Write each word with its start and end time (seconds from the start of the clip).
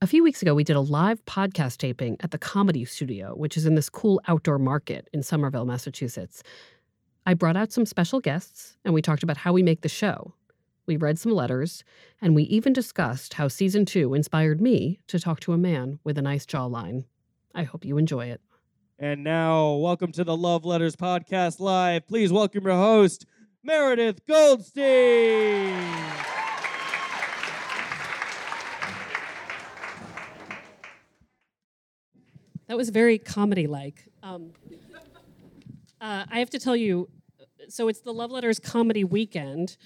A 0.00 0.06
few 0.06 0.22
weeks 0.22 0.42
ago, 0.42 0.54
we 0.54 0.62
did 0.62 0.76
a 0.76 0.80
live 0.80 1.24
podcast 1.24 1.78
taping 1.78 2.16
at 2.20 2.30
the 2.30 2.38
Comedy 2.38 2.84
Studio, 2.84 3.34
which 3.34 3.56
is 3.56 3.66
in 3.66 3.74
this 3.74 3.90
cool 3.90 4.20
outdoor 4.28 4.60
market 4.60 5.08
in 5.12 5.24
Somerville, 5.24 5.64
Massachusetts. 5.64 6.44
I 7.26 7.34
brought 7.34 7.56
out 7.56 7.72
some 7.72 7.84
special 7.84 8.20
guests 8.20 8.76
and 8.84 8.94
we 8.94 9.02
talked 9.02 9.24
about 9.24 9.38
how 9.38 9.52
we 9.52 9.64
make 9.64 9.80
the 9.80 9.88
show. 9.88 10.34
We 10.86 10.96
read 10.96 11.18
some 11.18 11.32
letters, 11.32 11.82
and 12.22 12.36
we 12.36 12.44
even 12.44 12.72
discussed 12.72 13.34
how 13.34 13.48
season 13.48 13.84
two 13.84 14.14
inspired 14.14 14.60
me 14.60 15.00
to 15.08 15.18
talk 15.18 15.40
to 15.40 15.52
a 15.52 15.58
man 15.58 15.98
with 16.04 16.16
a 16.16 16.22
nice 16.22 16.46
jawline. 16.46 17.02
I 17.52 17.64
hope 17.64 17.84
you 17.84 17.98
enjoy 17.98 18.26
it. 18.26 18.40
And 19.00 19.24
now, 19.24 19.72
welcome 19.72 20.12
to 20.12 20.22
the 20.22 20.36
Love 20.36 20.64
Letters 20.64 20.94
Podcast 20.94 21.58
Live. 21.58 22.06
Please 22.06 22.32
welcome 22.32 22.64
your 22.64 22.74
host, 22.74 23.26
Meredith 23.64 24.24
Goldstein. 24.26 25.74
That 32.68 32.76
was 32.76 32.90
very 32.90 33.18
comedy 33.18 33.66
like. 33.66 34.04
Um, 34.22 34.52
uh, 36.02 36.26
I 36.30 36.38
have 36.38 36.50
to 36.50 36.58
tell 36.58 36.76
you, 36.76 37.08
so 37.68 37.88
it's 37.88 38.00
the 38.00 38.12
Love 38.12 38.30
Letters 38.30 38.58
Comedy 38.58 39.04
Weekend, 39.04 39.78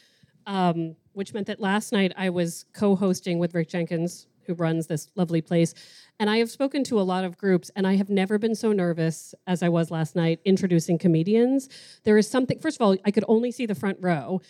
um, 0.47 0.97
which 1.12 1.33
meant 1.33 1.47
that 1.47 1.61
last 1.61 1.92
night 1.92 2.12
I 2.16 2.30
was 2.30 2.64
co 2.74 2.97
hosting 2.97 3.39
with 3.39 3.55
Rick 3.55 3.69
Jenkins, 3.69 4.27
who 4.47 4.55
runs 4.55 4.89
this 4.89 5.08
lovely 5.14 5.41
place. 5.41 5.74
And 6.19 6.28
I 6.28 6.39
have 6.39 6.50
spoken 6.50 6.83
to 6.84 7.00
a 7.00 7.02
lot 7.02 7.22
of 7.22 7.39
groups, 7.39 7.70
and 7.77 7.86
I 7.86 7.94
have 7.94 8.11
never 8.11 8.36
been 8.36 8.56
so 8.56 8.72
nervous 8.72 9.33
as 9.46 9.62
I 9.62 9.69
was 9.69 9.92
last 9.92 10.17
night 10.17 10.41
introducing 10.44 10.98
comedians. 10.98 11.69
There 12.02 12.19
is 12.19 12.28
something, 12.28 12.58
first 12.58 12.78
of 12.78 12.84
all, 12.84 12.96
I 13.05 13.12
could 13.12 13.24
only 13.28 13.52
see 13.52 13.64
the 13.64 13.77
front 13.77 13.98
row. 14.00 14.41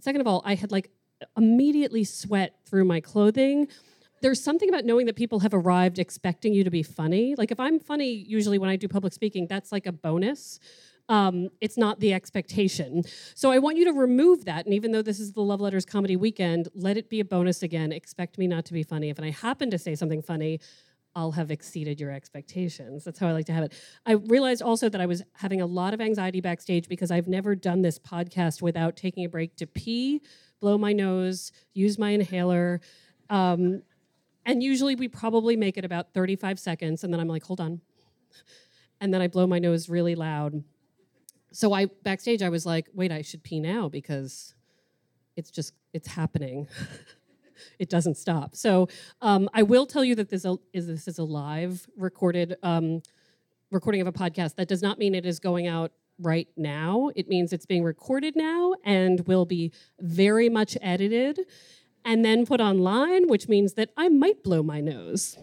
Second 0.00 0.22
of 0.22 0.26
all, 0.26 0.40
I 0.46 0.54
had 0.54 0.72
like 0.72 0.90
immediately 1.36 2.04
sweat 2.04 2.56
through 2.64 2.86
my 2.86 3.00
clothing 3.00 3.68
there's 4.22 4.42
something 4.42 4.68
about 4.68 4.84
knowing 4.84 5.06
that 5.06 5.16
people 5.16 5.40
have 5.40 5.52
arrived 5.52 5.98
expecting 5.98 6.54
you 6.54 6.64
to 6.64 6.70
be 6.70 6.82
funny. 6.82 7.34
Like 7.36 7.50
if 7.50 7.60
I'm 7.60 7.78
funny, 7.78 8.10
usually 8.10 8.58
when 8.58 8.70
I 8.70 8.76
do 8.76 8.88
public 8.88 9.12
speaking, 9.12 9.46
that's 9.48 9.72
like 9.72 9.86
a 9.86 9.92
bonus. 9.92 10.60
Um, 11.08 11.48
it's 11.60 11.76
not 11.76 11.98
the 11.98 12.14
expectation. 12.14 13.02
So 13.34 13.50
I 13.50 13.58
want 13.58 13.76
you 13.76 13.84
to 13.86 13.92
remove 13.92 14.44
that. 14.44 14.64
And 14.64 14.74
even 14.74 14.92
though 14.92 15.02
this 15.02 15.18
is 15.18 15.32
the 15.32 15.42
Love 15.42 15.60
Letters 15.60 15.84
Comedy 15.84 16.16
Weekend, 16.16 16.68
let 16.74 16.96
it 16.96 17.10
be 17.10 17.20
a 17.20 17.24
bonus 17.24 17.62
again. 17.62 17.92
Expect 17.92 18.38
me 18.38 18.46
not 18.46 18.64
to 18.66 18.72
be 18.72 18.84
funny. 18.84 19.10
If 19.10 19.20
I 19.20 19.30
happen 19.30 19.70
to 19.70 19.78
say 19.78 19.96
something 19.96 20.22
funny, 20.22 20.60
I'll 21.14 21.32
have 21.32 21.50
exceeded 21.50 22.00
your 22.00 22.12
expectations. 22.12 23.04
That's 23.04 23.18
how 23.18 23.26
I 23.26 23.32
like 23.32 23.46
to 23.46 23.52
have 23.52 23.64
it. 23.64 23.74
I 24.06 24.12
realized 24.12 24.62
also 24.62 24.88
that 24.88 25.00
I 25.00 25.06
was 25.06 25.22
having 25.34 25.60
a 25.60 25.66
lot 25.66 25.92
of 25.92 26.00
anxiety 26.00 26.40
backstage 26.40 26.88
because 26.88 27.10
I've 27.10 27.28
never 27.28 27.54
done 27.54 27.82
this 27.82 27.98
podcast 27.98 28.62
without 28.62 28.96
taking 28.96 29.24
a 29.24 29.28
break 29.28 29.56
to 29.56 29.66
pee, 29.66 30.22
blow 30.60 30.78
my 30.78 30.92
nose, 30.92 31.52
use 31.74 31.98
my 31.98 32.10
inhaler. 32.10 32.80
Um, 33.28 33.82
and 34.44 34.62
usually 34.62 34.94
we 34.94 35.08
probably 35.08 35.56
make 35.56 35.76
it 35.76 35.84
about 35.84 36.12
35 36.14 36.58
seconds, 36.58 37.04
and 37.04 37.12
then 37.12 37.20
I'm 37.20 37.28
like, 37.28 37.44
hold 37.44 37.60
on. 37.60 37.80
And 39.00 39.12
then 39.12 39.20
I 39.20 39.28
blow 39.28 39.46
my 39.46 39.58
nose 39.58 39.88
really 39.88 40.14
loud. 40.14 40.62
So 41.52 41.72
I 41.72 41.86
backstage 41.86 42.42
I 42.42 42.48
was 42.48 42.64
like, 42.64 42.88
wait, 42.94 43.12
I 43.12 43.22
should 43.22 43.42
pee 43.42 43.60
now 43.60 43.88
because 43.88 44.54
it's 45.36 45.50
just 45.50 45.74
it's 45.92 46.08
happening. 46.08 46.68
it 47.78 47.90
doesn't 47.90 48.16
stop. 48.16 48.56
So 48.56 48.88
um, 49.20 49.48
I 49.52 49.62
will 49.62 49.86
tell 49.86 50.04
you 50.04 50.14
that 50.16 50.30
this 50.30 50.46
is 50.72 50.86
this 50.86 51.08
is 51.08 51.18
a 51.18 51.24
live 51.24 51.86
recorded 51.96 52.56
um, 52.62 53.02
recording 53.70 54.00
of 54.00 54.06
a 54.06 54.12
podcast. 54.12 54.56
That 54.56 54.68
does 54.68 54.82
not 54.82 54.98
mean 54.98 55.14
it 55.14 55.26
is 55.26 55.38
going 55.38 55.66
out 55.66 55.92
right 56.18 56.48
now. 56.56 57.10
It 57.16 57.28
means 57.28 57.52
it's 57.52 57.66
being 57.66 57.82
recorded 57.84 58.36
now 58.36 58.74
and 58.84 59.26
will 59.26 59.44
be 59.44 59.72
very 60.00 60.48
much 60.48 60.76
edited 60.80 61.40
and 62.04 62.24
then 62.24 62.46
put 62.46 62.60
online, 62.60 63.28
which 63.28 63.48
means 63.48 63.74
that 63.74 63.90
I 63.96 64.08
might 64.08 64.42
blow 64.42 64.62
my 64.62 64.80
nose. 64.80 65.38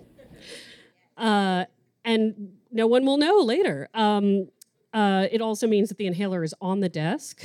Uh, 1.17 1.65
and 2.05 2.53
no 2.71 2.87
one 2.87 3.05
will 3.05 3.17
know 3.17 3.37
later. 3.37 3.89
Um, 3.93 4.49
uh, 4.93 5.27
it 5.31 5.41
also 5.41 5.67
means 5.67 5.89
that 5.89 5.97
the 5.97 6.07
inhaler 6.07 6.43
is 6.43 6.55
on 6.61 6.79
the 6.79 6.89
desk, 6.89 7.43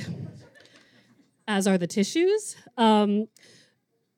as 1.47 1.67
are 1.67 1.77
the 1.77 1.87
tissues. 1.87 2.55
Um, 2.77 3.27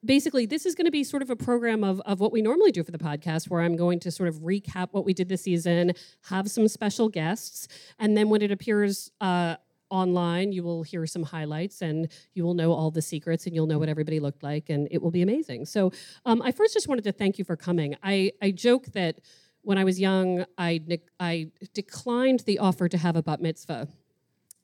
basically, 0.04 0.46
this 0.46 0.64
is 0.64 0.74
going 0.74 0.86
to 0.86 0.90
be 0.90 1.04
sort 1.04 1.22
of 1.22 1.30
a 1.30 1.36
program 1.36 1.84
of, 1.84 2.00
of 2.06 2.20
what 2.20 2.32
we 2.32 2.40
normally 2.40 2.72
do 2.72 2.82
for 2.82 2.92
the 2.92 2.98
podcast, 2.98 3.50
where 3.50 3.60
I'm 3.60 3.76
going 3.76 4.00
to 4.00 4.10
sort 4.10 4.28
of 4.28 4.36
recap 4.36 4.88
what 4.92 5.04
we 5.04 5.12
did 5.12 5.28
this 5.28 5.42
season, 5.42 5.92
have 6.28 6.50
some 6.50 6.68
special 6.68 7.08
guests, 7.08 7.68
and 7.98 8.16
then 8.16 8.28
when 8.28 8.40
it 8.42 8.50
appears 8.50 9.10
uh, 9.20 9.56
online 9.90 10.52
you 10.52 10.62
will 10.62 10.82
hear 10.82 11.06
some 11.06 11.22
highlights 11.22 11.82
and 11.82 12.08
you 12.34 12.44
will 12.44 12.54
know 12.54 12.72
all 12.72 12.90
the 12.90 13.02
secrets 13.02 13.46
and 13.46 13.54
you'll 13.54 13.66
know 13.66 13.78
what 13.78 13.88
everybody 13.88 14.20
looked 14.20 14.42
like 14.42 14.68
and 14.68 14.88
it 14.90 15.00
will 15.00 15.10
be 15.10 15.22
amazing. 15.22 15.64
So 15.64 15.92
um, 16.26 16.42
i 16.42 16.52
first 16.52 16.74
just 16.74 16.88
wanted 16.88 17.04
to 17.04 17.12
thank 17.12 17.38
you 17.38 17.44
for 17.44 17.56
coming. 17.56 17.96
I, 18.02 18.32
I 18.42 18.50
joke 18.50 18.86
that 18.92 19.20
when 19.62 19.78
i 19.78 19.84
was 19.84 20.00
young 20.00 20.44
I, 20.56 20.80
I 21.20 21.50
declined 21.74 22.40
the 22.40 22.58
offer 22.58 22.88
to 22.88 22.98
have 22.98 23.16
a 23.16 23.22
bat 23.22 23.40
mitzvah 23.40 23.88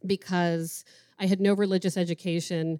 because 0.06 0.84
i 1.18 1.26
had 1.26 1.40
no 1.40 1.52
religious 1.52 1.96
education 1.96 2.78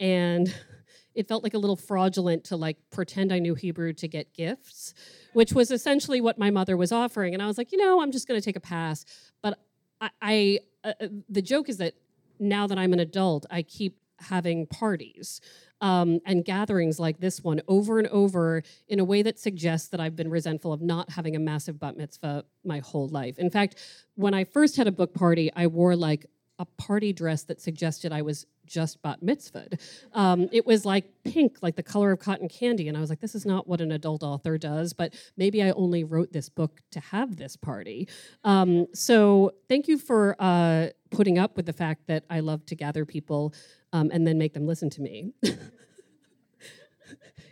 and 0.00 0.54
it 1.14 1.28
felt 1.28 1.42
like 1.42 1.54
a 1.54 1.58
little 1.58 1.76
fraudulent 1.76 2.44
to 2.44 2.56
like 2.56 2.76
pretend 2.90 3.32
i 3.32 3.38
knew 3.38 3.54
hebrew 3.54 3.92
to 3.94 4.08
get 4.08 4.34
gifts 4.34 4.92
which 5.32 5.52
was 5.52 5.70
essentially 5.70 6.20
what 6.20 6.38
my 6.38 6.50
mother 6.50 6.76
was 6.76 6.92
offering. 6.92 7.32
And 7.32 7.42
i 7.42 7.46
was 7.46 7.56
like 7.58 7.72
you 7.72 7.78
know 7.78 8.02
i'm 8.02 8.12
just 8.12 8.28
going 8.28 8.38
to 8.40 8.44
take 8.44 8.56
a 8.56 8.60
pass. 8.60 9.04
But 9.42 9.58
I, 10.02 10.10
I 10.20 10.58
uh, 10.84 10.92
uh, 11.00 11.08
the 11.28 11.40
joke 11.40 11.68
is 11.68 11.78
that 11.78 11.94
now 12.38 12.66
that 12.66 12.76
I'm 12.76 12.92
an 12.92 12.98
adult, 12.98 13.46
I 13.50 13.62
keep 13.62 13.96
having 14.18 14.66
parties 14.66 15.40
um, 15.80 16.20
and 16.26 16.44
gatherings 16.44 17.00
like 17.00 17.18
this 17.20 17.42
one 17.42 17.60
over 17.66 17.98
and 17.98 18.08
over 18.08 18.62
in 18.88 19.00
a 19.00 19.04
way 19.04 19.22
that 19.22 19.38
suggests 19.38 19.88
that 19.88 20.00
I've 20.00 20.14
been 20.14 20.30
resentful 20.30 20.72
of 20.72 20.80
not 20.80 21.10
having 21.10 21.34
a 21.34 21.40
massive 21.40 21.80
bat 21.80 21.96
mitzvah 21.96 22.44
my 22.64 22.80
whole 22.80 23.08
life. 23.08 23.38
In 23.38 23.50
fact, 23.50 23.76
when 24.14 24.34
I 24.34 24.44
first 24.44 24.76
had 24.76 24.86
a 24.86 24.92
book 24.92 25.14
party, 25.14 25.50
I 25.56 25.66
wore 25.66 25.96
like 25.96 26.26
a 26.62 26.64
party 26.80 27.12
dress 27.12 27.42
that 27.42 27.60
suggested 27.60 28.12
I 28.12 28.22
was 28.22 28.46
just 28.66 29.02
bat 29.02 29.18
mitzvahed. 29.20 29.80
Um, 30.12 30.48
it 30.52 30.64
was 30.64 30.86
like 30.86 31.06
pink, 31.24 31.56
like 31.60 31.74
the 31.74 31.82
color 31.82 32.12
of 32.12 32.20
cotton 32.20 32.48
candy. 32.48 32.86
And 32.86 32.96
I 32.96 33.00
was 33.00 33.10
like, 33.10 33.18
this 33.18 33.34
is 33.34 33.44
not 33.44 33.66
what 33.66 33.80
an 33.80 33.90
adult 33.90 34.22
author 34.22 34.56
does, 34.56 34.92
but 34.92 35.12
maybe 35.36 35.60
I 35.60 35.72
only 35.72 36.04
wrote 36.04 36.32
this 36.32 36.48
book 36.48 36.80
to 36.92 37.00
have 37.00 37.34
this 37.36 37.56
party. 37.56 38.08
Um, 38.44 38.86
so 38.94 39.54
thank 39.68 39.88
you 39.88 39.98
for 39.98 40.36
uh, 40.38 40.90
putting 41.10 41.36
up 41.36 41.56
with 41.56 41.66
the 41.66 41.72
fact 41.72 42.06
that 42.06 42.22
I 42.30 42.38
love 42.38 42.64
to 42.66 42.76
gather 42.76 43.04
people 43.04 43.52
um, 43.92 44.10
and 44.12 44.24
then 44.24 44.38
make 44.38 44.54
them 44.54 44.68
listen 44.68 44.88
to 44.90 45.02
me. 45.02 45.32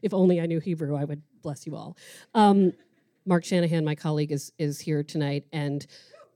if 0.02 0.14
only 0.14 0.40
I 0.40 0.46
knew 0.46 0.60
Hebrew, 0.60 0.94
I 0.94 1.02
would 1.02 1.22
bless 1.42 1.66
you 1.66 1.74
all. 1.74 1.96
Um, 2.32 2.74
Mark 3.26 3.44
Shanahan, 3.44 3.84
my 3.84 3.96
colleague, 3.96 4.30
is, 4.30 4.52
is 4.56 4.78
here 4.80 5.02
tonight. 5.02 5.46
And 5.52 5.84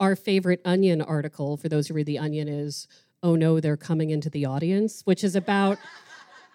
our 0.01 0.17
favorite 0.17 0.61
Onion 0.65 1.01
article, 1.03 1.57
for 1.57 1.69
those 1.69 1.89
who 1.89 1.95
read 1.95 2.07
The 2.07 2.19
Onion, 2.19 2.49
is 2.49 2.89
Oh 3.23 3.37
no, 3.37 3.59
they're 3.59 3.79
coming 3.79 4.11
into 4.11 4.29
the 4.29 4.45
audience, 4.45 5.01
which 5.05 5.25
is 5.25 5.35
about. 5.35 5.79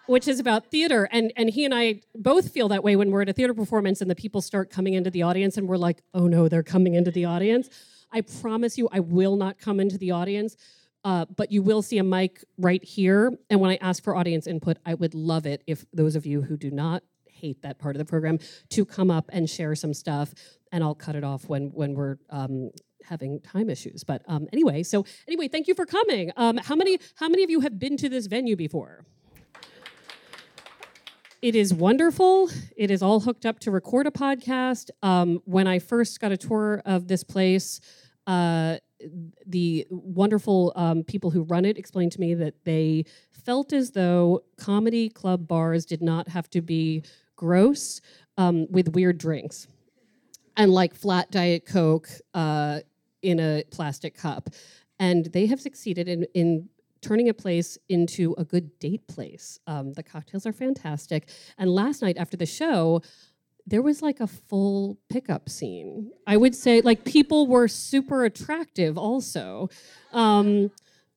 which 0.06 0.26
is 0.26 0.40
about 0.40 0.66
theater. 0.72 1.08
And 1.12 1.32
and 1.36 1.50
he 1.50 1.64
and 1.64 1.72
I 1.72 2.00
both 2.16 2.50
feel 2.50 2.68
that 2.68 2.82
way 2.82 2.96
when 2.96 3.12
we're 3.12 3.22
at 3.22 3.28
a 3.28 3.32
theater 3.32 3.54
performance 3.54 4.00
and 4.00 4.10
the 4.10 4.16
people 4.16 4.40
start 4.40 4.68
coming 4.68 4.94
into 4.94 5.08
the 5.10 5.22
audience 5.22 5.56
and 5.56 5.68
we're 5.68 5.76
like 5.76 6.02
oh 6.14 6.26
no 6.26 6.48
they're 6.48 6.64
coming 6.64 6.94
into 6.94 7.12
the 7.12 7.26
audience. 7.26 7.68
I 8.10 8.22
promise 8.22 8.76
you 8.76 8.88
I 8.90 8.98
will 9.00 9.36
not 9.36 9.58
come 9.58 9.78
into 9.78 9.98
the 9.98 10.10
audience 10.10 10.56
uh, 11.04 11.26
but 11.36 11.52
you 11.52 11.62
will 11.62 11.80
see 11.80 11.98
a 11.98 12.02
mic 12.02 12.44
right 12.58 12.82
here. 12.82 13.32
And 13.50 13.60
when 13.60 13.70
I 13.70 13.78
ask 13.80 14.02
for 14.02 14.16
audience 14.16 14.48
input 14.48 14.78
I 14.84 14.94
would 14.94 15.14
love 15.14 15.46
it 15.46 15.62
if 15.68 15.84
those 15.92 16.16
of 16.16 16.26
you 16.26 16.42
who 16.42 16.56
do 16.56 16.72
not 16.72 17.04
hate 17.26 17.62
that 17.62 17.78
part 17.78 17.94
of 17.94 17.98
the 17.98 18.04
program 18.04 18.40
to 18.70 18.84
come 18.84 19.12
up 19.12 19.30
and 19.32 19.48
share 19.48 19.76
some 19.76 19.94
stuff. 19.94 20.34
And 20.72 20.82
I'll 20.82 20.96
cut 20.96 21.14
it 21.14 21.22
off 21.22 21.48
when 21.48 21.70
when 21.72 21.94
we're 21.94 22.16
um, 22.30 22.70
having 23.04 23.40
time 23.40 23.70
issues. 23.70 24.04
But 24.04 24.22
um, 24.26 24.48
anyway, 24.52 24.82
so 24.82 25.04
anyway, 25.26 25.48
thank 25.48 25.68
you 25.68 25.74
for 25.74 25.86
coming. 25.86 26.32
Um, 26.36 26.56
how 26.58 26.76
many 26.76 26.98
how 27.16 27.28
many 27.28 27.42
of 27.42 27.50
you 27.50 27.60
have 27.60 27.78
been 27.78 27.96
to 27.98 28.08
this 28.08 28.26
venue 28.26 28.56
before? 28.56 29.04
It 31.42 31.54
is 31.54 31.72
wonderful. 31.72 32.50
It 32.76 32.90
is 32.90 33.02
all 33.02 33.20
hooked 33.20 33.46
up 33.46 33.60
to 33.60 33.70
record 33.70 34.06
a 34.06 34.10
podcast. 34.10 34.90
Um, 35.02 35.40
when 35.46 35.66
I 35.66 35.78
first 35.78 36.20
got 36.20 36.32
a 36.32 36.36
tour 36.36 36.82
of 36.84 37.08
this 37.08 37.24
place, 37.24 37.80
uh, 38.26 38.76
the 39.46 39.86
wonderful 39.90 40.72
um, 40.76 41.02
people 41.02 41.30
who 41.30 41.42
run 41.44 41.64
it 41.64 41.78
explained 41.78 42.12
to 42.12 42.20
me 42.20 42.34
that 42.34 42.54
they 42.64 43.04
felt 43.32 43.72
as 43.72 43.92
though 43.92 44.42
comedy 44.58 45.08
club 45.08 45.48
bars 45.48 45.86
did 45.86 46.02
not 46.02 46.28
have 46.28 46.50
to 46.50 46.60
be 46.60 47.02
gross 47.36 48.02
um, 48.36 48.70
with 48.70 48.94
weird 48.94 49.16
drinks 49.16 49.66
and 50.56 50.72
like 50.72 50.94
flat 50.94 51.30
Diet 51.30 51.64
Coke 51.64 52.08
uh, 52.34 52.80
in 53.22 53.40
a 53.40 53.64
plastic 53.70 54.16
cup. 54.16 54.50
And 54.98 55.26
they 55.26 55.46
have 55.46 55.60
succeeded 55.60 56.08
in, 56.08 56.26
in 56.34 56.68
turning 57.00 57.28
a 57.28 57.34
place 57.34 57.78
into 57.88 58.34
a 58.38 58.44
good 58.44 58.78
date 58.78 59.06
place. 59.08 59.58
Um, 59.66 59.92
the 59.94 60.02
cocktails 60.02 60.46
are 60.46 60.52
fantastic. 60.52 61.28
And 61.58 61.70
last 61.70 62.02
night 62.02 62.18
after 62.18 62.36
the 62.36 62.46
show, 62.46 63.02
there 63.66 63.82
was 63.82 64.02
like 64.02 64.20
a 64.20 64.26
full 64.26 64.98
pickup 65.08 65.48
scene. 65.48 66.10
I 66.26 66.36
would 66.36 66.54
say 66.54 66.80
like 66.80 67.04
people 67.04 67.46
were 67.46 67.68
super 67.68 68.24
attractive 68.24 68.98
also. 68.98 69.68
Um, 70.12 70.70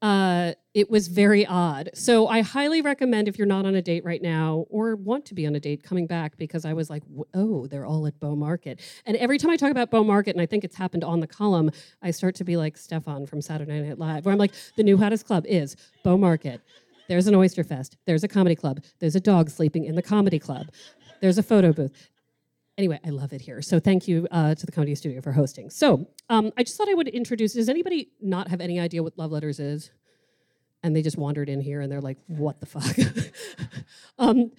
uh, 0.04 0.52
it 0.74 0.90
was 0.90 1.08
very 1.08 1.46
odd. 1.46 1.90
So 1.94 2.28
I 2.28 2.42
highly 2.42 2.82
recommend 2.82 3.30
if 3.30 3.38
you're 3.38 3.48
not 3.48 3.66
on 3.66 3.74
a 3.74 3.82
date 3.82 4.04
right 4.04 4.22
now 4.22 4.66
or 4.70 4.98
want 4.98 5.24
to 5.28 5.34
be 5.34 5.48
on 5.48 5.56
a 5.56 5.62
date, 5.62 5.82
coming 5.82 6.08
back 6.08 6.36
because 6.36 6.66
I 6.66 6.74
was 6.74 6.90
like, 6.90 7.04
oh, 7.34 7.68
they're 7.68 7.86
all 7.86 8.06
at 8.06 8.20
Bow 8.20 8.36
Market. 8.36 8.82
And 9.06 9.16
every 9.16 9.38
time 9.38 9.50
I 9.50 9.56
talk 9.56 9.72
about 9.72 9.92
Bow 9.92 10.04
Market, 10.04 10.36
and 10.36 10.42
I 10.42 10.46
think 10.46 10.66
it's 10.66 10.76
happened 10.76 11.06
on 11.06 11.22
the 11.22 11.28
column, 11.28 11.72
I 12.02 12.12
start 12.12 12.36
to 12.36 12.44
be 12.44 12.58
like 12.58 12.76
Stefan 12.76 13.26
from 13.26 13.42
Saturday 13.42 13.82
Night 13.82 13.98
Live, 13.98 14.26
where 14.26 14.34
I'm 14.34 14.40
like, 14.40 14.54
the 14.76 14.84
new 14.84 14.98
hottest 14.98 15.26
club 15.26 15.46
is 15.48 15.78
Bow 16.04 16.18
Market. 16.18 16.60
There's 17.08 17.28
an 17.28 17.36
oyster 17.36 17.64
fest. 17.64 17.96
There's 18.06 18.26
a 18.26 18.28
comedy 18.28 18.56
club. 18.56 18.84
There's 19.00 19.16
a 19.16 19.22
dog 19.22 19.50
sleeping 19.50 19.86
in 19.86 19.96
the 19.96 20.02
comedy 20.02 20.40
club. 20.40 20.68
There's 21.22 21.38
a 21.38 21.44
photo 21.44 21.72
booth 21.72 22.10
anyway, 22.78 23.00
I 23.06 23.10
love 23.10 23.34
it 23.34 23.42
here. 23.42 23.62
So 23.62 23.80
thank 23.80 24.08
you 24.08 24.28
uh, 24.32 24.56
to 24.56 24.66
the 24.66 24.72
Comedy 24.72 24.96
Studio 24.96 25.22
for 25.22 25.32
hosting. 25.32 25.70
So 25.70 26.08
um, 26.30 26.52
I 26.58 26.64
just 26.64 26.78
thought 26.78 26.90
I 26.90 26.94
would 26.94 27.08
introduce. 27.08 27.54
Does 27.54 27.70
anybody 27.70 28.10
not 28.22 28.48
have 28.48 28.62
any 28.62 28.80
idea 28.80 29.04
what 29.04 29.18
Love 29.18 29.32
Letters 29.32 29.60
is? 29.60 29.92
And 30.82 30.96
they 30.96 31.02
just 31.02 31.18
wandered 31.18 31.50
in 31.50 31.62
here 31.62 31.80
and 31.80 31.90
they're 31.92 32.02
like, 32.02 32.18
"What 32.28 32.60
the 32.60 32.66
fuck?" 32.66 32.98
um, 34.20 34.52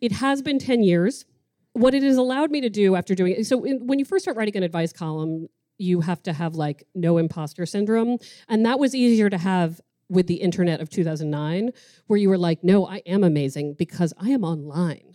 it 0.00 0.12
has 0.12 0.40
been 0.40 0.58
ten 0.58 0.82
years. 0.82 1.26
What 1.74 1.92
it 1.92 2.02
has 2.02 2.16
allowed 2.16 2.50
me 2.50 2.62
to 2.62 2.70
do 2.70 2.96
after 2.96 3.14
doing 3.14 3.34
it, 3.34 3.46
so, 3.46 3.62
in, 3.64 3.86
when 3.86 3.98
you 3.98 4.06
first 4.06 4.24
start 4.24 4.38
writing 4.38 4.56
an 4.56 4.62
advice 4.62 4.94
column, 4.94 5.48
you 5.76 6.00
have 6.00 6.22
to 6.22 6.32
have 6.32 6.54
like 6.54 6.86
no 6.94 7.18
imposter 7.18 7.66
syndrome, 7.66 8.16
and 8.48 8.64
that 8.64 8.78
was 8.78 8.94
easier 8.94 9.28
to 9.28 9.36
have 9.36 9.82
with 10.08 10.28
the 10.28 10.36
internet 10.36 10.80
of 10.80 10.88
2009, 10.88 11.72
where 12.06 12.18
you 12.18 12.30
were 12.30 12.38
like, 12.38 12.64
"No, 12.64 12.86
I 12.86 13.02
am 13.04 13.22
amazing 13.22 13.74
because 13.74 14.14
I 14.18 14.30
am 14.30 14.44
online." 14.44 15.12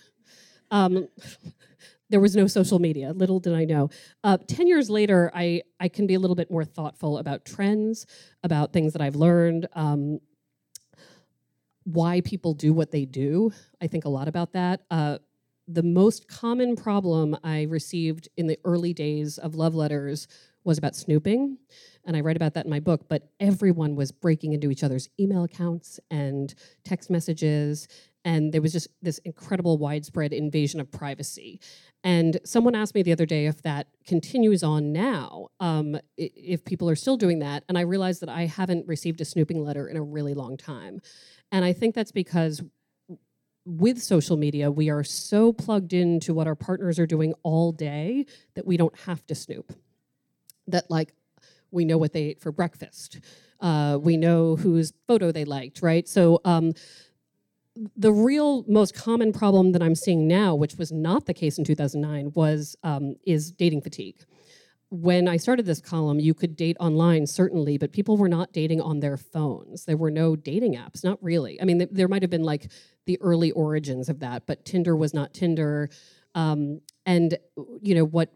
Um, 0.69 1.07
there 2.11 2.19
was 2.19 2.35
no 2.35 2.45
social 2.45 2.79
media. 2.79 3.13
Little 3.13 3.39
did 3.39 3.53
I 3.53 3.65
know. 3.65 3.89
Uh, 4.23 4.37
Ten 4.47 4.67
years 4.67 4.89
later, 4.89 5.31
I 5.33 5.63
I 5.79 5.87
can 5.87 6.05
be 6.05 6.13
a 6.13 6.19
little 6.19 6.35
bit 6.35 6.51
more 6.51 6.65
thoughtful 6.65 7.17
about 7.17 7.45
trends, 7.45 8.05
about 8.43 8.73
things 8.73 8.93
that 8.93 9.01
I've 9.01 9.15
learned, 9.15 9.67
um, 9.73 10.19
why 11.83 12.21
people 12.21 12.53
do 12.53 12.73
what 12.73 12.91
they 12.91 13.05
do. 13.05 13.51
I 13.81 13.87
think 13.87 14.05
a 14.05 14.09
lot 14.09 14.27
about 14.27 14.53
that. 14.53 14.81
Uh, 14.91 15.17
the 15.67 15.83
most 15.83 16.27
common 16.27 16.75
problem 16.75 17.37
I 17.43 17.63
received 17.63 18.27
in 18.35 18.47
the 18.47 18.59
early 18.65 18.93
days 18.93 19.37
of 19.37 19.55
love 19.55 19.73
letters 19.73 20.27
was 20.63 20.77
about 20.77 20.95
snooping. 20.95 21.57
And 22.05 22.15
I 22.17 22.21
write 22.21 22.35
about 22.35 22.53
that 22.55 22.65
in 22.65 22.71
my 22.71 22.79
book, 22.79 23.07
but 23.07 23.29
everyone 23.39 23.95
was 23.95 24.11
breaking 24.11 24.53
into 24.53 24.69
each 24.69 24.83
other's 24.83 25.09
email 25.19 25.43
accounts 25.43 25.99
and 26.09 26.53
text 26.83 27.09
messages. 27.09 27.87
And 28.25 28.51
there 28.51 28.61
was 28.61 28.73
just 28.73 28.87
this 29.01 29.17
incredible 29.19 29.77
widespread 29.77 30.33
invasion 30.33 30.79
of 30.79 30.91
privacy. 30.91 31.59
And 32.03 32.39
someone 32.43 32.73
asked 32.73 32.95
me 32.95 33.03
the 33.03 33.11
other 33.11 33.27
day 33.27 33.45
if 33.45 33.61
that 33.61 33.87
continues 34.07 34.63
on 34.63 34.91
now, 34.91 35.49
um, 35.59 35.99
if 36.17 36.65
people 36.65 36.89
are 36.89 36.95
still 36.95 37.17
doing 37.17 37.39
that. 37.39 37.63
And 37.69 37.77
I 37.77 37.81
realized 37.81 38.21
that 38.21 38.29
I 38.29 38.47
haven't 38.47 38.87
received 38.87 39.21
a 39.21 39.25
snooping 39.25 39.63
letter 39.63 39.87
in 39.87 39.97
a 39.97 40.01
really 40.01 40.33
long 40.33 40.57
time. 40.57 41.01
And 41.51 41.63
I 41.63 41.73
think 41.73 41.93
that's 41.93 42.11
because 42.11 42.63
with 43.65 44.01
social 44.01 44.37
media, 44.37 44.71
we 44.71 44.89
are 44.89 45.03
so 45.03 45.53
plugged 45.53 45.93
into 45.93 46.33
what 46.33 46.47
our 46.47 46.55
partners 46.55 46.97
are 46.97 47.05
doing 47.05 47.33
all 47.43 47.71
day 47.71 48.25
that 48.55 48.65
we 48.65 48.77
don't 48.77 48.97
have 49.01 49.25
to 49.27 49.35
snoop. 49.35 49.73
That, 50.67 50.89
like, 50.89 51.13
we 51.69 51.85
know 51.85 51.97
what 51.97 52.13
they 52.13 52.23
ate 52.23 52.41
for 52.41 52.51
breakfast. 52.51 53.19
Uh, 53.59 53.99
we 54.01 54.17
know 54.17 54.55
whose 54.55 54.93
photo 55.07 55.31
they 55.31 55.45
liked, 55.45 55.83
right? 55.83 56.07
So, 56.07 56.41
um, 56.45 56.73
the 57.95 58.11
real 58.11 58.63
most 58.67 58.95
common 58.95 59.31
problem 59.31 59.71
that 59.71 59.81
I'm 59.81 59.95
seeing 59.95 60.27
now, 60.27 60.55
which 60.55 60.75
was 60.75 60.91
not 60.91 61.25
the 61.25 61.33
case 61.33 61.57
in 61.57 61.63
2009, 61.63 62.31
was 62.35 62.75
um, 62.83 63.15
is 63.25 63.51
dating 63.51 63.81
fatigue. 63.81 64.23
When 64.89 65.29
I 65.29 65.37
started 65.37 65.65
this 65.65 65.79
column, 65.79 66.19
you 66.19 66.33
could 66.33 66.57
date 66.57 66.75
online 66.81 67.25
certainly, 67.25 67.77
but 67.77 67.93
people 67.93 68.17
were 68.17 68.27
not 68.27 68.51
dating 68.51 68.81
on 68.81 68.99
their 68.99 69.15
phones. 69.15 69.85
There 69.85 69.95
were 69.95 70.11
no 70.11 70.35
dating 70.35 70.75
apps, 70.75 71.01
not 71.01 71.17
really. 71.23 71.61
I 71.61 71.65
mean, 71.65 71.79
th- 71.79 71.91
there 71.93 72.09
might 72.09 72.23
have 72.23 72.29
been 72.29 72.43
like 72.43 72.69
the 73.05 73.17
early 73.21 73.51
origins 73.51 74.09
of 74.09 74.19
that, 74.19 74.45
but 74.45 74.65
Tinder 74.65 74.95
was 74.95 75.13
not 75.13 75.33
Tinder. 75.33 75.89
Um, 76.35 76.81
and 77.05 77.37
you 77.81 77.95
know 77.95 78.05
what? 78.05 78.33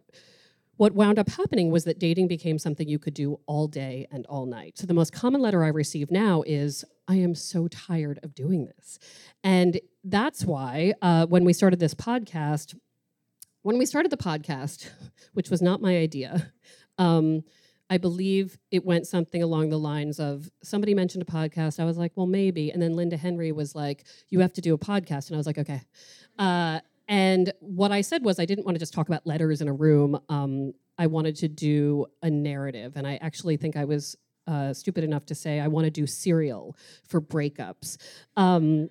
What 0.77 0.93
wound 0.93 1.19
up 1.19 1.29
happening 1.29 1.71
was 1.71 1.85
that 1.85 1.99
dating 1.99 2.27
became 2.27 2.57
something 2.59 2.87
you 2.87 2.99
could 2.99 3.13
do 3.13 3.39
all 3.45 3.67
day 3.67 4.07
and 4.11 4.25
all 4.27 4.45
night. 4.45 4.77
So 4.77 4.85
the 4.85 4.93
most 4.93 5.13
common 5.13 5.41
letter 5.41 5.63
I 5.63 5.69
receive 5.69 6.11
now 6.11 6.43
is, 6.45 6.83
I 7.07 7.15
am 7.15 7.35
so 7.35 7.67
tired 7.67 8.19
of 8.23 8.33
doing 8.33 8.65
this. 8.65 8.99
And 9.43 9.79
that's 10.03 10.43
why 10.43 10.93
uh, 11.01 11.27
when 11.27 11.45
we 11.45 11.53
started 11.53 11.79
this 11.79 11.93
podcast, 11.93 12.75
when 13.61 13.77
we 13.77 13.85
started 13.85 14.11
the 14.11 14.17
podcast, 14.17 14.89
which 15.33 15.49
was 15.49 15.61
not 15.61 15.81
my 15.81 15.97
idea, 15.97 16.51
um, 16.97 17.43
I 17.89 17.97
believe 17.97 18.57
it 18.71 18.83
went 18.83 19.05
something 19.05 19.43
along 19.43 19.69
the 19.69 19.77
lines 19.77 20.19
of 20.19 20.49
somebody 20.63 20.95
mentioned 20.95 21.21
a 21.21 21.31
podcast. 21.31 21.79
I 21.79 21.85
was 21.85 21.97
like, 21.97 22.13
well, 22.15 22.25
maybe. 22.25 22.71
And 22.71 22.81
then 22.81 22.95
Linda 22.95 23.15
Henry 23.15 23.51
was 23.51 23.75
like, 23.75 24.05
you 24.29 24.39
have 24.39 24.53
to 24.53 24.61
do 24.61 24.73
a 24.73 24.77
podcast. 24.77 25.27
And 25.27 25.35
I 25.35 25.37
was 25.37 25.45
like, 25.45 25.59
okay. 25.59 25.81
Uh, 26.39 26.79
and 27.07 27.51
what 27.59 27.91
I 27.91 28.01
said 28.01 28.23
was, 28.23 28.39
I 28.39 28.45
didn't 28.45 28.65
want 28.65 28.75
to 28.75 28.79
just 28.79 28.93
talk 28.93 29.07
about 29.07 29.27
letters 29.27 29.61
in 29.61 29.67
a 29.67 29.73
room. 29.73 30.19
Um, 30.29 30.73
I 30.97 31.07
wanted 31.07 31.35
to 31.37 31.47
do 31.47 32.05
a 32.23 32.29
narrative. 32.29 32.93
And 32.95 33.05
I 33.05 33.17
actually 33.21 33.57
think 33.57 33.75
I 33.75 33.85
was 33.85 34.15
uh, 34.47 34.73
stupid 34.73 35.03
enough 35.03 35.25
to 35.27 35.35
say, 35.35 35.59
I 35.59 35.67
want 35.67 35.85
to 35.85 35.91
do 35.91 36.07
serial 36.07 36.75
for 37.07 37.21
breakups. 37.21 37.97
Um, 38.37 38.89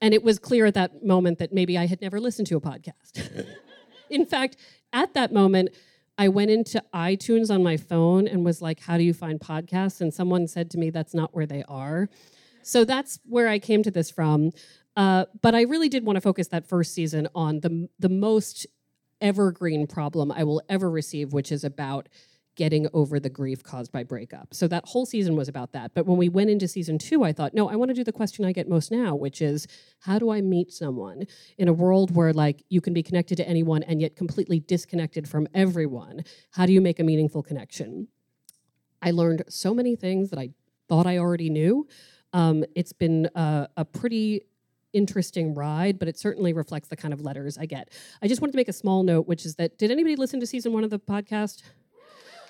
and 0.00 0.14
it 0.14 0.22
was 0.22 0.38
clear 0.38 0.66
at 0.66 0.74
that 0.74 1.04
moment 1.04 1.38
that 1.38 1.52
maybe 1.52 1.78
I 1.78 1.86
had 1.86 2.00
never 2.00 2.20
listened 2.20 2.48
to 2.48 2.56
a 2.56 2.60
podcast. 2.60 3.46
in 4.10 4.26
fact, 4.26 4.56
at 4.92 5.14
that 5.14 5.32
moment, 5.32 5.70
I 6.18 6.28
went 6.28 6.50
into 6.50 6.82
iTunes 6.94 7.52
on 7.52 7.62
my 7.62 7.76
phone 7.76 8.26
and 8.26 8.44
was 8.44 8.60
like, 8.60 8.80
How 8.80 8.96
do 8.96 9.04
you 9.04 9.14
find 9.14 9.40
podcasts? 9.40 10.00
And 10.00 10.12
someone 10.12 10.46
said 10.46 10.70
to 10.72 10.78
me, 10.78 10.90
That's 10.90 11.14
not 11.14 11.34
where 11.34 11.46
they 11.46 11.64
are. 11.68 12.08
So 12.62 12.84
that's 12.84 13.18
where 13.24 13.48
I 13.48 13.58
came 13.58 13.82
to 13.82 13.90
this 13.90 14.10
from. 14.10 14.52
Uh, 14.96 15.24
but 15.40 15.54
I 15.54 15.62
really 15.62 15.88
did 15.88 16.04
want 16.04 16.16
to 16.16 16.20
focus 16.20 16.48
that 16.48 16.66
first 16.66 16.94
season 16.94 17.28
on 17.34 17.60
the 17.60 17.88
the 17.98 18.08
most 18.08 18.66
evergreen 19.20 19.86
problem 19.86 20.32
I 20.32 20.44
will 20.44 20.62
ever 20.68 20.90
receive, 20.90 21.32
which 21.32 21.52
is 21.52 21.64
about 21.64 22.08
getting 22.54 22.86
over 22.92 23.18
the 23.18 23.30
grief 23.30 23.62
caused 23.62 23.90
by 23.92 24.04
breakup. 24.04 24.52
So 24.52 24.68
that 24.68 24.84
whole 24.84 25.06
season 25.06 25.36
was 25.36 25.48
about 25.48 25.72
that. 25.72 25.94
But 25.94 26.04
when 26.04 26.18
we 26.18 26.28
went 26.28 26.50
into 26.50 26.68
season 26.68 26.98
two, 26.98 27.24
I 27.24 27.32
thought, 27.32 27.54
no, 27.54 27.70
I 27.70 27.76
want 27.76 27.88
to 27.88 27.94
do 27.94 28.04
the 28.04 28.12
question 28.12 28.44
I 28.44 28.52
get 28.52 28.68
most 28.68 28.90
now, 28.90 29.14
which 29.14 29.40
is 29.40 29.66
how 30.00 30.18
do 30.18 30.30
I 30.30 30.42
meet 30.42 30.70
someone 30.70 31.24
in 31.56 31.68
a 31.68 31.72
world 31.72 32.14
where 32.14 32.32
like 32.32 32.62
you 32.68 32.82
can 32.82 32.92
be 32.92 33.02
connected 33.02 33.36
to 33.36 33.48
anyone 33.48 33.82
and 33.84 34.02
yet 34.02 34.16
completely 34.16 34.60
disconnected 34.60 35.26
from 35.26 35.48
everyone? 35.54 36.24
How 36.50 36.66
do 36.66 36.74
you 36.74 36.82
make 36.82 37.00
a 37.00 37.04
meaningful 37.04 37.42
connection? 37.42 38.08
I 39.00 39.12
learned 39.12 39.44
so 39.48 39.72
many 39.72 39.96
things 39.96 40.28
that 40.30 40.38
I 40.38 40.50
thought 40.88 41.06
I 41.06 41.18
already 41.18 41.48
knew. 41.48 41.88
Um, 42.34 42.64
it's 42.74 42.92
been 42.92 43.30
a, 43.34 43.68
a 43.78 43.84
pretty 43.84 44.42
interesting 44.92 45.54
ride, 45.54 45.98
but 45.98 46.08
it 46.08 46.18
certainly 46.18 46.52
reflects 46.52 46.88
the 46.88 46.96
kind 46.96 47.14
of 47.14 47.20
letters 47.20 47.58
I 47.58 47.66
get. 47.66 47.90
I 48.22 48.28
just 48.28 48.40
wanted 48.40 48.52
to 48.52 48.56
make 48.56 48.68
a 48.68 48.72
small 48.72 49.02
note, 49.02 49.26
which 49.26 49.46
is 49.46 49.56
that 49.56 49.78
did 49.78 49.90
anybody 49.90 50.16
listen 50.16 50.40
to 50.40 50.46
season 50.46 50.72
one 50.72 50.84
of 50.84 50.90
the 50.90 50.98
podcast? 50.98 51.62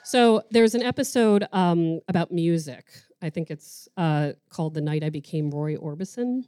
So 0.05 0.43
there's 0.51 0.75
an 0.75 0.83
episode 0.83 1.47
um, 1.53 2.01
about 2.09 2.33
music. 2.33 2.87
I 3.23 3.31
think 3.31 3.51
it's 3.51 3.89
uh, 3.97 4.33
called 4.49 4.75
"The 4.75 4.81
Night 4.81 5.05
I 5.05 5.11
Became 5.11 5.51
Roy 5.51 5.77
Orbison." 5.77 6.45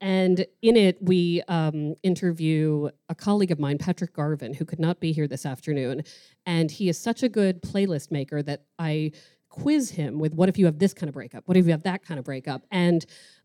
And 0.00 0.46
in 0.62 0.76
it, 0.76 0.96
we 1.00 1.42
um, 1.48 1.94
interview 2.04 2.88
a 3.08 3.14
colleague 3.14 3.50
of 3.50 3.58
mine, 3.58 3.78
Patrick 3.78 4.12
Garvin, 4.12 4.54
who 4.54 4.64
could 4.64 4.78
not 4.78 5.00
be 5.00 5.12
here 5.12 5.26
this 5.26 5.44
afternoon. 5.44 6.02
And 6.46 6.70
he 6.70 6.88
is 6.88 6.96
such 6.96 7.24
a 7.24 7.28
good 7.28 7.62
playlist 7.62 8.12
maker 8.12 8.40
that 8.44 8.62
I 8.78 9.10
quiz 9.48 9.90
him 9.90 10.18
with 10.18 10.34
what 10.34 10.48
if 10.48 10.56
you 10.56 10.66
have 10.66 10.78
this 10.78 10.94
kind 10.94 11.08
of 11.08 11.14
breakup? 11.14 11.48
What 11.48 11.56
if 11.56 11.66
you 11.66 11.72
have 11.72 11.82
that 11.82 12.04
kind 12.04 12.18
of 12.18 12.24
breakup? 12.24 12.62
And 12.70 13.04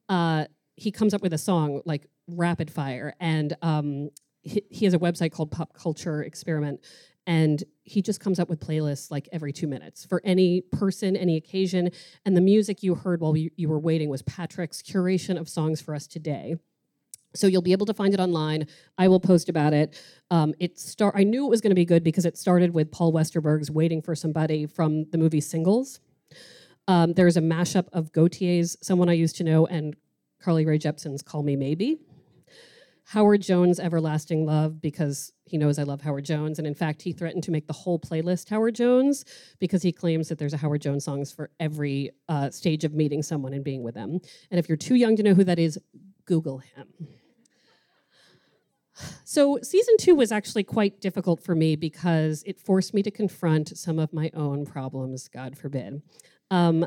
uh, 0.10 0.46
he 0.76 0.92
comes 0.92 1.14
up 1.14 1.22
with 1.22 1.34
a 1.34 1.38
song 1.38 1.82
like 1.86 2.08
rapid 2.28 2.72
fire 2.72 3.14
and 3.20 3.56
um, 3.62 4.10
he, 4.42 4.64
he, 4.70 4.86
has 4.86 4.94
a 4.94 5.00
website 5.00 5.32
called 5.32 5.52
pop 5.52 5.74
culture 5.74 6.24
experiment 6.24 6.80
and 7.26 7.64
he 7.84 8.02
just 8.02 8.20
comes 8.20 8.40
up 8.40 8.50
with 8.50 8.60
playlists 8.60 9.12
like 9.12 9.28
every 9.32 9.54
two 9.54 9.68
minutes 9.68 10.06
for 10.06 10.22
any 10.24 10.62
person 10.62 11.16
any 11.16 11.38
occasion 11.38 11.90
and 12.26 12.36
the 12.36 12.42
music 12.42 12.84
you 12.84 12.96
heard 12.96 13.22
while 13.22 13.36
you, 13.36 13.70
were 13.70 13.80
waiting 13.80 14.10
was 14.10 14.22
patrick's 14.24 14.82
curation 14.82 15.40
of 15.40 15.48
songs 15.48 15.82
for 15.82 15.94
us 15.94 16.08
today 16.08 16.56
so 17.36 17.48
you'll 17.48 17.62
be 17.62 17.72
able 17.72 17.86
to 17.88 17.94
find 17.94 18.14
it 18.14 18.20
online. 18.20 18.68
I 18.98 19.08
will 19.08 19.20
post 19.20 19.50
about 19.50 19.74
it. 19.74 20.00
Um, 20.30 20.54
it 20.60 20.80
start. 20.80 21.16
I 21.18 21.24
knew 21.24 21.46
it 21.46 21.50
was 21.50 21.62
going 21.62 21.72
to 21.72 21.76
be 21.76 21.86
good 21.86 22.04
because 22.04 22.26
it 22.26 22.38
started 22.38 22.74
with 22.74 22.92
Paul 22.92 23.12
Westerberg's 23.12 23.72
"Waiting 23.72 24.02
for 24.02 24.16
Somebody" 24.16 24.66
from 24.66 25.10
the 25.10 25.18
movie 25.18 25.42
Singles. 25.42 26.00
Um, 26.88 27.14
there's 27.14 27.38
a 27.38 27.42
mashup 27.42 27.88
of 27.94 28.12
Gotye's 28.12 28.78
"Someone 28.82 29.10
I 29.10 29.14
Used 29.14 29.36
to 29.38 29.44
Know" 29.44 29.66
and 29.66 29.96
Carly 30.44 30.66
Rae 30.66 30.78
Jepsen's 30.78 31.22
Call 31.22 31.44
Me 31.44 31.56
Maybe. 31.56 32.00
Howard 33.06 33.42
Jones' 33.42 33.80
Everlasting 33.80 34.46
Love 34.46 34.82
because 34.82 35.32
he 35.46 35.58
knows 35.58 35.78
I 35.78 35.84
love 35.84 36.02
Howard 36.02 36.26
Jones. 36.26 36.58
And 36.58 36.68
in 36.68 36.74
fact, 36.74 37.02
he 37.02 37.12
threatened 37.12 37.44
to 37.44 37.52
make 37.52 37.68
the 37.68 37.74
whole 37.74 38.00
playlist 38.00 38.50
Howard 38.50 38.76
Jones 38.76 39.24
because 39.60 39.84
he 39.84 39.92
claims 39.92 40.30
that 40.30 40.40
there's 40.40 40.54
a 40.54 40.58
Howard 40.58 40.82
Jones 40.82 41.06
songs 41.06 41.32
for 41.32 41.50
every 41.60 42.12
uh, 42.28 42.50
stage 42.50 42.84
of 42.84 42.94
meeting 42.94 43.22
someone 43.22 43.54
and 43.54 43.64
being 43.64 43.84
with 43.84 43.96
them. 43.96 44.20
And 44.52 44.60
if 44.60 44.68
you're 44.68 44.78
too 44.78 44.96
young 44.96 45.16
to 45.18 45.24
know 45.24 45.34
who 45.34 45.44
that 45.44 45.60
is, 45.60 45.80
Google 46.26 46.60
him. 46.60 46.88
So, 49.24 49.58
season 49.64 49.96
two 49.98 50.14
was 50.14 50.32
actually 50.32 50.64
quite 50.64 51.02
difficult 51.02 51.44
for 51.44 51.56
me 51.56 51.76
because 51.76 52.44
it 52.46 52.60
forced 52.60 52.94
me 52.94 53.02
to 53.02 53.10
confront 53.10 53.76
some 53.76 53.98
of 53.98 54.14
my 54.14 54.30
own 54.36 54.66
problems, 54.66 55.28
God 55.28 55.58
forbid. 55.58 56.04
Um, 56.52 56.86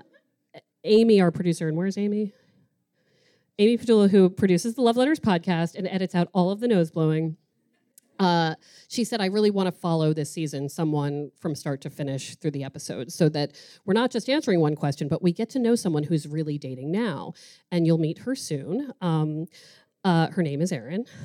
Amy, 0.85 1.21
our 1.21 1.33
producer, 1.33 1.67
and 1.67 1.77
where's 1.77 1.99
Amy? 1.99 2.33
Amy 3.59 3.79
Pedulla, 3.79 4.11
who 4.11 4.29
produces 4.29 4.75
the 4.75 4.83
Love 4.83 4.99
Letters 4.99 5.19
podcast 5.19 5.77
and 5.77 5.87
edits 5.87 6.15
out 6.15 6.29
all 6.35 6.51
of 6.51 6.61
the 6.61 6.69
nose 6.69 6.91
blowing. 6.91 7.39
Uh, 8.19 8.55
she 8.89 9.03
said, 9.03 9.21
I 9.23 9.27
really 9.27 9.51
want 9.51 9.67
to 9.67 9.73
follow 9.73 10.13
this 10.13 10.31
season, 10.31 10.69
someone 10.69 11.31
from 11.39 11.55
start 11.55 11.81
to 11.83 11.91
finish 11.91 12.37
through 12.37 12.51
the 12.51 12.65
episodes, 12.65 13.15
so 13.15 13.31
that 13.31 13.53
we're 13.87 13.95
not 13.95 14.11
just 14.11 14.29
answering 14.29 14.61
one 14.61 14.75
question, 14.75 15.09
but 15.09 15.23
we 15.23 15.33
get 15.33 15.49
to 15.51 15.59
know 15.59 15.75
someone 15.75 16.03
who's 16.03 16.27
really 16.27 16.59
dating 16.59 16.93
now. 16.93 17.33
And 17.71 17.87
you'll 17.87 17.99
meet 17.99 18.19
her 18.19 18.35
soon. 18.35 18.93
Um, 19.01 19.47
uh, 20.05 20.29
her 20.29 20.43
name 20.43 20.61
is 20.61 20.73
Erin. 20.73 21.07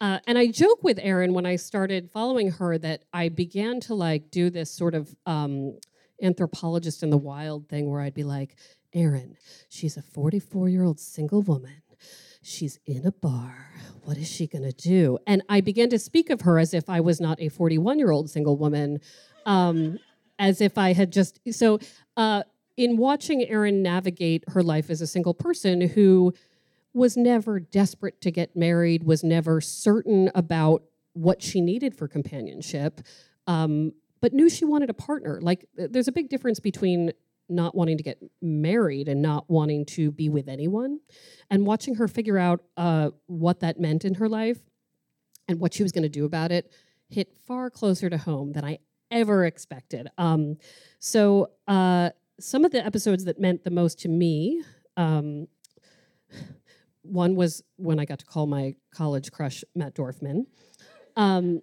Uh, 0.00 0.18
and 0.26 0.36
I 0.36 0.48
joke 0.48 0.82
with 0.82 0.98
Erin 1.00 1.32
when 1.32 1.46
I 1.46 1.56
started 1.56 2.10
following 2.10 2.50
her 2.50 2.76
that 2.76 3.04
I 3.14 3.30
began 3.30 3.80
to 3.82 3.94
like 3.94 4.30
do 4.30 4.50
this 4.50 4.70
sort 4.70 4.94
of 4.94 5.14
um, 5.24 5.78
anthropologist 6.22 7.02
in 7.02 7.10
the 7.10 7.18
wild 7.18 7.68
thing 7.68 7.90
where 7.90 8.00
I'd 8.00 8.14
be 8.14 8.24
like, 8.24 8.56
Erin, 8.92 9.36
she's 9.68 9.96
a 9.96 10.02
44 10.02 10.68
year 10.68 10.84
old 10.84 11.00
single 11.00 11.42
woman. 11.42 11.82
She's 12.42 12.78
in 12.86 13.06
a 13.06 13.12
bar. 13.12 13.70
What 14.02 14.18
is 14.18 14.30
she 14.30 14.46
going 14.46 14.64
to 14.64 14.72
do? 14.72 15.18
And 15.26 15.42
I 15.48 15.60
began 15.62 15.88
to 15.90 15.98
speak 15.98 16.28
of 16.30 16.42
her 16.42 16.58
as 16.58 16.74
if 16.74 16.90
I 16.90 17.00
was 17.00 17.20
not 17.20 17.40
a 17.40 17.48
41 17.48 17.98
year 17.98 18.10
old 18.10 18.30
single 18.30 18.56
woman, 18.56 19.00
um, 19.46 19.98
as 20.38 20.60
if 20.60 20.76
I 20.76 20.92
had 20.92 21.10
just. 21.10 21.40
So, 21.50 21.78
uh, 22.16 22.42
in 22.76 22.96
watching 22.96 23.42
Erin 23.48 23.82
navigate 23.82 24.44
her 24.48 24.62
life 24.62 24.90
as 24.90 25.00
a 25.00 25.06
single 25.06 25.32
person 25.32 25.80
who 25.80 26.34
was 26.92 27.16
never 27.16 27.60
desperate 27.60 28.20
to 28.20 28.30
get 28.30 28.56
married, 28.56 29.04
was 29.04 29.24
never 29.24 29.60
certain 29.60 30.30
about 30.34 30.82
what 31.12 31.42
she 31.42 31.60
needed 31.60 31.94
for 31.94 32.08
companionship, 32.08 33.00
um, 33.46 33.92
but 34.24 34.32
knew 34.32 34.48
she 34.48 34.64
wanted 34.64 34.88
a 34.88 34.94
partner. 34.94 35.38
Like, 35.42 35.66
there's 35.74 36.08
a 36.08 36.12
big 36.12 36.30
difference 36.30 36.58
between 36.58 37.12
not 37.50 37.74
wanting 37.74 37.98
to 37.98 38.02
get 38.02 38.18
married 38.40 39.06
and 39.06 39.20
not 39.20 39.50
wanting 39.50 39.84
to 39.84 40.10
be 40.10 40.30
with 40.30 40.48
anyone, 40.48 41.00
and 41.50 41.66
watching 41.66 41.96
her 41.96 42.08
figure 42.08 42.38
out 42.38 42.64
uh, 42.78 43.10
what 43.26 43.60
that 43.60 43.78
meant 43.78 44.02
in 44.02 44.14
her 44.14 44.26
life 44.26 44.60
and 45.46 45.60
what 45.60 45.74
she 45.74 45.82
was 45.82 45.92
going 45.92 46.04
to 46.04 46.08
do 46.08 46.24
about 46.24 46.50
it 46.50 46.72
hit 47.10 47.36
far 47.46 47.68
closer 47.68 48.08
to 48.08 48.16
home 48.16 48.54
than 48.54 48.64
I 48.64 48.78
ever 49.10 49.44
expected. 49.44 50.08
Um, 50.16 50.56
so, 51.00 51.50
uh, 51.68 52.08
some 52.40 52.64
of 52.64 52.72
the 52.72 52.82
episodes 52.82 53.26
that 53.26 53.38
meant 53.38 53.62
the 53.62 53.70
most 53.70 53.98
to 54.00 54.08
me. 54.08 54.64
Um, 54.96 55.48
one 57.02 57.36
was 57.36 57.62
when 57.76 58.00
I 58.00 58.06
got 58.06 58.20
to 58.20 58.24
call 58.24 58.46
my 58.46 58.74
college 58.90 59.30
crush 59.30 59.64
Matt 59.74 59.94
Dorfman. 59.94 60.46
Um, 61.14 61.60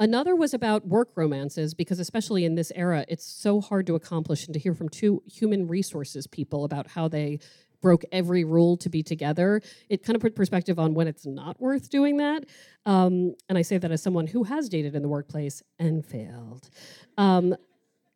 another 0.00 0.34
was 0.36 0.54
about 0.54 0.86
work 0.86 1.10
romances 1.14 1.74
because, 1.74 1.98
especially 1.98 2.44
in 2.44 2.54
this 2.54 2.72
era, 2.74 3.04
it's 3.08 3.24
so 3.24 3.60
hard 3.60 3.86
to 3.86 3.94
accomplish 3.94 4.46
and 4.46 4.54
to 4.54 4.60
hear 4.60 4.74
from 4.74 4.88
two 4.88 5.22
human 5.26 5.66
resources 5.66 6.26
people 6.26 6.64
about 6.64 6.88
how 6.88 7.08
they 7.08 7.38
broke 7.84 8.04
every 8.12 8.44
rule 8.44 8.78
to 8.78 8.88
be 8.88 9.02
together. 9.02 9.60
It 9.90 10.02
kind 10.02 10.16
of 10.16 10.22
put 10.22 10.34
perspective 10.34 10.78
on 10.78 10.94
when 10.94 11.06
it's 11.06 11.26
not 11.26 11.60
worth 11.60 11.90
doing 11.90 12.16
that. 12.16 12.44
Um, 12.86 13.34
and 13.48 13.58
I 13.58 13.62
say 13.62 13.76
that 13.76 13.92
as 13.92 14.02
someone 14.02 14.26
who 14.26 14.44
has 14.44 14.70
dated 14.70 14.94
in 14.94 15.02
the 15.02 15.08
workplace 15.08 15.62
and 15.78 16.04
failed. 16.04 16.70
Um, 17.18 17.54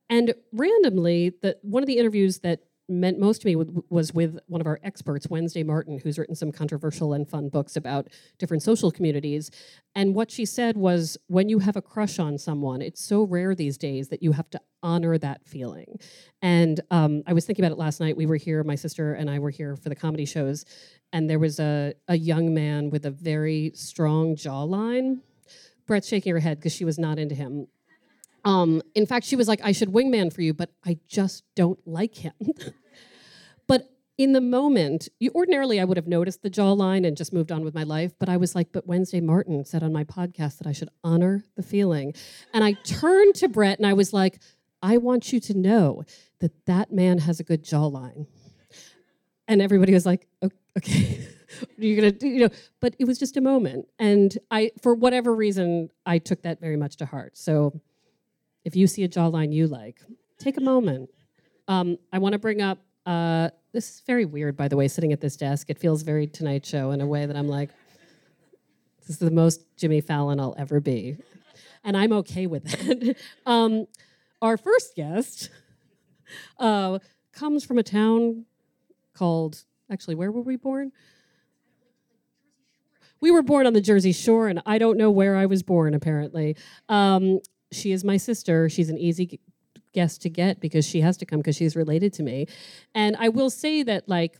and 0.08 0.34
randomly, 0.52 1.34
the, 1.42 1.58
one 1.60 1.82
of 1.82 1.86
the 1.86 1.98
interviews 1.98 2.38
that 2.38 2.60
meant 2.88 3.18
most 3.18 3.42
to 3.42 3.46
me 3.46 3.56
was 3.90 4.14
with 4.14 4.38
one 4.46 4.60
of 4.60 4.66
our 4.66 4.80
experts, 4.82 5.28
Wednesday 5.28 5.62
Martin, 5.62 5.98
who's 5.98 6.18
written 6.18 6.34
some 6.34 6.50
controversial 6.50 7.12
and 7.12 7.28
fun 7.28 7.48
books 7.48 7.76
about 7.76 8.08
different 8.38 8.62
social 8.62 8.90
communities. 8.90 9.50
And 9.94 10.14
what 10.14 10.30
she 10.30 10.46
said 10.46 10.76
was 10.76 11.18
when 11.26 11.48
you 11.48 11.58
have 11.58 11.76
a 11.76 11.82
crush 11.82 12.18
on 12.18 12.38
someone, 12.38 12.80
it's 12.80 13.02
so 13.02 13.24
rare 13.24 13.54
these 13.54 13.76
days 13.76 14.08
that 14.08 14.22
you 14.22 14.32
have 14.32 14.48
to 14.50 14.60
honor 14.82 15.18
that 15.18 15.44
feeling. 15.44 15.98
And 16.40 16.80
um, 16.90 17.22
I 17.26 17.32
was 17.32 17.44
thinking 17.44 17.64
about 17.64 17.72
it 17.72 17.78
last 17.78 18.00
night. 18.00 18.16
We 18.16 18.26
were 18.26 18.36
here, 18.36 18.64
my 18.64 18.76
sister 18.76 19.14
and 19.14 19.28
I 19.28 19.38
were 19.38 19.50
here 19.50 19.76
for 19.76 19.88
the 19.88 19.96
comedy 19.96 20.24
shows, 20.24 20.64
and 21.12 21.28
there 21.28 21.38
was 21.38 21.60
a, 21.60 21.94
a 22.08 22.16
young 22.16 22.54
man 22.54 22.90
with 22.90 23.04
a 23.04 23.10
very 23.10 23.72
strong 23.74 24.34
jawline. 24.34 25.20
Brett's 25.86 26.08
shaking 26.08 26.32
her 26.32 26.40
head 26.40 26.58
because 26.58 26.74
she 26.74 26.84
was 26.84 26.98
not 26.98 27.18
into 27.18 27.34
him. 27.34 27.66
Um, 28.48 28.80
in 28.94 29.04
fact, 29.04 29.26
she 29.26 29.36
was 29.36 29.46
like, 29.46 29.60
I 29.62 29.72
should 29.72 29.90
wingman 29.90 30.32
for 30.32 30.40
you, 30.40 30.54
but 30.54 30.70
I 30.82 30.96
just 31.06 31.44
don't 31.54 31.78
like 31.86 32.14
him. 32.14 32.32
but 33.66 33.90
in 34.16 34.32
the 34.32 34.40
moment, 34.40 35.10
you, 35.20 35.30
ordinarily 35.34 35.78
I 35.78 35.84
would 35.84 35.98
have 35.98 36.06
noticed 36.06 36.42
the 36.42 36.48
jawline 36.48 37.06
and 37.06 37.14
just 37.14 37.30
moved 37.30 37.52
on 37.52 37.62
with 37.62 37.74
my 37.74 37.82
life. 37.82 38.14
But 38.18 38.30
I 38.30 38.38
was 38.38 38.54
like, 38.54 38.72
but 38.72 38.86
Wednesday 38.86 39.20
Martin 39.20 39.66
said 39.66 39.82
on 39.82 39.92
my 39.92 40.02
podcast 40.02 40.56
that 40.58 40.66
I 40.66 40.72
should 40.72 40.88
honor 41.04 41.44
the 41.56 41.62
feeling. 41.62 42.14
And 42.54 42.64
I 42.64 42.72
turned 42.72 43.34
to 43.34 43.48
Brett 43.48 43.76
and 43.76 43.86
I 43.86 43.92
was 43.92 44.14
like, 44.14 44.40
I 44.82 44.96
want 44.96 45.30
you 45.30 45.40
to 45.40 45.54
know 45.54 46.04
that 46.38 46.64
that 46.64 46.90
man 46.90 47.18
has 47.18 47.40
a 47.40 47.44
good 47.44 47.62
jawline. 47.62 48.28
And 49.46 49.60
everybody 49.60 49.92
was 49.92 50.06
like, 50.06 50.26
okay. 50.42 51.28
you're 51.78 51.96
gonna 51.96 52.12
do, 52.12 52.28
you 52.28 52.40
know 52.40 52.54
but 52.78 52.94
it 52.98 53.06
was 53.06 53.18
just 53.18 53.38
a 53.38 53.40
moment 53.40 53.88
and 53.98 54.36
i 54.50 54.70
for 54.82 54.94
whatever 54.94 55.34
reason 55.34 55.88
i 56.04 56.18
took 56.18 56.42
that 56.42 56.60
very 56.60 56.76
much 56.76 56.96
to 56.96 57.06
heart 57.06 57.38
so 57.38 57.80
if 58.64 58.76
you 58.76 58.86
see 58.86 59.04
a 59.04 59.08
jawline 59.08 59.52
you 59.52 59.66
like, 59.66 60.00
take 60.38 60.56
a 60.56 60.60
moment. 60.60 61.10
Um, 61.66 61.98
I 62.12 62.18
want 62.18 62.32
to 62.32 62.38
bring 62.38 62.62
up 62.62 62.78
uh, 63.08 63.48
this 63.72 63.88
is 63.88 64.02
very 64.06 64.26
weird, 64.26 64.54
by 64.54 64.68
the 64.68 64.76
way, 64.76 64.86
sitting 64.86 65.14
at 65.14 65.20
this 65.22 65.34
desk. 65.34 65.70
It 65.70 65.78
feels 65.78 66.02
very 66.02 66.26
Tonight 66.26 66.66
Show 66.66 66.90
in 66.90 67.00
a 67.00 67.06
way 67.06 67.24
that 67.24 67.36
I'm 67.36 67.48
like, 67.48 67.70
this 69.00 69.08
is 69.08 69.18
the 69.18 69.30
most 69.30 69.64
Jimmy 69.78 70.02
Fallon 70.02 70.38
I'll 70.38 70.54
ever 70.58 70.78
be. 70.78 71.16
And 71.84 71.96
I'm 71.96 72.12
okay 72.12 72.46
with 72.46 72.64
it. 72.88 73.16
um, 73.46 73.86
our 74.42 74.58
first 74.58 74.94
guest 74.94 75.48
uh, 76.58 76.98
comes 77.32 77.64
from 77.64 77.78
a 77.78 77.82
town 77.82 78.44
called, 79.14 79.64
actually, 79.90 80.14
where 80.14 80.30
were 80.30 80.42
we 80.42 80.56
born? 80.56 80.92
We 83.20 83.30
were 83.30 83.42
born 83.42 83.66
on 83.66 83.72
the 83.72 83.80
Jersey 83.80 84.12
Shore, 84.12 84.48
and 84.48 84.62
I 84.66 84.76
don't 84.76 84.98
know 84.98 85.10
where 85.10 85.34
I 85.34 85.46
was 85.46 85.62
born, 85.62 85.94
apparently. 85.94 86.56
Um, 86.90 87.40
she 87.72 87.92
is 87.92 88.04
my 88.04 88.16
sister. 88.16 88.68
She's 88.68 88.88
an 88.88 88.98
easy 88.98 89.40
guest 89.92 90.22
to 90.22 90.30
get 90.30 90.60
because 90.60 90.86
she 90.86 91.00
has 91.00 91.16
to 91.18 91.26
come 91.26 91.40
because 91.40 91.56
she's 91.56 91.76
related 91.76 92.12
to 92.14 92.22
me. 92.22 92.46
And 92.94 93.16
I 93.18 93.28
will 93.28 93.50
say 93.50 93.82
that, 93.82 94.08
like, 94.08 94.38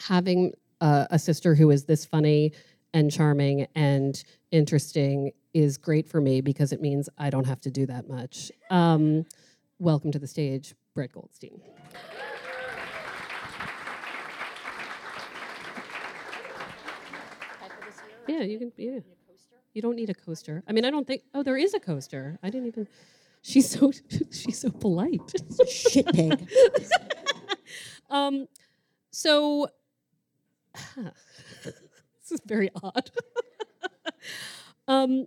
having 0.00 0.52
uh, 0.80 1.06
a 1.10 1.18
sister 1.18 1.54
who 1.54 1.70
is 1.70 1.84
this 1.84 2.04
funny 2.04 2.52
and 2.92 3.10
charming 3.10 3.66
and 3.74 4.22
interesting 4.50 5.32
is 5.52 5.78
great 5.78 6.06
for 6.06 6.20
me 6.20 6.40
because 6.40 6.72
it 6.72 6.80
means 6.80 7.08
I 7.18 7.30
don't 7.30 7.46
have 7.46 7.60
to 7.62 7.70
do 7.70 7.86
that 7.86 8.08
much. 8.08 8.52
Um, 8.70 9.24
welcome 9.78 10.12
to 10.12 10.18
the 10.18 10.26
stage, 10.26 10.74
Brett 10.94 11.12
Goldstein. 11.12 11.60
Yeah, 18.28 18.42
you 18.42 18.58
can. 18.58 18.72
Yeah. 18.76 19.00
You 19.76 19.82
don't 19.82 19.96
need 19.96 20.08
a 20.08 20.14
coaster. 20.14 20.62
I 20.66 20.72
mean, 20.72 20.86
I 20.86 20.90
don't 20.90 21.06
think. 21.06 21.20
Oh, 21.34 21.42
there 21.42 21.58
is 21.58 21.74
a 21.74 21.78
coaster. 21.78 22.38
I 22.42 22.48
didn't 22.48 22.68
even. 22.68 22.88
She's 23.42 23.68
so 23.68 23.92
she's 24.32 24.58
so 24.58 24.70
polite. 24.70 25.20
Shit 25.68 26.06
pig. 26.14 26.48
um, 28.10 28.46
so 29.10 29.68
this 30.96 32.30
is 32.30 32.40
very 32.46 32.70
odd. 32.82 33.10
um, 34.88 35.26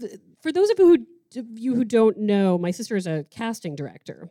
th- 0.00 0.20
for 0.40 0.52
those 0.52 0.70
of 0.70 0.78
you 0.78 0.86
who 0.86 1.44
you 1.56 1.74
who 1.74 1.84
don't 1.84 2.18
know, 2.18 2.56
my 2.58 2.70
sister 2.70 2.94
is 2.94 3.08
a 3.08 3.26
casting 3.32 3.74
director, 3.74 4.30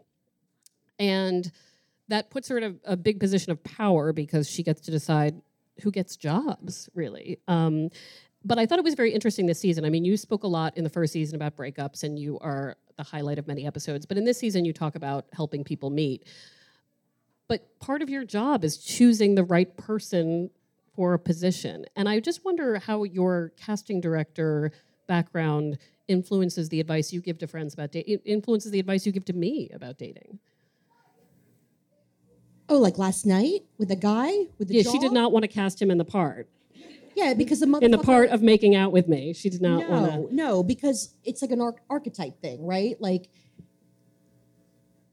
and 0.98 1.52
that 2.08 2.30
puts 2.30 2.48
her 2.48 2.58
in 2.58 2.64
a, 2.86 2.94
a 2.94 2.96
big 2.96 3.20
position 3.20 3.52
of 3.52 3.62
power 3.66 4.14
because 4.14 4.50
she 4.50 4.64
gets 4.64 4.80
to 4.80 4.92
decide 4.92 5.42
who 5.82 5.92
gets 5.92 6.16
jobs 6.16 6.88
really 6.94 7.38
um, 7.50 7.90
but 8.46 8.60
I 8.60 8.66
thought 8.68 8.78
it 8.78 8.86
was 8.86 8.94
very 8.94 9.12
interesting 9.12 9.48
this 9.48 9.60
season. 9.60 9.84
I 9.86 9.90
mean, 9.90 10.06
you 10.06 10.16
spoke 10.16 10.44
a 10.44 10.48
lot 10.48 10.78
in 10.78 10.84
the 10.84 10.90
first 10.90 11.12
season 11.12 11.36
about 11.36 11.58
breakups, 11.58 12.04
and 12.04 12.18
you 12.18 12.38
are 12.40 12.78
the 12.96 13.04
highlight 13.04 13.40
of 13.40 13.48
many 13.48 13.66
episodes. 13.66 14.06
But 14.06 14.18
in 14.18 14.24
this 14.24 14.38
season, 14.38 14.64
you 14.66 14.72
talk 14.72 14.96
about 14.96 15.26
helping 15.34 15.64
people 15.64 15.90
meet. 15.90 16.28
But 17.48 17.80
part 17.80 18.04
of 18.04 18.10
your 18.10 18.24
job 18.24 18.64
is 18.64 18.78
choosing 18.78 19.34
the 19.34 19.44
right 19.44 19.76
person 19.76 20.52
for 20.96 21.16
a 21.16 21.20
position. 21.20 21.86
And 21.96 22.08
I 22.08 22.20
just 22.20 22.46
wonder 22.46 22.78
how 22.80 23.04
your 23.04 23.52
casting 23.58 24.00
director 24.00 24.72
background 25.08 25.80
influences 26.08 26.70
the 26.70 26.80
advice 26.80 27.12
you 27.12 27.22
give 27.22 27.40
to 27.40 27.48
friends 27.48 27.74
about 27.74 27.92
dating, 27.92 28.20
influences 28.26 28.72
the 28.72 28.80
advice 28.80 29.06
you 29.08 29.12
give 29.12 29.26
to 29.26 29.34
me 29.34 29.72
about 29.74 29.98
dating. 29.98 30.40
Oh, 32.70 32.78
like 32.78 32.98
last 32.98 33.26
night 33.26 33.62
with 33.78 33.90
the 33.90 33.96
guy 33.96 34.32
with 34.58 34.68
the 34.68 34.76
Yeah, 34.76 34.84
jaw? 34.84 34.92
she 34.92 35.00
did 35.00 35.12
not 35.12 35.32
want 35.32 35.44
to 35.44 35.48
cast 35.48 35.82
him 35.82 35.92
in 35.92 35.98
the 35.98 36.06
part. 36.06 36.48
Yeah, 37.16 37.34
because 37.34 37.62
the 37.62 37.80
In 37.82 37.92
the 37.92 37.98
part 37.98 38.30
of 38.30 38.42
making 38.42 38.76
out 38.76 38.92
with 38.92 39.08
me, 39.08 39.34
she 39.34 39.50
did 39.50 39.62
not 39.62 39.88
want 39.90 40.12
to. 40.30 40.36
no, 40.36 40.62
because 40.64 41.14
it's 41.24 41.42
like 41.42 41.52
an 41.52 41.62
arch- 41.62 41.80
archetype 41.90 42.42
thing, 42.42 42.66
right? 42.66 43.00
Like 43.00 43.30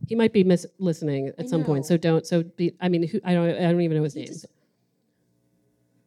He 0.09 0.15
might 0.17 0.33
be 0.33 0.43
mis- 0.43 0.67
listening 0.79 1.29
at 1.29 1.35
I 1.39 1.47
some 1.47 1.63
point, 1.65 1.87
so 1.87 1.97
don't. 1.97 2.27
So 2.27 2.43
be. 2.43 2.73
I 2.81 2.89
mean, 2.89 3.07
who, 3.07 3.21
I 3.25 3.35
don't. 3.35 3.49
I 3.51 3.71
don't 3.71 3.81
even 3.81 3.97
know 3.97 4.03
his 4.03 4.17
name. 4.17 4.27
just- 4.27 4.47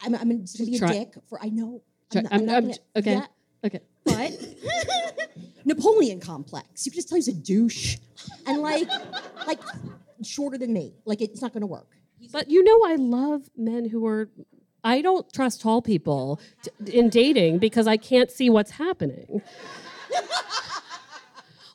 I'm, 0.03 0.13
I'm 0.15 0.41
just 0.41 0.57
gonna 0.57 0.69
be 0.69 0.75
a 0.75 0.79
Try- 0.79 0.91
dick 0.91 1.13
for 1.29 1.39
I 1.41 1.47
know. 1.49 1.81
Try- 2.11 2.21
not- 2.23 2.33
I'm- 2.33 2.45
not 2.45 2.55
I'm- 2.55 2.63
gonna- 2.63 2.77
okay. 2.97 3.13
yeah, 3.13 3.25
Okay. 3.63 3.79
but 4.03 4.37
Napoleon 5.65 6.19
complex. 6.19 6.85
You 6.85 6.91
can 6.91 6.97
just 6.97 7.07
tell 7.09 7.15
he's 7.15 7.29
a 7.29 7.33
douche, 7.33 7.97
and 8.45 8.61
like, 8.61 8.87
like 9.47 9.61
shorter 10.23 10.57
than 10.57 10.73
me. 10.73 10.93
Like 11.05 11.21
it's 11.21 11.41
not 11.41 11.53
gonna 11.53 11.65
work. 11.65 11.87
But 12.33 12.49
you 12.51 12.63
know, 12.63 12.79
I 12.85 12.95
love 12.97 13.49
men 13.55 13.87
who 13.87 14.05
are. 14.05 14.29
I 14.85 15.01
don't 15.01 15.31
trust 15.33 15.61
tall 15.61 15.81
people 15.81 16.39
t- 16.61 16.97
in 16.97 17.09
dating 17.09 17.57
because 17.57 17.87
I 17.87 17.97
can't 17.97 18.29
see 18.29 18.51
what's 18.51 18.69
happening. 18.71 19.41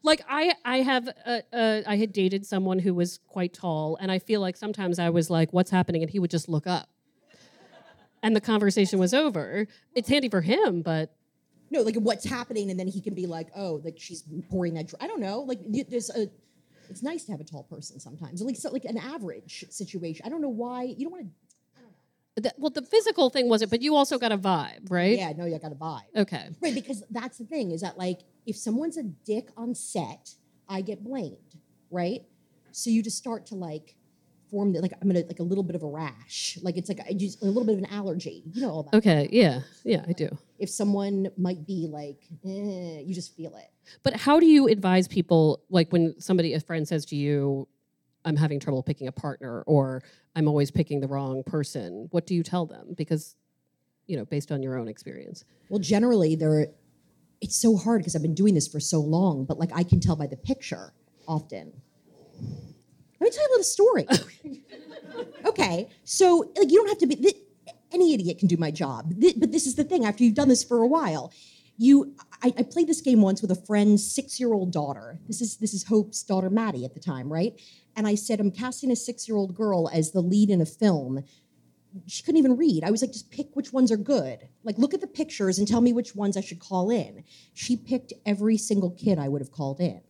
like 0.04 0.22
I, 0.28 0.54
I 0.64 0.76
have, 0.78 1.08
uh, 1.26 1.40
uh, 1.52 1.82
I 1.88 1.96
had 1.96 2.12
dated 2.12 2.46
someone 2.46 2.78
who 2.78 2.94
was 2.94 3.18
quite 3.26 3.52
tall, 3.52 3.98
and 4.00 4.12
I 4.12 4.20
feel 4.20 4.40
like 4.40 4.56
sometimes 4.56 5.00
I 5.00 5.10
was 5.10 5.28
like, 5.28 5.52
"What's 5.52 5.72
happening?" 5.72 6.02
and 6.02 6.10
he 6.10 6.20
would 6.20 6.30
just 6.30 6.48
look 6.48 6.68
up, 6.68 6.88
and 8.22 8.34
the 8.34 8.40
conversation 8.40 9.00
was 9.00 9.12
over. 9.12 9.66
It's 9.94 10.08
handy 10.08 10.28
for 10.28 10.40
him, 10.40 10.80
but 10.80 11.12
No, 11.72 11.82
like 11.82 11.96
what's 11.96 12.24
happening, 12.24 12.70
and 12.70 12.78
then 12.78 12.86
he 12.86 13.00
can 13.00 13.14
be 13.14 13.26
like, 13.26 13.48
oh, 13.56 13.80
like 13.84 13.96
she's 13.98 14.22
pouring 14.50 14.74
that. 14.74 14.86
Dr-. 14.86 15.02
I 15.02 15.08
don't 15.08 15.20
know. 15.20 15.40
Like 15.40 15.58
there's 15.88 16.10
a. 16.10 16.28
It's 16.88 17.02
nice 17.02 17.24
to 17.24 17.32
have 17.32 17.40
a 17.40 17.44
tall 17.44 17.64
person 17.64 18.00
sometimes, 18.00 18.40
at 18.40 18.46
least 18.46 18.64
like 18.72 18.84
an 18.84 18.98
average 18.98 19.64
situation. 19.70 20.24
I 20.26 20.28
don't 20.28 20.40
know 20.40 20.48
why 20.48 20.84
you 20.84 21.04
don't 21.04 21.12
want 21.12 21.24
to. 21.24 21.30
Th- 22.40 22.54
well, 22.58 22.70
the 22.70 22.82
physical 22.82 23.30
thing 23.30 23.48
wasn't. 23.48 23.70
But 23.70 23.82
you 23.82 23.94
also 23.94 24.18
got 24.18 24.32
a 24.32 24.38
vibe, 24.38 24.90
right? 24.90 25.16
Yeah, 25.18 25.32
no, 25.36 25.44
you 25.46 25.58
got 25.58 25.72
a 25.72 25.76
vibe. 25.76 26.02
Okay. 26.16 26.48
Right, 26.60 26.74
because 26.74 27.02
that's 27.10 27.38
the 27.38 27.44
thing 27.44 27.70
is 27.70 27.80
that 27.80 27.98
like 27.98 28.20
if 28.46 28.56
someone's 28.56 28.96
a 28.96 29.02
dick 29.02 29.50
on 29.56 29.74
set, 29.74 30.34
I 30.68 30.80
get 30.80 31.02
blamed, 31.02 31.56
right? 31.90 32.22
So 32.72 32.90
you 32.90 33.02
just 33.02 33.18
start 33.18 33.46
to 33.46 33.54
like 33.54 33.96
form 34.50 34.72
the, 34.72 34.80
like 34.80 34.92
I'm 35.00 35.08
gonna 35.08 35.20
like 35.26 35.38
a 35.38 35.44
little 35.44 35.62
bit 35.64 35.76
of 35.76 35.82
a 35.82 35.86
rash, 35.86 36.58
like 36.62 36.76
it's 36.76 36.88
like 36.88 37.00
I 37.08 37.12
just 37.12 37.42
a 37.42 37.46
little 37.46 37.64
bit 37.64 37.74
of 37.74 37.78
an 37.78 37.86
allergy, 37.86 38.42
you 38.52 38.62
know 38.62 38.70
all 38.70 38.82
that. 38.84 38.94
Okay. 38.96 39.28
Yeah. 39.32 39.60
Yeah. 39.84 40.04
I 40.08 40.12
do. 40.12 40.28
If 40.58 40.70
someone 40.70 41.28
might 41.36 41.66
be 41.66 41.88
like, 41.90 42.22
eh, 42.44 43.00
you 43.00 43.14
just 43.14 43.36
feel 43.36 43.54
it. 43.56 43.70
But 44.02 44.14
how 44.16 44.38
do 44.38 44.46
you 44.46 44.68
advise 44.68 45.08
people, 45.08 45.62
like 45.70 45.90
when 45.92 46.20
somebody, 46.20 46.52
a 46.54 46.60
friend 46.60 46.86
says 46.86 47.04
to 47.06 47.16
you, 47.16 47.66
I'm 48.24 48.36
having 48.36 48.60
trouble 48.60 48.82
picking 48.82 49.08
a 49.08 49.12
partner, 49.12 49.62
or 49.66 50.02
I'm 50.36 50.48
always 50.48 50.70
picking 50.70 51.00
the 51.00 51.08
wrong 51.08 51.42
person? 51.44 52.08
What 52.10 52.26
do 52.26 52.34
you 52.34 52.42
tell 52.42 52.66
them? 52.66 52.94
Because, 52.96 53.36
you 54.06 54.16
know, 54.16 54.24
based 54.24 54.52
on 54.52 54.62
your 54.62 54.76
own 54.76 54.88
experience. 54.88 55.44
Well, 55.68 55.80
generally 55.80 56.34
they're. 56.36 56.68
It's 57.40 57.56
so 57.56 57.74
hard 57.74 58.02
because 58.02 58.14
I've 58.14 58.22
been 58.22 58.34
doing 58.34 58.54
this 58.54 58.68
for 58.68 58.80
so 58.80 59.00
long, 59.00 59.46
but 59.46 59.58
like 59.58 59.70
I 59.74 59.82
can 59.82 59.98
tell 59.98 60.14
by 60.14 60.26
the 60.26 60.36
picture 60.36 60.92
often. 61.26 61.72
Let 63.18 63.20
me 63.20 63.30
tell 63.30 63.42
you 63.42 63.48
a 63.48 63.52
little 63.52 63.64
story. 63.64 64.06
okay, 65.46 65.88
so 66.04 66.50
like 66.56 66.70
you 66.70 66.78
don't 66.78 66.88
have 66.88 66.98
to 66.98 67.06
be. 67.06 67.16
Th- 67.16 67.36
any 67.92 68.14
idiot 68.14 68.38
can 68.38 68.46
do 68.46 68.56
my 68.56 68.70
job, 68.70 69.18
Th- 69.20 69.34
but 69.36 69.50
this 69.52 69.66
is 69.66 69.74
the 69.74 69.84
thing. 69.84 70.04
After 70.04 70.22
you've 70.22 70.34
done 70.34 70.48
this 70.48 70.62
for 70.62 70.82
a 70.82 70.86
while, 70.86 71.32
you. 71.80 72.14
I, 72.42 72.52
I 72.58 72.62
played 72.62 72.88
this 72.88 73.00
game 73.00 73.22
once 73.22 73.42
with 73.42 73.50
a 73.50 73.66
friend's 73.66 74.08
six-year-old 74.10 74.72
daughter. 74.72 75.18
This 75.26 75.40
is 75.40 75.56
this 75.56 75.74
is 75.74 75.84
Hope's 75.84 76.22
daughter 76.22 76.50
Maddie 76.50 76.84
at 76.84 76.94
the 76.94 77.00
time, 77.00 77.32
right? 77.32 77.60
And 77.96 78.06
I 78.06 78.14
said, 78.14 78.40
I'm 78.40 78.50
casting 78.50 78.90
a 78.90 78.96
six-year-old 78.96 79.54
girl 79.54 79.88
as 79.92 80.12
the 80.12 80.20
lead 80.20 80.50
in 80.50 80.60
a 80.60 80.66
film 80.66 81.24
she 82.06 82.22
couldn't 82.22 82.38
even 82.38 82.56
read. 82.56 82.84
I 82.84 82.90
was 82.90 83.02
like, 83.02 83.12
just 83.12 83.30
pick 83.30 83.48
which 83.54 83.72
ones 83.72 83.90
are 83.90 83.96
good. 83.96 84.48
Like, 84.62 84.78
look 84.78 84.94
at 84.94 85.00
the 85.00 85.06
pictures 85.06 85.58
and 85.58 85.66
tell 85.66 85.80
me 85.80 85.92
which 85.92 86.14
ones 86.14 86.36
I 86.36 86.40
should 86.40 86.60
call 86.60 86.90
in. 86.90 87.24
She 87.54 87.76
picked 87.76 88.12
every 88.24 88.56
single 88.56 88.90
kid 88.92 89.18
I 89.18 89.28
would 89.28 89.40
have 89.40 89.50
called 89.50 89.80
in. 89.80 90.00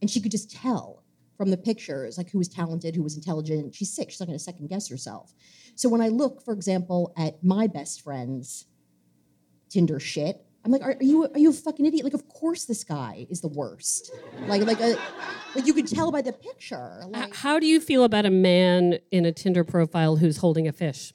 And 0.00 0.10
she 0.10 0.20
could 0.20 0.32
just 0.32 0.50
tell 0.50 1.02
from 1.36 1.50
the 1.50 1.56
pictures, 1.56 2.18
like 2.18 2.30
who 2.30 2.38
was 2.38 2.48
talented, 2.48 2.94
who 2.94 3.02
was 3.02 3.16
intelligent. 3.16 3.74
She's 3.74 3.92
six, 3.92 4.12
she's 4.12 4.20
not 4.20 4.26
gonna 4.26 4.38
second 4.38 4.68
guess 4.68 4.88
herself. 4.88 5.32
So 5.74 5.88
when 5.88 6.00
I 6.00 6.08
look, 6.08 6.44
for 6.44 6.54
example, 6.54 7.12
at 7.16 7.42
my 7.42 7.66
best 7.66 8.02
friend's 8.02 8.66
Tinder 9.70 9.98
shit, 9.98 10.43
I'm 10.64 10.72
like, 10.72 10.82
are, 10.82 10.92
are 10.92 11.02
you 11.02 11.24
are 11.24 11.38
you 11.38 11.50
a 11.50 11.52
fucking 11.52 11.84
idiot? 11.84 12.04
Like, 12.04 12.14
of 12.14 12.26
course 12.28 12.64
this 12.64 12.84
guy 12.84 13.26
is 13.28 13.42
the 13.42 13.48
worst. 13.48 14.10
Like, 14.46 14.62
like 14.62 14.80
a, 14.80 14.96
like 15.54 15.66
you 15.66 15.74
could 15.74 15.86
tell 15.86 16.10
by 16.10 16.22
the 16.22 16.32
picture. 16.32 17.02
Like, 17.08 17.34
how 17.34 17.58
do 17.58 17.66
you 17.66 17.80
feel 17.80 18.04
about 18.04 18.24
a 18.24 18.30
man 18.30 18.98
in 19.10 19.26
a 19.26 19.32
Tinder 19.32 19.62
profile 19.62 20.16
who's 20.16 20.38
holding 20.38 20.66
a 20.66 20.72
fish? 20.72 21.12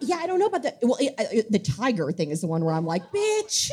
Yeah, 0.00 0.16
I 0.16 0.26
don't 0.26 0.38
know 0.38 0.46
about 0.46 0.62
the 0.62 0.74
well, 0.82 0.96
it, 1.00 1.14
uh, 1.18 1.42
the 1.50 1.58
tiger 1.58 2.10
thing 2.12 2.30
is 2.30 2.40
the 2.40 2.46
one 2.46 2.64
where 2.64 2.74
I'm 2.74 2.86
like, 2.86 3.02
bitch. 3.12 3.70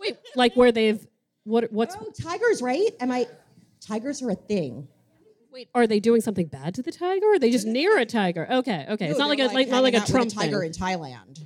Wait, 0.00 0.18
like 0.34 0.56
where 0.56 0.72
they've, 0.72 1.06
what, 1.44 1.70
what's, 1.72 1.94
oh, 1.98 2.10
tigers, 2.20 2.60
right? 2.60 2.88
Am 2.98 3.12
I? 3.12 3.28
Tigers 3.80 4.22
are 4.22 4.30
a 4.30 4.34
thing. 4.34 4.88
Wait, 5.52 5.68
are 5.74 5.86
they 5.86 6.00
doing 6.00 6.20
something 6.20 6.46
bad 6.46 6.74
to 6.74 6.82
the 6.82 6.92
tiger? 6.92 7.26
Or 7.26 7.34
are 7.34 7.38
they 7.38 7.50
just 7.50 7.66
near 7.66 7.98
a 7.98 8.06
tiger? 8.06 8.46
Okay, 8.50 8.86
okay. 8.90 9.08
It's 9.08 9.18
not 9.18 9.28
like 9.28 9.38
a, 9.38 9.46
like, 9.46 9.68
not 9.68 9.82
like 9.82 9.94
a 9.94 10.00
Trump 10.00 10.32
tiger 10.32 10.60
thing. 10.60 10.68
in 10.68 10.72
Thailand. 10.72 11.44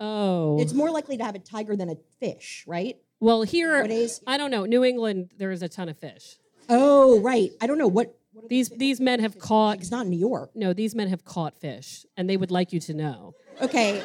Oh. 0.00 0.60
It's 0.60 0.72
more 0.72 0.90
likely 0.90 1.16
to 1.18 1.24
have 1.24 1.34
a 1.34 1.38
tiger 1.38 1.76
than 1.76 1.88
a 1.88 1.96
fish, 2.20 2.64
right? 2.66 2.96
well, 3.20 3.42
here, 3.42 3.78
Nowadays- 3.78 4.20
I 4.26 4.36
don't 4.38 4.50
know. 4.50 4.64
New 4.64 4.84
England, 4.84 5.30
there 5.38 5.50
is 5.50 5.62
a 5.62 5.68
ton 5.68 5.88
of 5.88 5.98
fish. 5.98 6.36
Oh, 6.68 7.20
right. 7.20 7.50
I 7.60 7.66
don't 7.66 7.78
know 7.78 7.88
what. 7.88 8.14
what 8.32 8.44
are 8.44 8.48
These 8.48 8.68
these 8.70 9.00
men 9.00 9.20
have 9.20 9.38
caught 9.38 9.78
It's 9.78 9.90
not 9.90 10.06
New 10.06 10.18
York. 10.18 10.50
no, 10.54 10.72
these 10.72 10.94
men 10.94 11.08
have 11.08 11.24
caught 11.24 11.58
fish, 11.58 12.04
and 12.16 12.28
they 12.28 12.36
would 12.36 12.50
like 12.50 12.72
you 12.72 12.80
to 12.80 12.94
know. 12.94 13.34
Okay. 13.62 14.02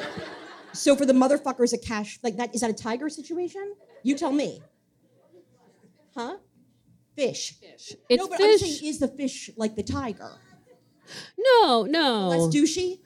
So 0.72 0.96
for 0.96 1.06
the 1.06 1.12
motherfuckers 1.12 1.72
a 1.72 1.78
cash 1.78 2.18
like 2.22 2.36
that, 2.38 2.54
is 2.54 2.62
that 2.62 2.70
a 2.70 2.74
tiger 2.74 3.08
situation? 3.08 3.74
You 4.02 4.16
tell 4.16 4.32
me. 4.32 4.60
Huh? 6.16 6.36
Fish. 7.16 7.54
It's 7.62 7.94
no, 8.10 8.28
but 8.28 8.42
I'm 8.42 8.58
saying, 8.58 8.80
is 8.84 8.98
the 8.98 9.08
fish 9.08 9.50
like 9.56 9.76
the 9.76 9.82
tiger? 9.82 10.32
No, 11.38 11.84
no. 11.84 12.30
That's 12.30 12.56
douchey. 12.56 12.98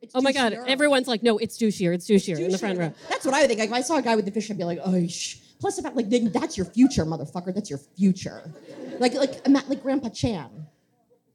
It's 0.00 0.14
oh 0.14 0.22
my 0.22 0.32
god, 0.32 0.52
douchier. 0.52 0.66
everyone's 0.66 1.06
like, 1.06 1.22
no, 1.22 1.38
it's 1.38 1.58
douchier, 1.58 1.94
it's 1.94 2.08
douchier 2.08 2.38
in 2.38 2.50
the 2.50 2.58
front 2.58 2.78
row. 2.78 2.92
That's 3.08 3.26
what 3.26 3.34
I 3.34 3.42
would 3.42 3.48
think. 3.48 3.60
Like 3.60 3.68
if 3.68 3.74
I 3.74 3.82
saw 3.82 3.96
a 3.96 4.02
guy 4.02 4.16
with 4.16 4.24
the 4.24 4.30
fish, 4.30 4.50
I'd 4.50 4.56
be 4.56 4.64
like, 4.64 4.80
oh, 4.82 5.06
plus 5.60 5.76
the 5.76 5.82
fact 5.82 5.96
like 5.96 6.08
that's 6.32 6.56
your 6.56 6.66
future, 6.66 7.04
motherfucker. 7.04 7.54
That's 7.54 7.68
your 7.68 7.78
future. 7.78 8.50
Like 8.98 9.14
like 9.14 9.46
like 9.46 9.82
Grandpa 9.82 10.08
Chan. 10.08 10.66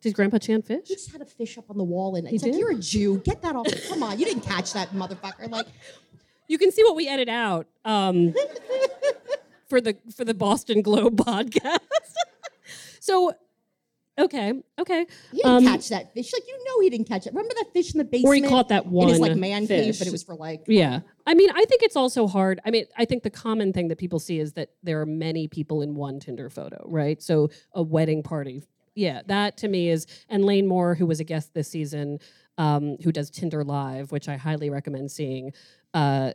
Did 0.01 0.15
Grandpa 0.15 0.39
Chan 0.39 0.63
fish? 0.63 0.87
He 0.87 0.95
just 0.95 1.11
had 1.11 1.21
a 1.21 1.25
fish 1.25 1.57
up 1.57 1.69
on 1.69 1.77
the 1.77 1.83
wall, 1.83 2.15
and 2.15 2.27
it's 2.27 2.43
like 2.43 2.51
did? 2.51 2.59
you're 2.59 2.71
a 2.71 2.75
Jew. 2.75 3.19
Get 3.19 3.41
that 3.43 3.55
off. 3.55 3.67
Come 3.87 4.03
on, 4.03 4.19
you 4.19 4.25
didn't 4.25 4.43
catch 4.43 4.73
that 4.73 4.89
motherfucker. 4.89 5.49
Like 5.49 5.67
You 6.47 6.57
can 6.57 6.71
see 6.71 6.83
what 6.83 6.95
we 6.95 7.07
edit 7.07 7.29
out 7.29 7.67
um, 7.85 8.33
for 9.73 9.81
the 9.81 9.97
for 10.15 10.23
the 10.23 10.35
Boston 10.35 10.83
Globe 10.83 11.17
podcast. 11.29 11.79
so, 12.99 13.33
okay, 14.19 14.53
okay. 14.79 15.05
he 15.31 15.37
didn't 15.37 15.51
Um, 15.51 15.63
catch 15.65 15.89
that 15.89 16.13
fish. 16.13 16.31
Like 16.31 16.43
you 16.47 16.63
know 16.65 16.79
he 16.81 16.89
didn't 16.91 17.07
catch 17.07 17.25
it. 17.25 17.33
Remember 17.33 17.55
that 17.55 17.73
fish 17.73 17.93
in 17.93 17.97
the 17.97 18.03
basement? 18.03 18.31
Or 18.31 18.35
he 18.35 18.41
caught 18.41 18.69
that 18.69 18.85
one. 18.85 19.07
in 19.07 19.13
his 19.13 19.19
like 19.19 19.35
man 19.35 19.65
cave, 19.65 19.85
fish. 19.95 19.99
but 19.99 20.07
it 20.07 20.11
was 20.11 20.21
for 20.21 20.35
like 20.35 20.61
Yeah. 20.67 20.99
I 21.25 21.33
mean, 21.33 21.49
I 21.49 21.65
think 21.65 21.81
it's 21.81 21.95
also 21.95 22.27
hard. 22.27 22.59
I 22.65 22.69
mean, 22.69 22.85
I 22.97 23.05
think 23.05 23.23
the 23.23 23.29
common 23.31 23.73
thing 23.73 23.87
that 23.87 23.97
people 23.97 24.19
see 24.19 24.39
is 24.39 24.53
that 24.53 24.69
there 24.83 25.01
are 25.01 25.05
many 25.07 25.47
people 25.47 25.81
in 25.81 25.95
one 25.95 26.19
Tinder 26.19 26.49
photo, 26.51 26.83
right? 26.87 27.19
So 27.21 27.49
a 27.73 27.81
wedding 27.81 28.21
party. 28.21 28.61
Yeah, 28.95 29.21
that 29.25 29.57
to 29.57 29.67
me 29.67 29.89
is, 29.89 30.05
and 30.29 30.45
Lane 30.45 30.67
Moore, 30.67 30.93
who 30.93 31.07
was 31.07 31.19
a 31.19 31.23
guest 31.23 31.55
this 31.55 31.67
season, 31.67 32.19
um, 32.59 32.97
who 33.03 33.11
does 33.11 33.31
Tinder 33.31 33.63
Live, 33.63 34.11
which 34.11 34.29
I 34.29 34.35
highly 34.37 34.69
recommend 34.69 35.09
seeing. 35.09 35.51
Uh, 35.95 36.33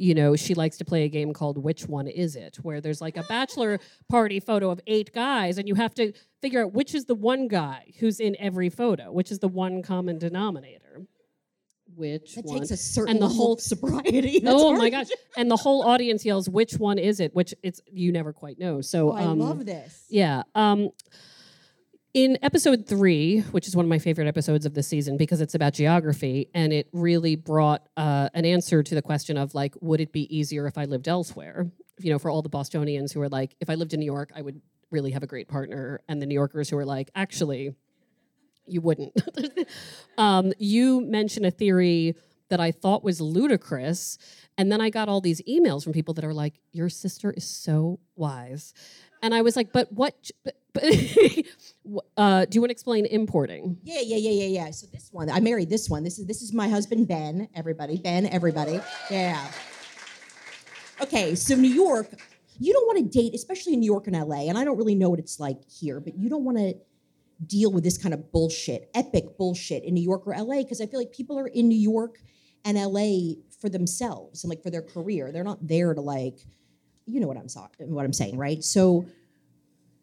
you 0.00 0.14
know, 0.14 0.34
she 0.34 0.54
likes 0.54 0.78
to 0.78 0.84
play 0.84 1.04
a 1.04 1.08
game 1.08 1.34
called 1.34 1.62
Which 1.62 1.86
One 1.86 2.08
Is 2.08 2.34
It? 2.34 2.56
Where 2.62 2.80
there's 2.80 3.02
like 3.02 3.18
a 3.18 3.22
bachelor 3.24 3.78
party 4.08 4.40
photo 4.40 4.70
of 4.70 4.80
eight 4.86 5.12
guys, 5.12 5.58
and 5.58 5.68
you 5.68 5.74
have 5.74 5.94
to 5.96 6.14
figure 6.40 6.64
out 6.64 6.72
which 6.72 6.94
is 6.94 7.04
the 7.04 7.14
one 7.14 7.48
guy 7.48 7.92
who's 7.98 8.18
in 8.18 8.34
every 8.38 8.70
photo, 8.70 9.12
which 9.12 9.30
is 9.30 9.40
the 9.40 9.48
one 9.48 9.82
common 9.82 10.18
denominator. 10.18 11.02
Which 11.94 12.34
that 12.36 12.46
one? 12.46 12.60
takes 12.60 12.70
a 12.70 12.78
certain 12.78 13.16
and 13.16 13.22
the 13.22 13.28
whole 13.28 13.58
sobriety. 13.58 14.40
Oh 14.46 14.68
hard 14.68 14.78
my 14.78 14.88
gosh! 14.88 15.08
And 15.36 15.50
the 15.50 15.56
whole 15.56 15.82
audience 15.82 16.24
yells, 16.24 16.48
"Which 16.48 16.78
one 16.78 16.98
is 16.98 17.20
it?" 17.20 17.34
Which 17.34 17.52
it's 17.62 17.82
you 17.86 18.10
never 18.10 18.32
quite 18.32 18.58
know. 18.58 18.80
So 18.80 19.12
Oh, 19.12 19.16
I 19.16 19.24
um, 19.24 19.38
love 19.38 19.66
this. 19.66 20.06
Yeah. 20.08 20.44
Um, 20.54 20.88
in 22.12 22.38
episode 22.42 22.86
three, 22.86 23.40
which 23.52 23.68
is 23.68 23.76
one 23.76 23.84
of 23.84 23.88
my 23.88 23.98
favorite 23.98 24.26
episodes 24.26 24.66
of 24.66 24.74
the 24.74 24.82
season 24.82 25.16
because 25.16 25.40
it's 25.40 25.54
about 25.54 25.74
geography 25.74 26.48
and 26.54 26.72
it 26.72 26.88
really 26.92 27.36
brought 27.36 27.86
uh, 27.96 28.28
an 28.34 28.44
answer 28.44 28.82
to 28.82 28.94
the 28.94 29.02
question 29.02 29.36
of 29.36 29.54
like, 29.54 29.74
would 29.80 30.00
it 30.00 30.12
be 30.12 30.34
easier 30.36 30.66
if 30.66 30.76
I 30.76 30.84
lived 30.86 31.08
elsewhere? 31.08 31.70
You 31.98 32.10
know, 32.10 32.18
for 32.18 32.30
all 32.30 32.42
the 32.42 32.48
Bostonians 32.48 33.12
who 33.12 33.20
are 33.20 33.28
like, 33.28 33.54
if 33.60 33.70
I 33.70 33.74
lived 33.74 33.94
in 33.94 34.00
New 34.00 34.06
York, 34.06 34.32
I 34.34 34.42
would 34.42 34.60
really 34.90 35.12
have 35.12 35.22
a 35.22 35.26
great 35.26 35.48
partner, 35.48 36.00
and 36.08 36.20
the 36.20 36.26
New 36.26 36.34
Yorkers 36.34 36.68
who 36.68 36.76
are 36.76 36.84
like, 36.84 37.10
actually, 37.14 37.74
you 38.66 38.80
wouldn't. 38.80 39.14
um, 40.18 40.52
you 40.58 41.00
mentioned 41.02 41.46
a 41.46 41.50
theory 41.50 42.16
that 42.48 42.60
I 42.60 42.72
thought 42.72 43.02
was 43.02 43.20
ludicrous. 43.20 44.18
And 44.58 44.70
then 44.70 44.80
I 44.80 44.90
got 44.90 45.08
all 45.08 45.20
these 45.20 45.40
emails 45.42 45.84
from 45.84 45.92
people 45.92 46.12
that 46.14 46.24
are 46.24 46.34
like, 46.34 46.60
"Your 46.72 46.88
sister 46.88 47.30
is 47.30 47.44
so 47.44 48.00
wise," 48.16 48.74
and 49.22 49.34
I 49.34 49.40
was 49.40 49.56
like, 49.56 49.72
"But 49.72 49.90
what? 49.92 50.30
But 50.44 50.59
uh, 52.16 52.44
do 52.46 52.56
you 52.56 52.60
want 52.60 52.68
to 52.70 52.72
explain 52.72 53.06
importing?" 53.06 53.78
Yeah, 53.82 54.00
yeah, 54.02 54.16
yeah, 54.16 54.30
yeah, 54.30 54.64
yeah. 54.64 54.70
So 54.70 54.86
this 54.92 55.08
one, 55.12 55.30
I 55.30 55.40
married 55.40 55.70
this 55.70 55.88
one. 55.88 56.04
This 56.04 56.18
is 56.18 56.26
this 56.26 56.42
is 56.42 56.52
my 56.52 56.68
husband 56.68 57.08
Ben. 57.08 57.48
Everybody, 57.54 57.96
Ben. 57.98 58.26
Everybody. 58.26 58.80
Yeah. 59.10 59.50
Okay, 61.02 61.34
so 61.34 61.54
New 61.54 61.70
York, 61.72 62.08
you 62.58 62.72
don't 62.74 62.86
want 62.86 62.98
to 62.98 63.18
date, 63.18 63.34
especially 63.34 63.72
in 63.72 63.80
New 63.80 63.86
York 63.90 64.06
and 64.06 64.14
LA. 64.16 64.48
And 64.48 64.58
I 64.58 64.64
don't 64.64 64.76
really 64.76 64.94
know 64.94 65.08
what 65.08 65.18
it's 65.18 65.40
like 65.40 65.58
here, 65.68 65.98
but 65.98 66.16
you 66.18 66.28
don't 66.28 66.44
want 66.44 66.58
to 66.58 66.74
deal 67.46 67.72
with 67.72 67.82
this 67.84 67.96
kind 67.96 68.12
of 68.12 68.30
bullshit, 68.32 68.90
epic 68.94 69.38
bullshit 69.38 69.82
in 69.84 69.94
New 69.94 70.02
York 70.02 70.26
or 70.26 70.34
LA 70.36 70.58
because 70.62 70.80
I 70.82 70.86
feel 70.86 71.00
like 71.00 71.10
people 71.12 71.38
are 71.38 71.46
in 71.46 71.68
New 71.68 71.78
York 71.78 72.18
and 72.66 72.76
LA 72.76 73.36
for 73.60 73.70
themselves 73.70 74.44
and 74.44 74.50
like 74.50 74.62
for 74.62 74.68
their 74.68 74.82
career. 74.82 75.32
They're 75.32 75.42
not 75.42 75.66
there 75.66 75.94
to 75.94 76.00
like, 76.02 76.38
you 77.06 77.18
know 77.18 77.26
what 77.26 77.38
I'm 77.38 77.48
so- 77.48 77.66
what 77.78 78.04
I'm 78.04 78.12
saying, 78.12 78.36
right? 78.36 78.62
So 78.62 79.06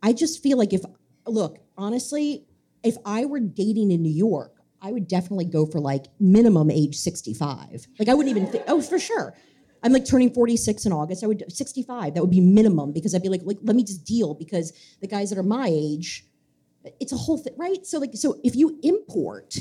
I 0.08 0.14
just 0.14 0.42
feel 0.42 0.58
like 0.58 0.72
if 0.72 0.84
look, 1.26 1.58
honestly, 1.78 2.46
if 2.82 2.96
I 3.06 3.26
were 3.26 3.42
dating 3.42 3.92
in 3.92 4.02
New 4.02 4.10
York, 4.10 4.54
I 4.82 4.94
would 4.94 5.06
definitely 5.06 5.44
go 5.44 5.66
for 5.66 5.82
like 5.82 6.06
minimum 6.18 6.72
age 6.72 6.96
65. 6.96 7.88
Like 8.00 8.08
I 8.08 8.14
wouldn't 8.14 8.34
even 8.34 8.50
think, 8.50 8.64
oh, 8.70 8.80
for 8.82 9.00
sure. 9.00 9.36
I'm 9.84 9.92
like 9.92 10.06
turning 10.06 10.34
46 10.34 10.86
in 10.86 10.94
August. 10.94 11.26
I 11.26 11.28
would 11.28 11.52
65. 11.52 12.14
That 12.14 12.22
would 12.22 12.32
be 12.32 12.40
minimum 12.40 12.94
because 12.94 13.14
I'd 13.14 13.22
be 13.22 13.28
like, 13.28 13.42
like, 13.44 13.58
let 13.64 13.76
me 13.76 13.84
just 13.84 14.06
deal 14.06 14.34
because 14.34 14.72
the 15.02 15.08
guys 15.08 15.30
that 15.30 15.38
are 15.38 15.44
my 15.44 15.68
age, 15.70 16.26
it's 17.02 17.12
a 17.12 17.18
whole 17.18 17.38
thing, 17.38 17.56
right? 17.58 17.86
So 17.86 18.00
like, 18.00 18.12
so 18.14 18.40
if 18.46 18.56
you 18.56 18.80
import, 18.84 19.58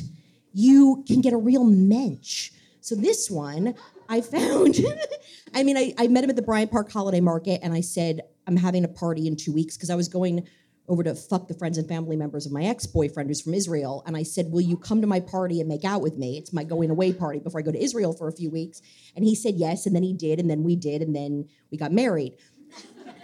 you 0.52 1.02
can 1.08 1.22
get 1.22 1.32
a 1.32 1.38
real 1.38 1.64
mensch. 1.64 2.52
So 2.82 2.94
this 2.94 3.28
one 3.28 3.74
I 4.08 4.20
found, 4.20 4.76
I 5.56 5.64
mean, 5.64 5.76
I, 5.76 5.92
I 5.98 6.06
met 6.06 6.22
him 6.22 6.30
at 6.30 6.36
the 6.36 6.42
Bryant 6.42 6.70
Park 6.70 6.92
Holiday 6.92 7.20
Market 7.20 7.58
and 7.64 7.74
I 7.74 7.80
said, 7.80 8.20
I'm 8.46 8.56
having 8.56 8.84
a 8.84 8.88
party 8.88 9.26
in 9.26 9.36
two 9.36 9.52
weeks 9.52 9.76
because 9.76 9.90
I 9.90 9.94
was 9.94 10.08
going 10.08 10.46
over 10.88 11.02
to 11.02 11.14
fuck 11.14 11.48
the 11.48 11.54
friends 11.54 11.78
and 11.78 11.88
family 11.88 12.16
members 12.16 12.46
of 12.46 12.52
my 12.52 12.64
ex-boyfriend 12.64 13.28
who's 13.28 13.40
from 13.40 13.54
Israel. 13.54 14.02
And 14.06 14.16
I 14.16 14.22
said, 14.22 14.50
Will 14.50 14.60
you 14.60 14.76
come 14.76 15.00
to 15.00 15.06
my 15.06 15.20
party 15.20 15.60
and 15.60 15.68
make 15.68 15.84
out 15.84 16.00
with 16.00 16.16
me? 16.16 16.38
It's 16.38 16.52
my 16.52 16.64
going 16.64 16.90
away 16.90 17.12
party 17.12 17.40
before 17.40 17.60
I 17.60 17.62
go 17.62 17.72
to 17.72 17.82
Israel 17.82 18.12
for 18.12 18.28
a 18.28 18.32
few 18.32 18.50
weeks. 18.50 18.82
And 19.14 19.24
he 19.24 19.34
said 19.34 19.54
yes, 19.56 19.86
and 19.86 19.94
then 19.94 20.02
he 20.02 20.12
did, 20.12 20.38
and 20.38 20.48
then 20.48 20.62
we 20.62 20.76
did, 20.76 21.02
and 21.02 21.14
then 21.14 21.48
we 21.70 21.78
got 21.78 21.92
married. 21.92 22.36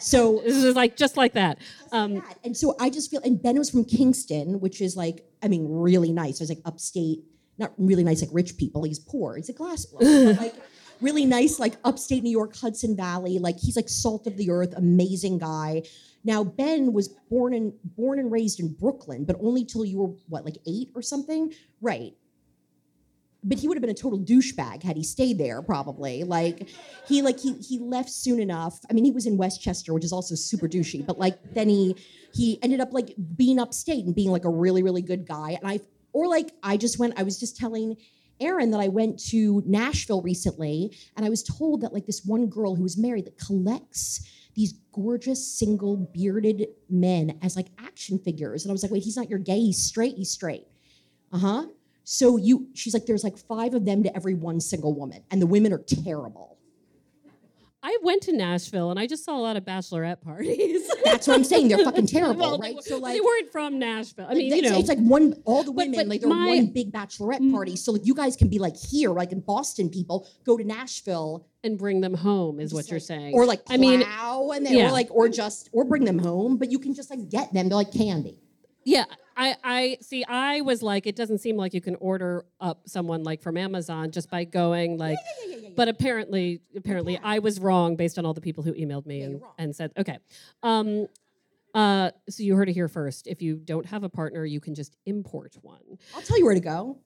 So 0.00 0.40
This 0.44 0.56
is 0.56 0.74
like 0.74 0.96
just 0.96 1.16
like 1.16 1.34
that. 1.34 1.58
Um, 1.92 2.14
that. 2.14 2.38
And 2.44 2.56
so 2.56 2.74
I 2.80 2.90
just 2.90 3.10
feel, 3.10 3.20
and 3.22 3.40
Ben 3.40 3.58
was 3.58 3.70
from 3.70 3.84
Kingston, 3.84 4.60
which 4.60 4.80
is 4.80 4.96
like, 4.96 5.24
I 5.42 5.48
mean, 5.48 5.66
really 5.68 6.12
nice. 6.12 6.40
I 6.40 6.42
was 6.42 6.48
like 6.48 6.62
upstate, 6.64 7.20
not 7.58 7.72
really 7.78 8.04
nice 8.04 8.22
like 8.22 8.30
rich 8.32 8.56
people. 8.56 8.82
He's 8.82 8.98
poor. 8.98 9.36
He's 9.36 9.48
a 9.48 9.52
glass 9.52 9.84
blower. 9.84 10.32
like 10.34 10.54
really 11.02 11.26
nice, 11.26 11.58
like 11.58 11.74
upstate 11.84 12.22
New 12.22 12.30
York, 12.30 12.56
Hudson 12.56 12.96
Valley. 12.96 13.38
Like 13.38 13.58
he's 13.58 13.76
like 13.76 13.88
salt 13.88 14.26
of 14.26 14.36
the 14.36 14.50
earth, 14.50 14.74
amazing 14.76 15.38
guy. 15.38 15.82
Now 16.24 16.44
Ben 16.44 16.92
was 16.92 17.08
born 17.30 17.52
and 17.54 17.72
born 17.84 18.18
and 18.18 18.30
raised 18.30 18.60
in 18.60 18.72
Brooklyn, 18.72 19.24
but 19.24 19.36
only 19.40 19.64
till 19.64 19.84
you 19.84 19.98
were 19.98 20.14
what, 20.28 20.44
like 20.44 20.56
eight 20.66 20.90
or 20.94 21.02
something, 21.02 21.52
right? 21.80 22.14
But 23.44 23.58
he 23.58 23.66
would 23.66 23.76
have 23.76 23.82
been 23.82 23.90
a 23.90 23.94
total 23.94 24.20
douchebag 24.20 24.84
had 24.84 24.96
he 24.96 25.02
stayed 25.02 25.36
there, 25.36 25.62
probably. 25.62 26.22
Like 26.22 26.68
he 27.08 27.22
like 27.22 27.40
he 27.40 27.54
he 27.54 27.80
left 27.80 28.10
soon 28.10 28.38
enough. 28.38 28.78
I 28.88 28.92
mean, 28.92 29.04
he 29.04 29.10
was 29.10 29.26
in 29.26 29.36
Westchester, 29.36 29.92
which 29.92 30.04
is 30.04 30.12
also 30.12 30.36
super 30.36 30.68
douchey. 30.68 31.04
But 31.04 31.18
like 31.18 31.38
then 31.52 31.68
he 31.68 31.96
he 32.32 32.62
ended 32.62 32.80
up 32.80 32.92
like 32.92 33.14
being 33.36 33.58
upstate 33.58 34.04
and 34.04 34.14
being 34.14 34.30
like 34.30 34.44
a 34.44 34.50
really 34.50 34.84
really 34.84 35.02
good 35.02 35.26
guy. 35.26 35.58
And 35.60 35.68
I 35.68 35.80
or 36.12 36.28
like 36.28 36.52
I 36.62 36.76
just 36.76 37.00
went. 37.00 37.18
I 37.18 37.24
was 37.24 37.40
just 37.40 37.56
telling 37.56 37.96
Aaron 38.42 38.70
that 38.72 38.80
I 38.80 38.88
went 38.88 39.18
to 39.30 39.62
Nashville 39.64 40.22
recently, 40.22 40.96
and 41.16 41.24
I 41.24 41.30
was 41.30 41.42
told 41.42 41.80
that 41.80 41.92
like 41.92 42.06
this 42.06 42.24
one 42.24 42.46
girl 42.46 42.74
who 42.74 42.82
was 42.82 42.98
married 42.98 43.26
that 43.26 43.38
collects 43.38 44.28
these 44.54 44.74
gorgeous 44.92 45.46
single 45.58 45.96
bearded 45.96 46.66
men 46.90 47.38
as 47.42 47.56
like 47.56 47.68
action 47.78 48.18
figures. 48.18 48.64
And 48.64 48.70
I 48.70 48.74
was 48.74 48.82
like, 48.82 48.92
wait, 48.92 49.02
he's 49.02 49.16
not 49.16 49.30
your 49.30 49.38
gay. 49.38 49.58
He's 49.60 49.82
straight. 49.82 50.16
He's 50.16 50.30
straight. 50.30 50.66
Uh 51.32 51.38
huh. 51.38 51.66
So 52.04 52.36
you, 52.36 52.68
she's 52.74 52.94
like, 52.94 53.06
there's 53.06 53.24
like 53.24 53.38
five 53.38 53.74
of 53.74 53.84
them 53.84 54.02
to 54.02 54.14
every 54.14 54.34
one 54.34 54.60
single 54.60 54.94
woman, 54.94 55.22
and 55.30 55.40
the 55.40 55.46
women 55.46 55.72
are 55.72 55.78
terrible. 55.78 56.58
I 57.84 57.98
went 58.02 58.22
to 58.24 58.32
Nashville 58.32 58.90
and 58.90 59.00
I 59.00 59.08
just 59.08 59.24
saw 59.24 59.36
a 59.36 59.42
lot 59.42 59.56
of 59.56 59.64
bachelorette 59.64 60.20
parties. 60.20 60.88
That's 61.04 61.26
what 61.26 61.34
I'm 61.34 61.42
saying. 61.42 61.66
They're 61.66 61.84
fucking 61.84 62.06
terrible, 62.18 62.40
Well, 62.40 62.58
they 62.58 62.68
right? 62.68 62.76
were- 62.76 62.82
So 62.82 62.98
like, 62.98 63.14
they 63.14 63.20
weren't 63.20 63.50
from 63.50 63.80
Nashville. 63.80 64.26
I 64.28 64.34
mean, 64.34 64.52
it's, 64.52 64.56
you 64.56 64.70
know, 64.70 64.78
it's 64.78 64.88
like 64.88 65.00
one 65.00 65.34
all 65.44 65.64
the 65.64 65.72
women 65.72 65.96
but 65.96 66.06
like 66.06 66.20
they're 66.20 66.30
my- 66.30 66.46
one 66.46 66.66
big 66.66 66.92
bachelorette 66.92 67.40
mm. 67.40 67.52
party. 67.52 67.74
So 67.74 67.92
like 67.92 68.06
you 68.06 68.14
guys 68.14 68.36
can 68.36 68.48
be 68.48 68.60
like 68.60 68.76
here, 68.76 69.10
like 69.10 69.32
in 69.32 69.40
Boston, 69.40 69.90
people 69.90 70.28
go 70.44 70.56
to 70.56 70.64
Nashville 70.64 71.48
and 71.64 71.76
bring 71.76 72.00
them 72.00 72.14
home 72.14 72.60
is 72.60 72.72
what 72.72 72.80
just, 72.80 72.90
you're 72.90 73.00
saying. 73.00 73.34
or 73.34 73.46
like 73.46 73.62
I 73.68 73.76
mean, 73.76 74.02
and 74.02 74.66
then 74.66 74.74
yeah. 74.74 74.88
or 74.88 74.92
like 74.92 75.08
or 75.10 75.28
just 75.28 75.68
or 75.72 75.84
bring 75.84 76.04
them 76.04 76.18
home, 76.18 76.58
but 76.58 76.70
you 76.70 76.78
can 76.78 76.94
just 76.94 77.10
like 77.10 77.28
get 77.30 77.52
them. 77.52 77.68
They're 77.68 77.76
like 77.76 77.92
candy. 77.92 78.38
Yeah, 78.84 79.04
I, 79.36 79.56
I 79.62 79.98
see. 80.00 80.24
I 80.24 80.60
was 80.60 80.82
like, 80.82 81.06
it 81.06 81.16
doesn't 81.16 81.38
seem 81.38 81.56
like 81.56 81.72
you 81.74 81.80
can 81.80 81.94
order 81.96 82.44
up 82.60 82.82
someone 82.86 83.22
like 83.22 83.40
from 83.40 83.56
Amazon 83.56 84.10
just 84.10 84.30
by 84.30 84.44
going 84.44 84.98
like. 84.98 85.18
But 85.74 85.88
apparently, 85.88 86.60
apparently, 86.76 87.18
I 87.22 87.38
was 87.38 87.58
wrong 87.58 87.96
based 87.96 88.18
on 88.18 88.26
all 88.26 88.34
the 88.34 88.40
people 88.42 88.62
who 88.62 88.72
emailed 88.74 89.06
me 89.06 89.22
and, 89.22 89.40
and 89.58 89.74
said, 89.74 89.92
okay. 89.96 90.18
Um, 90.62 91.06
uh, 91.74 92.10
so 92.28 92.42
you 92.42 92.54
heard 92.56 92.68
it 92.68 92.74
here 92.74 92.88
first. 92.88 93.26
If 93.26 93.40
you 93.40 93.56
don't 93.56 93.86
have 93.86 94.04
a 94.04 94.08
partner, 94.10 94.44
you 94.44 94.60
can 94.60 94.74
just 94.74 94.96
import 95.06 95.56
one. 95.62 95.80
I'll 96.14 96.20
tell 96.20 96.38
you 96.38 96.44
where 96.44 96.54
to 96.54 96.60
go. 96.60 96.98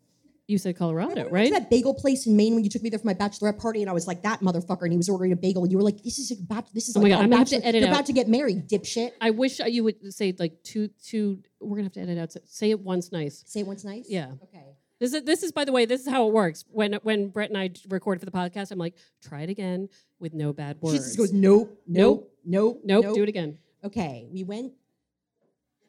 You 0.49 0.59
said 0.59 0.77
Colorado, 0.77 1.11
Remember 1.25 1.35
right? 1.35 1.51
That 1.51 1.71
bagel 1.71 1.93
place 1.93 2.27
in 2.27 2.37
Maine 2.37 2.55
when 2.55 2.63
you 2.63 2.71
took 2.71 2.81
me 2.83 2.89
there 2.89 3.01
for 3.01 3.07
my 3.07 3.15
bachelorette 3.15 3.59
party, 3.59 3.81
and 3.81 3.91
I 3.91 3.93
was 3.93 4.07
like 4.07 4.23
that 4.23 4.41
motherfucker, 4.41 4.83
and 4.83 4.93
he 4.93 4.97
was 4.97 5.09
ordering 5.09 5.33
a 5.33 5.37
bagel, 5.37 5.65
and 5.65 5.73
you 5.73 5.77
were 5.77 5.83
like, 5.83 6.03
"This 6.05 6.21
is 6.21 6.31
a 6.31 6.37
bat- 6.37 6.69
this 6.73 6.89
is 6.89 6.97
Oh 6.97 7.01
like 7.01 7.11
God, 7.11 7.23
I'm 7.25 7.31
gonna 7.31 7.39
have 7.39 7.49
to 7.49 7.57
edit 7.67 7.81
You're 7.81 7.91
out- 7.91 7.95
about 7.95 8.07
to 8.07 8.13
get 8.13 8.29
married, 8.29 8.69
dipshit." 8.69 9.11
I 9.21 9.31
wish 9.31 9.59
you 9.59 9.83
would 9.83 10.15
say 10.15 10.33
like 10.39 10.63
two, 10.63 10.87
two. 11.03 11.43
We're 11.61 11.79
gonna 11.79 11.85
have 11.85 11.93
to 11.95 12.01
edit 12.01 12.17
out. 12.19 12.33
Say 12.49 12.71
it 12.71 12.79
once 12.79 13.11
nice. 13.11 13.43
Say 13.47 13.61
it 13.61 13.67
once 13.67 13.85
nice. 13.85 14.07
Yeah. 14.09 14.35
Okay. 14.45 14.77
This 15.01 15.13
is 15.15 15.25
this 15.25 15.43
is 15.43 15.51
by 15.51 15.65
the 15.65 15.73
way, 15.73 15.85
this 15.85 16.03
is 16.03 16.09
how 16.09 16.29
it 16.29 16.33
works. 16.33 16.65
When 16.71 16.95
when 17.03 17.29
Brett 17.31 17.51
and 17.51 17.59
I 17.59 17.71
record 17.89 18.21
for 18.21 18.25
the 18.27 18.31
podcast, 18.31 18.71
I'm 18.71 18.79
like, 18.79 18.95
try 19.23 19.43
it 19.43 19.51
again 19.51 19.89
with 20.21 20.33
no 20.33 20.53
bad 20.53 20.81
words. 20.81 20.95
She 20.95 20.99
just 20.99 21.19
goes, 21.19 21.33
"Nope, 21.33 21.77
nope, 21.89 22.33
nope, 22.45 22.83
nope, 22.85 23.15
do 23.17 23.23
it 23.25 23.29
again. 23.29 23.59
Okay, 23.83 24.29
we 24.31 24.45
went. 24.45 24.75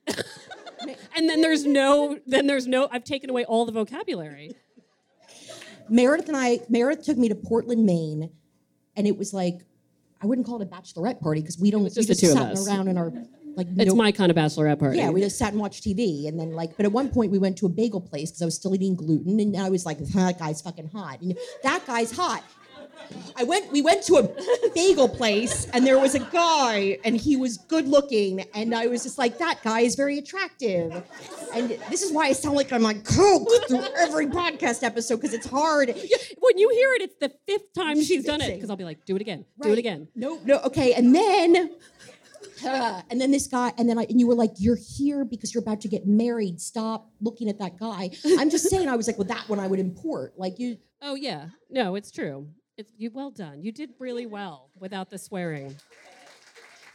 And 1.15 1.29
then 1.29 1.41
there's 1.41 1.65
no 1.65 2.17
then 2.25 2.47
there's 2.47 2.67
no 2.67 2.87
I've 2.91 3.03
taken 3.03 3.29
away 3.29 3.45
all 3.45 3.65
the 3.65 3.71
vocabulary. 3.71 4.55
Meredith 5.89 6.27
and 6.27 6.37
I, 6.37 6.59
Meredith 6.69 7.05
took 7.05 7.17
me 7.17 7.29
to 7.29 7.35
Portland, 7.35 7.85
Maine, 7.85 8.29
and 8.95 9.07
it 9.07 9.17
was 9.17 9.33
like, 9.33 9.61
I 10.21 10.25
wouldn't 10.25 10.47
call 10.47 10.61
it 10.61 10.67
a 10.67 10.69
bachelorette 10.69 11.21
party 11.21 11.41
because 11.41 11.59
we 11.59 11.71
don't. 11.71 11.85
just 11.85 11.97
we 11.97 12.05
the 12.05 12.15
two 12.15 12.31
of 12.31 12.37
us. 12.37 12.67
around 12.67 12.87
in 12.87 12.97
our 12.97 13.11
like. 13.55 13.67
It's 13.77 13.85
no- 13.91 13.95
my 13.95 14.11
kind 14.11 14.31
of 14.31 14.37
bachelorette 14.37 14.79
party. 14.79 14.97
Yeah, 14.97 15.11
we 15.11 15.21
just 15.21 15.37
sat 15.37 15.51
and 15.51 15.61
watched 15.61 15.83
TV, 15.83 16.27
and 16.27 16.39
then 16.39 16.53
like, 16.53 16.75
but 16.75 16.85
at 16.85 16.91
one 16.91 17.09
point 17.09 17.31
we 17.31 17.37
went 17.37 17.57
to 17.59 17.67
a 17.67 17.69
bagel 17.69 18.01
place 18.01 18.31
because 18.31 18.41
I 18.41 18.45
was 18.45 18.55
still 18.55 18.73
eating 18.75 18.95
gluten, 18.95 19.39
and 19.39 19.55
I 19.55 19.69
was 19.69 19.85
like, 19.85 19.99
that 19.99 20.39
guy's 20.39 20.61
fucking 20.61 20.89
hot, 20.89 21.21
and 21.21 21.37
that 21.63 21.85
guy's 21.85 22.11
hot. 22.11 22.43
I 23.35 23.43
went. 23.43 23.71
We 23.71 23.81
went 23.81 24.03
to 24.05 24.15
a 24.17 24.71
bagel 24.73 25.07
place, 25.07 25.65
and 25.73 25.85
there 25.85 25.99
was 25.99 26.15
a 26.15 26.19
guy, 26.19 26.97
and 27.03 27.15
he 27.15 27.37
was 27.37 27.57
good 27.57 27.87
looking, 27.87 28.41
and 28.53 28.73
I 28.73 28.87
was 28.87 29.03
just 29.03 29.17
like, 29.17 29.37
that 29.37 29.61
guy 29.63 29.81
is 29.81 29.95
very 29.95 30.17
attractive, 30.17 31.03
and 31.53 31.69
this 31.89 32.01
is 32.01 32.11
why 32.11 32.25
I 32.27 32.33
sound 32.33 32.55
like 32.55 32.73
I'm 32.73 32.81
like 32.81 33.03
coke 33.05 33.47
through 33.67 33.85
every 33.97 34.27
podcast 34.27 34.83
episode 34.83 35.17
because 35.17 35.33
it's 35.33 35.47
hard. 35.47 35.89
when 36.39 36.57
you 36.57 36.69
hear 36.69 36.93
it, 36.95 37.01
it's 37.03 37.15
the 37.19 37.31
fifth 37.45 37.73
time 37.73 38.01
she's 38.01 38.25
done 38.25 38.41
it 38.41 38.55
because 38.55 38.69
I'll 38.69 38.75
be 38.75 38.83
like, 38.83 39.05
do 39.05 39.15
it 39.15 39.21
again, 39.21 39.45
do 39.61 39.71
it 39.71 39.77
again. 39.79 40.07
No, 40.15 40.39
no, 40.43 40.59
okay. 40.61 40.93
And 40.93 41.13
then, 41.13 41.71
uh, 42.65 43.01
and 43.11 43.21
then 43.21 43.31
this 43.31 43.47
guy, 43.47 43.71
and 43.77 43.87
then 43.87 43.99
I, 43.99 44.03
and 44.09 44.19
you 44.19 44.27
were 44.27 44.35
like, 44.35 44.53
you're 44.57 44.77
here 44.77 45.23
because 45.25 45.53
you're 45.53 45.63
about 45.63 45.81
to 45.81 45.87
get 45.87 46.07
married. 46.07 46.59
Stop 46.59 47.09
looking 47.21 47.49
at 47.49 47.59
that 47.59 47.77
guy. 47.77 48.09
I'm 48.39 48.49
just 48.49 48.69
saying, 48.69 48.89
I 48.89 48.95
was 48.95 49.05
like, 49.07 49.17
well, 49.17 49.27
that 49.27 49.47
one 49.47 49.59
I 49.59 49.67
would 49.67 49.79
import. 49.79 50.33
Like 50.37 50.57
you, 50.59 50.77
Oh 51.01 51.13
yeah, 51.15 51.49
no, 51.69 51.95
it's 51.95 52.09
true. 52.11 52.47
It's 52.77 52.91
you 52.97 53.11
well 53.11 53.31
done. 53.31 53.61
You 53.63 53.71
did 53.71 53.91
really 53.99 54.25
well 54.37 54.69
without 54.79 55.09
the 55.09 55.17
swearing. 55.17 55.75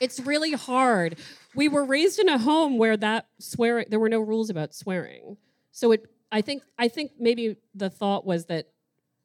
It's 0.00 0.18
really 0.20 0.52
hard. 0.52 1.16
We 1.54 1.68
were 1.68 1.84
raised 1.84 2.18
in 2.18 2.28
a 2.28 2.38
home 2.38 2.76
where 2.78 2.96
that 2.96 3.26
swearing 3.38 3.86
there 3.90 4.00
were 4.00 4.08
no 4.08 4.20
rules 4.20 4.50
about 4.50 4.74
swearing. 4.74 5.36
So 5.70 5.92
it 5.92 6.06
I 6.30 6.40
think 6.40 6.62
I 6.78 6.88
think 6.88 7.12
maybe 7.18 7.56
the 7.74 7.90
thought 7.90 8.24
was 8.26 8.46
that 8.46 8.68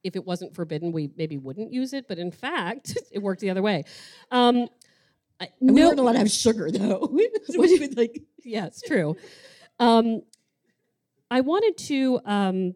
if 0.04 0.16
it 0.16 0.26
wasn't 0.26 0.56
forbidden, 0.56 0.92
we 0.92 1.10
maybe 1.18 1.38
wouldn't 1.38 1.74
use 1.74 1.94
it. 1.94 2.08
But 2.08 2.18
in 2.20 2.32
fact, 2.32 2.98
it 3.12 3.20
worked 3.22 3.42
the 3.42 3.50
other 3.50 3.62
way. 3.62 3.84
Um, 4.32 4.68
I- 5.40 5.50
and 5.60 5.72
we 5.74 5.82
no, 5.82 5.88
weren't 5.88 6.00
allowed 6.00 6.14
to 6.14 6.20
have 6.20 6.32
sugar 6.32 6.70
though. 6.72 7.10
So 7.46 7.60
we 7.60 7.80
would, 7.80 7.98
like, 7.98 8.22
yeah, 8.44 8.66
it's 8.68 8.82
true. 8.82 9.16
Um, 9.80 10.22
I 11.30 11.42
wanted 11.42 11.78
to 11.88 12.20
um, 12.26 12.76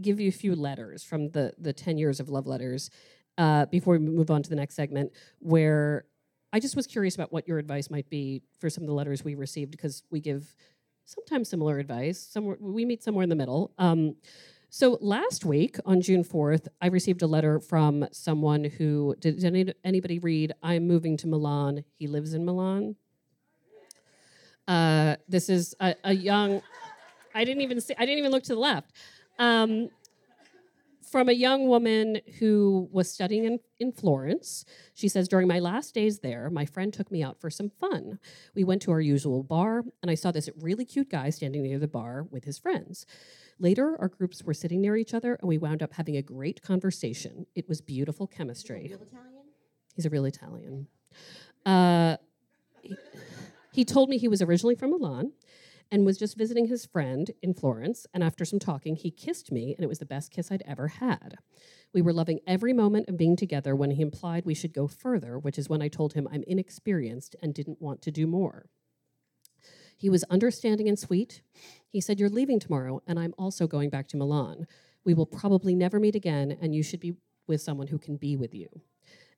give 0.00 0.20
you 0.20 0.28
a 0.28 0.32
few 0.32 0.54
letters 0.54 1.02
from 1.04 1.30
the 1.30 1.52
the 1.58 1.72
ten 1.72 1.98
years 1.98 2.20
of 2.20 2.28
love 2.28 2.46
letters 2.46 2.90
uh, 3.38 3.66
before 3.66 3.94
we 3.94 3.98
move 3.98 4.30
on 4.30 4.42
to 4.42 4.50
the 4.50 4.56
next 4.56 4.74
segment, 4.74 5.12
where 5.38 6.04
I 6.52 6.60
just 6.60 6.76
was 6.76 6.86
curious 6.86 7.14
about 7.14 7.32
what 7.32 7.46
your 7.46 7.58
advice 7.58 7.90
might 7.90 8.08
be 8.08 8.42
for 8.58 8.70
some 8.70 8.82
of 8.84 8.88
the 8.88 8.94
letters 8.94 9.24
we 9.24 9.34
received 9.34 9.70
because 9.70 10.02
we 10.10 10.20
give 10.20 10.54
sometimes 11.04 11.48
similar 11.48 11.78
advice. 11.78 12.18
Somewhere 12.20 12.56
we 12.60 12.84
meet 12.84 13.02
somewhere 13.02 13.22
in 13.24 13.28
the 13.28 13.36
middle. 13.36 13.72
Um, 13.78 14.16
So 14.68 14.98
last 15.00 15.44
week 15.44 15.76
on 15.86 16.00
June 16.00 16.24
4th, 16.24 16.66
I 16.82 16.88
received 16.88 17.22
a 17.22 17.26
letter 17.26 17.60
from 17.60 18.06
someone 18.10 18.64
who 18.64 19.14
did, 19.20 19.38
did 19.38 19.44
any, 19.44 19.72
anybody 19.84 20.18
read 20.18 20.52
I'm 20.62 20.86
moving 20.86 21.16
to 21.18 21.28
Milan. 21.28 21.84
He 21.98 22.06
lives 22.08 22.34
in 22.34 22.44
Milan. 22.44 22.96
Uh, 24.66 25.16
this 25.28 25.48
is 25.48 25.74
a, 25.80 25.94
a 26.04 26.12
young 26.12 26.60
I 27.34 27.44
didn't 27.44 27.62
even 27.62 27.80
see 27.80 27.94
I 27.98 28.06
didn't 28.06 28.18
even 28.18 28.32
look 28.32 28.42
to 28.44 28.54
the 28.54 28.60
left. 28.60 28.92
Um, 29.38 29.90
from 31.10 31.28
a 31.28 31.32
young 31.32 31.68
woman 31.68 32.20
who 32.38 32.88
was 32.92 33.10
studying 33.10 33.44
in, 33.44 33.60
in 33.78 33.92
Florence. 33.92 34.64
She 34.94 35.08
says, 35.08 35.28
During 35.28 35.46
my 35.46 35.60
last 35.60 35.94
days 35.94 36.18
there, 36.18 36.50
my 36.50 36.66
friend 36.66 36.92
took 36.92 37.10
me 37.10 37.22
out 37.22 37.40
for 37.40 37.48
some 37.48 37.70
fun. 37.70 38.18
We 38.54 38.64
went 38.64 38.82
to 38.82 38.90
our 38.90 39.00
usual 39.00 39.42
bar, 39.42 39.84
and 40.02 40.10
I 40.10 40.14
saw 40.14 40.30
this 40.30 40.50
really 40.60 40.84
cute 40.84 41.10
guy 41.10 41.30
standing 41.30 41.62
near 41.62 41.78
the 41.78 41.88
bar 41.88 42.26
with 42.30 42.44
his 42.44 42.58
friends. 42.58 43.06
Later, 43.58 43.96
our 44.00 44.08
groups 44.08 44.42
were 44.42 44.52
sitting 44.52 44.80
near 44.80 44.96
each 44.96 45.14
other, 45.14 45.36
and 45.40 45.48
we 45.48 45.58
wound 45.58 45.82
up 45.82 45.94
having 45.94 46.16
a 46.16 46.22
great 46.22 46.60
conversation. 46.62 47.46
It 47.54 47.68
was 47.68 47.80
beautiful 47.80 48.26
chemistry. 48.26 48.92
He's 49.94 50.06
a 50.06 50.10
real 50.10 50.26
Italian. 50.26 50.88
Uh, 51.64 52.16
he, 52.82 52.96
he 53.72 53.84
told 53.84 54.10
me 54.10 54.18
he 54.18 54.28
was 54.28 54.42
originally 54.42 54.74
from 54.74 54.90
Milan 54.90 55.32
and 55.90 56.04
was 56.04 56.18
just 56.18 56.36
visiting 56.36 56.66
his 56.66 56.86
friend 56.86 57.30
in 57.42 57.54
Florence. 57.54 58.06
And 58.12 58.22
after 58.22 58.44
some 58.44 58.58
talking, 58.58 58.96
he 58.96 59.10
kissed 59.10 59.52
me, 59.52 59.74
and 59.74 59.84
it 59.84 59.88
was 59.88 59.98
the 59.98 60.06
best 60.06 60.30
kiss 60.30 60.50
I'd 60.50 60.62
ever 60.66 60.88
had. 60.88 61.38
We 61.92 62.02
were 62.02 62.12
loving 62.12 62.40
every 62.46 62.72
moment 62.72 63.08
of 63.08 63.16
being 63.16 63.36
together 63.36 63.74
when 63.74 63.92
he 63.92 64.02
implied 64.02 64.44
we 64.44 64.54
should 64.54 64.72
go 64.72 64.86
further, 64.86 65.38
which 65.38 65.58
is 65.58 65.68
when 65.68 65.82
I 65.82 65.88
told 65.88 66.12
him 66.12 66.28
I'm 66.30 66.44
inexperienced 66.46 67.36
and 67.40 67.54
didn't 67.54 67.80
want 67.80 68.02
to 68.02 68.10
do 68.10 68.26
more. 68.26 68.66
He 69.96 70.10
was 70.10 70.24
understanding 70.24 70.88
and 70.88 70.98
sweet. 70.98 71.42
He 71.88 72.00
said, 72.00 72.20
You're 72.20 72.28
leaving 72.28 72.60
tomorrow, 72.60 73.02
and 73.06 73.18
I'm 73.18 73.34
also 73.38 73.66
going 73.66 73.88
back 73.88 74.08
to 74.08 74.16
Milan. 74.16 74.66
We 75.04 75.14
will 75.14 75.26
probably 75.26 75.74
never 75.74 75.98
meet 75.98 76.14
again, 76.14 76.56
and 76.60 76.74
you 76.74 76.82
should 76.82 77.00
be 77.00 77.14
with 77.46 77.62
someone 77.62 77.86
who 77.86 77.98
can 77.98 78.16
be 78.16 78.36
with 78.36 78.54
you. 78.54 78.68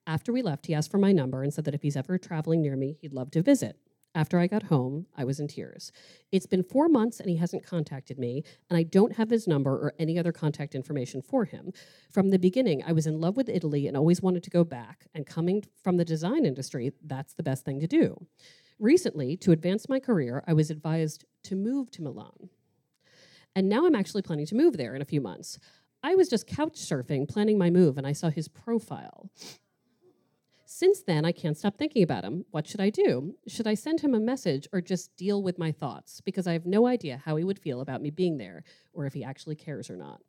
After 0.06 0.32
we 0.32 0.42
left, 0.42 0.66
he 0.66 0.74
asked 0.74 0.90
for 0.90 0.98
my 0.98 1.12
number 1.12 1.42
and 1.42 1.52
said 1.52 1.64
that 1.66 1.74
if 1.74 1.82
he's 1.82 1.96
ever 1.96 2.16
traveling 2.16 2.62
near 2.62 2.76
me, 2.76 2.96
he'd 3.00 3.12
love 3.12 3.30
to 3.32 3.42
visit. 3.42 3.76
After 4.14 4.38
I 4.38 4.46
got 4.46 4.64
home, 4.64 5.06
I 5.16 5.24
was 5.24 5.38
in 5.38 5.48
tears. 5.48 5.92
It's 6.32 6.46
been 6.46 6.62
four 6.62 6.88
months 6.88 7.20
and 7.20 7.28
he 7.28 7.36
hasn't 7.36 7.66
contacted 7.66 8.18
me, 8.18 8.42
and 8.68 8.76
I 8.76 8.82
don't 8.82 9.16
have 9.16 9.30
his 9.30 9.46
number 9.46 9.72
or 9.72 9.94
any 9.98 10.18
other 10.18 10.32
contact 10.32 10.74
information 10.74 11.22
for 11.22 11.44
him. 11.44 11.72
From 12.10 12.30
the 12.30 12.38
beginning, 12.38 12.82
I 12.84 12.92
was 12.92 13.06
in 13.06 13.20
love 13.20 13.36
with 13.36 13.48
Italy 13.48 13.86
and 13.86 13.96
always 13.96 14.22
wanted 14.22 14.42
to 14.44 14.50
go 14.50 14.64
back, 14.64 15.06
and 15.14 15.26
coming 15.26 15.64
from 15.84 15.98
the 15.98 16.04
design 16.04 16.44
industry, 16.44 16.92
that's 17.04 17.34
the 17.34 17.42
best 17.42 17.64
thing 17.64 17.80
to 17.80 17.86
do. 17.86 18.26
Recently, 18.78 19.36
to 19.38 19.52
advance 19.52 19.88
my 19.88 20.00
career, 20.00 20.42
I 20.46 20.52
was 20.52 20.70
advised 20.70 21.24
to 21.44 21.56
move 21.56 21.90
to 21.92 22.02
Milan. 22.02 22.48
And 23.54 23.68
now 23.68 23.86
I'm 23.86 23.94
actually 23.94 24.22
planning 24.22 24.46
to 24.46 24.54
move 24.54 24.76
there 24.76 24.94
in 24.94 25.02
a 25.02 25.06
few 25.06 25.20
months. 25.20 25.58
I 26.02 26.14
was 26.14 26.28
just 26.28 26.46
couch 26.46 26.74
surfing, 26.74 27.28
planning 27.28 27.58
my 27.58 27.70
move, 27.70 27.98
and 27.98 28.06
I 28.06 28.12
saw 28.12 28.30
his 28.30 28.48
profile. 28.48 29.30
Since 30.70 31.00
then, 31.00 31.24
I 31.24 31.32
can't 31.32 31.56
stop 31.56 31.78
thinking 31.78 32.02
about 32.02 32.24
him. 32.24 32.44
What 32.50 32.66
should 32.66 32.78
I 32.78 32.90
do? 32.90 33.34
Should 33.46 33.66
I 33.66 33.72
send 33.72 34.00
him 34.00 34.14
a 34.14 34.20
message 34.20 34.68
or 34.70 34.82
just 34.82 35.16
deal 35.16 35.42
with 35.42 35.58
my 35.58 35.72
thoughts? 35.72 36.20
Because 36.20 36.46
I 36.46 36.52
have 36.52 36.66
no 36.66 36.86
idea 36.86 37.22
how 37.24 37.36
he 37.36 37.42
would 37.42 37.58
feel 37.58 37.80
about 37.80 38.02
me 38.02 38.10
being 38.10 38.36
there 38.36 38.64
or 38.92 39.06
if 39.06 39.14
he 39.14 39.24
actually 39.24 39.56
cares 39.56 39.88
or 39.88 39.96
not. 39.96 40.20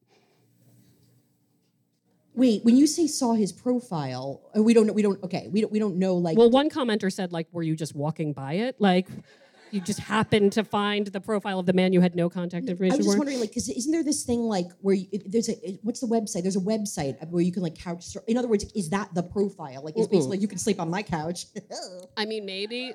Wait, 2.36 2.64
when 2.64 2.78
you 2.78 2.88
say 2.88 3.06
saw 3.06 3.34
his 3.34 3.52
profile, 3.52 4.40
uh, 4.58 4.64
we 4.64 4.74
don't 4.74 4.88
know. 4.88 4.94
We 4.94 5.02
don't. 5.02 5.22
Okay, 5.26 5.50
we 5.52 5.60
don't. 5.60 5.74
We 5.74 5.80
don't 5.80 5.98
know. 5.98 6.16
Like, 6.16 6.38
Well, 6.38 6.50
one 6.50 6.70
commenter 6.70 7.12
said, 7.12 7.34
like, 7.34 7.48
were 7.52 7.64
you 7.64 7.76
just 7.76 7.94
walking 7.94 8.32
by 8.32 8.54
it? 8.54 8.80
Like, 8.80 9.10
you 9.72 9.82
just 9.82 10.00
happened 10.00 10.54
to 10.54 10.64
find 10.64 11.08
the 11.08 11.22
profile 11.22 11.60
of 11.60 11.66
the 11.66 11.74
man 11.74 11.94
you 11.94 12.02
had 12.02 12.16
no 12.16 12.30
contact 12.30 12.68
information. 12.68 12.94
I 12.94 12.98
was 12.98 13.06
just 13.06 13.18
wondering, 13.18 13.40
like, 13.40 13.50
because 13.50 13.70
isn't 13.70 13.92
there 13.92 14.04
this 14.04 14.24
thing 14.24 14.42
like 14.42 14.68
where 14.82 14.96
you, 14.96 15.08
there's 15.26 15.50
a 15.50 15.80
what's 15.84 16.00
the 16.00 16.08
website? 16.08 16.42
There's 16.44 16.56
a 16.56 16.62
website 16.62 17.26
where 17.30 17.42
you 17.42 17.52
can 17.52 17.64
like 17.64 17.78
couch. 17.78 18.16
In 18.28 18.38
other 18.38 18.48
words, 18.48 18.66
is 18.76 18.90
that 18.90 19.14
the 19.14 19.24
profile? 19.24 19.84
Like, 19.84 19.96
it's 19.98 20.08
Mm-mm. 20.08 20.12
basically 20.12 20.38
you 20.40 20.48
can 20.48 20.58
sleep 20.58 20.80
on 20.80 20.90
my 20.90 21.04
couch. 21.04 21.46
I 22.18 22.26
mean, 22.26 22.46
maybe. 22.46 22.94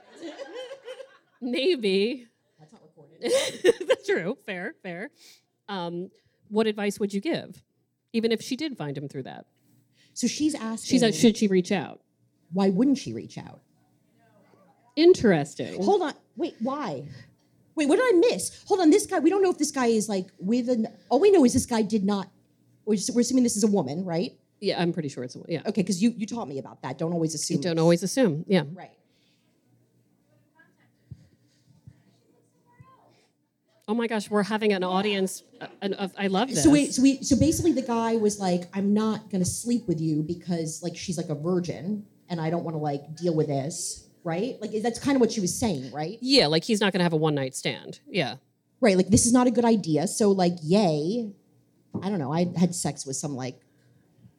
maybe. 1.40 2.26
That's 2.58 2.72
not 2.72 2.82
recorded. 2.82 3.32
That's 3.88 4.06
true. 4.06 4.38
Fair, 4.46 4.74
fair. 4.82 5.10
Um, 5.68 6.10
what 6.48 6.66
advice 6.66 7.00
would 7.00 7.12
you 7.14 7.20
give? 7.20 7.62
Even 8.12 8.32
if 8.32 8.42
she 8.42 8.56
did 8.56 8.76
find 8.76 8.96
him 8.96 9.08
through 9.08 9.24
that. 9.24 9.46
So 10.12 10.26
she's 10.26 10.54
asking. 10.54 10.90
She's 10.90 11.02
like, 11.02 11.14
should 11.14 11.36
she 11.36 11.48
reach 11.48 11.72
out? 11.72 12.00
why 12.54 12.70
wouldn't 12.70 12.98
she 12.98 13.12
reach 13.12 13.36
out? 13.36 13.60
Interesting. 14.96 15.82
Hold 15.82 16.02
on. 16.02 16.14
Wait, 16.36 16.54
why? 16.60 17.04
Wait, 17.74 17.88
what 17.88 17.96
did 17.96 18.04
I 18.14 18.18
miss? 18.30 18.62
Hold 18.68 18.80
on. 18.80 18.90
This 18.90 19.06
guy. 19.06 19.18
We 19.18 19.30
don't 19.30 19.42
know 19.42 19.50
if 19.50 19.58
this 19.58 19.70
guy 19.72 19.86
is 19.86 20.08
like 20.08 20.26
with 20.38 20.68
an. 20.68 20.86
All 21.08 21.18
we 21.20 21.30
know 21.30 21.44
is 21.44 21.52
this 21.52 21.66
guy 21.66 21.82
did 21.82 22.04
not. 22.04 22.28
We're, 22.84 22.96
just- 22.96 23.14
we're 23.14 23.22
assuming 23.22 23.42
this 23.44 23.56
is 23.56 23.64
a 23.64 23.68
woman, 23.68 24.04
right? 24.04 24.32
Yeah, 24.60 24.80
I'm 24.80 24.92
pretty 24.92 25.08
sure 25.08 25.24
it's 25.24 25.34
a 25.34 25.38
woman. 25.38 25.52
yeah. 25.52 25.60
Okay, 25.66 25.82
because 25.82 26.02
you 26.02 26.14
you 26.16 26.26
taught 26.26 26.46
me 26.48 26.58
about 26.58 26.80
that. 26.82 26.96
Don't 26.98 27.12
always 27.12 27.34
assume. 27.34 27.56
You 27.56 27.62
don't 27.62 27.78
always 27.78 28.02
assume. 28.02 28.44
Yeah. 28.46 28.62
Right. 28.72 28.90
Oh 33.86 33.92
my 33.94 34.06
gosh, 34.06 34.30
we're 34.30 34.42
having 34.44 34.72
an 34.72 34.82
audience. 34.82 35.42
uh, 35.60 35.66
an- 35.82 35.92
of- 35.94 36.14
I 36.16 36.28
love 36.28 36.48
this. 36.48 36.62
So 36.62 36.70
wait, 36.70 36.94
so 36.94 37.02
we 37.02 37.22
so 37.22 37.36
basically 37.36 37.72
the 37.72 37.82
guy 37.82 38.16
was 38.16 38.38
like, 38.40 38.62
I'm 38.72 38.94
not 38.94 39.30
gonna 39.30 39.44
sleep 39.44 39.86
with 39.86 40.00
you 40.00 40.22
because 40.22 40.82
like 40.82 40.96
she's 40.96 41.18
like 41.18 41.28
a 41.28 41.34
virgin 41.34 42.06
and 42.30 42.40
I 42.40 42.48
don't 42.48 42.64
want 42.64 42.74
to 42.76 42.78
like 42.78 43.14
deal 43.16 43.34
with 43.34 43.48
this, 43.48 44.08
right? 44.24 44.56
Like 44.60 44.72
that's 44.82 44.98
kind 44.98 45.16
of 45.16 45.20
what 45.20 45.30
she 45.30 45.40
was 45.40 45.56
saying, 45.56 45.92
right? 45.92 46.18
yeah, 46.20 46.46
like 46.46 46.64
he's 46.64 46.80
not 46.80 46.92
going 46.92 47.00
to 47.00 47.04
have 47.04 47.12
a 47.12 47.16
one 47.16 47.34
night 47.34 47.54
stand. 47.54 48.00
Yeah. 48.08 48.36
Right. 48.80 48.96
Like 48.96 49.08
this 49.08 49.26
is 49.26 49.32
not 49.32 49.46
a 49.46 49.50
good 49.50 49.64
idea. 49.64 50.06
So 50.08 50.30
like, 50.30 50.54
yay. 50.62 51.32
I 52.02 52.08
don't 52.08 52.18
know. 52.18 52.32
I 52.32 52.52
had 52.58 52.74
sex 52.74 53.06
with 53.06 53.16
some 53.16 53.36
like 53.36 53.60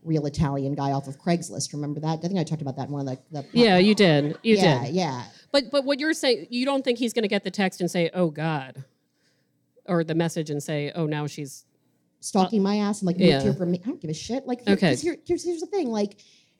real 0.04 0.26
Italian 0.26 0.76
guy 0.76 0.91
off 0.91 1.08
of 1.08 1.17
Craigslist. 1.19 1.74
Remember 1.74 2.00
that? 2.02 2.19
I 2.24 2.28
think 2.28 2.38
I 2.38 2.43
talked 2.43 2.62
about 2.62 2.76
that 2.76 2.88
in 2.88 2.93
one 2.93 3.08
of 3.08 3.17
the. 3.32 3.41
the 3.41 3.48
Yeah, 3.54 3.78
you 3.78 3.95
did. 3.95 4.38
You 4.43 4.58
yeah, 4.58 4.84
did. 4.86 4.93
yeah. 4.93 5.24
But 5.52 5.71
but 5.71 5.86
what 5.86 6.00
you're 6.00 6.13
saying, 6.13 6.48
you 6.50 6.65
don't 6.65 6.84
think 6.84 7.00
he's 7.00 7.13
going 7.13 7.24
to 7.24 7.30
get 7.30 7.43
the 7.43 7.52
text 7.52 7.80
and 7.80 7.89
say, 7.89 8.10
"Oh 8.13 8.30
God," 8.30 8.84
or 9.86 10.04
the 10.04 10.15
message 10.15 10.50
and 10.50 10.62
say, 10.62 10.91
"Oh, 10.95 11.06
now 11.06 11.28
she's." 11.28 11.65
Stalking 12.19 12.63
my 12.63 12.78
ass 12.78 13.02
and 13.02 13.08
like 13.08 13.17
yeah. 13.19 13.39
here 13.39 13.54
from 13.54 13.69
me. 13.69 13.80
I 13.84 13.88
don't 13.88 14.02
give 14.02 14.10
a 14.10 14.13
shit. 14.13 14.48
Like, 14.48 14.62
here, 14.65 14.74
Okay. 14.74 14.95
here, 14.95 15.15
here's 15.28 15.45
here's 15.45 15.62
the 15.62 15.67
thing. 15.67 15.89
Like, 15.89 16.17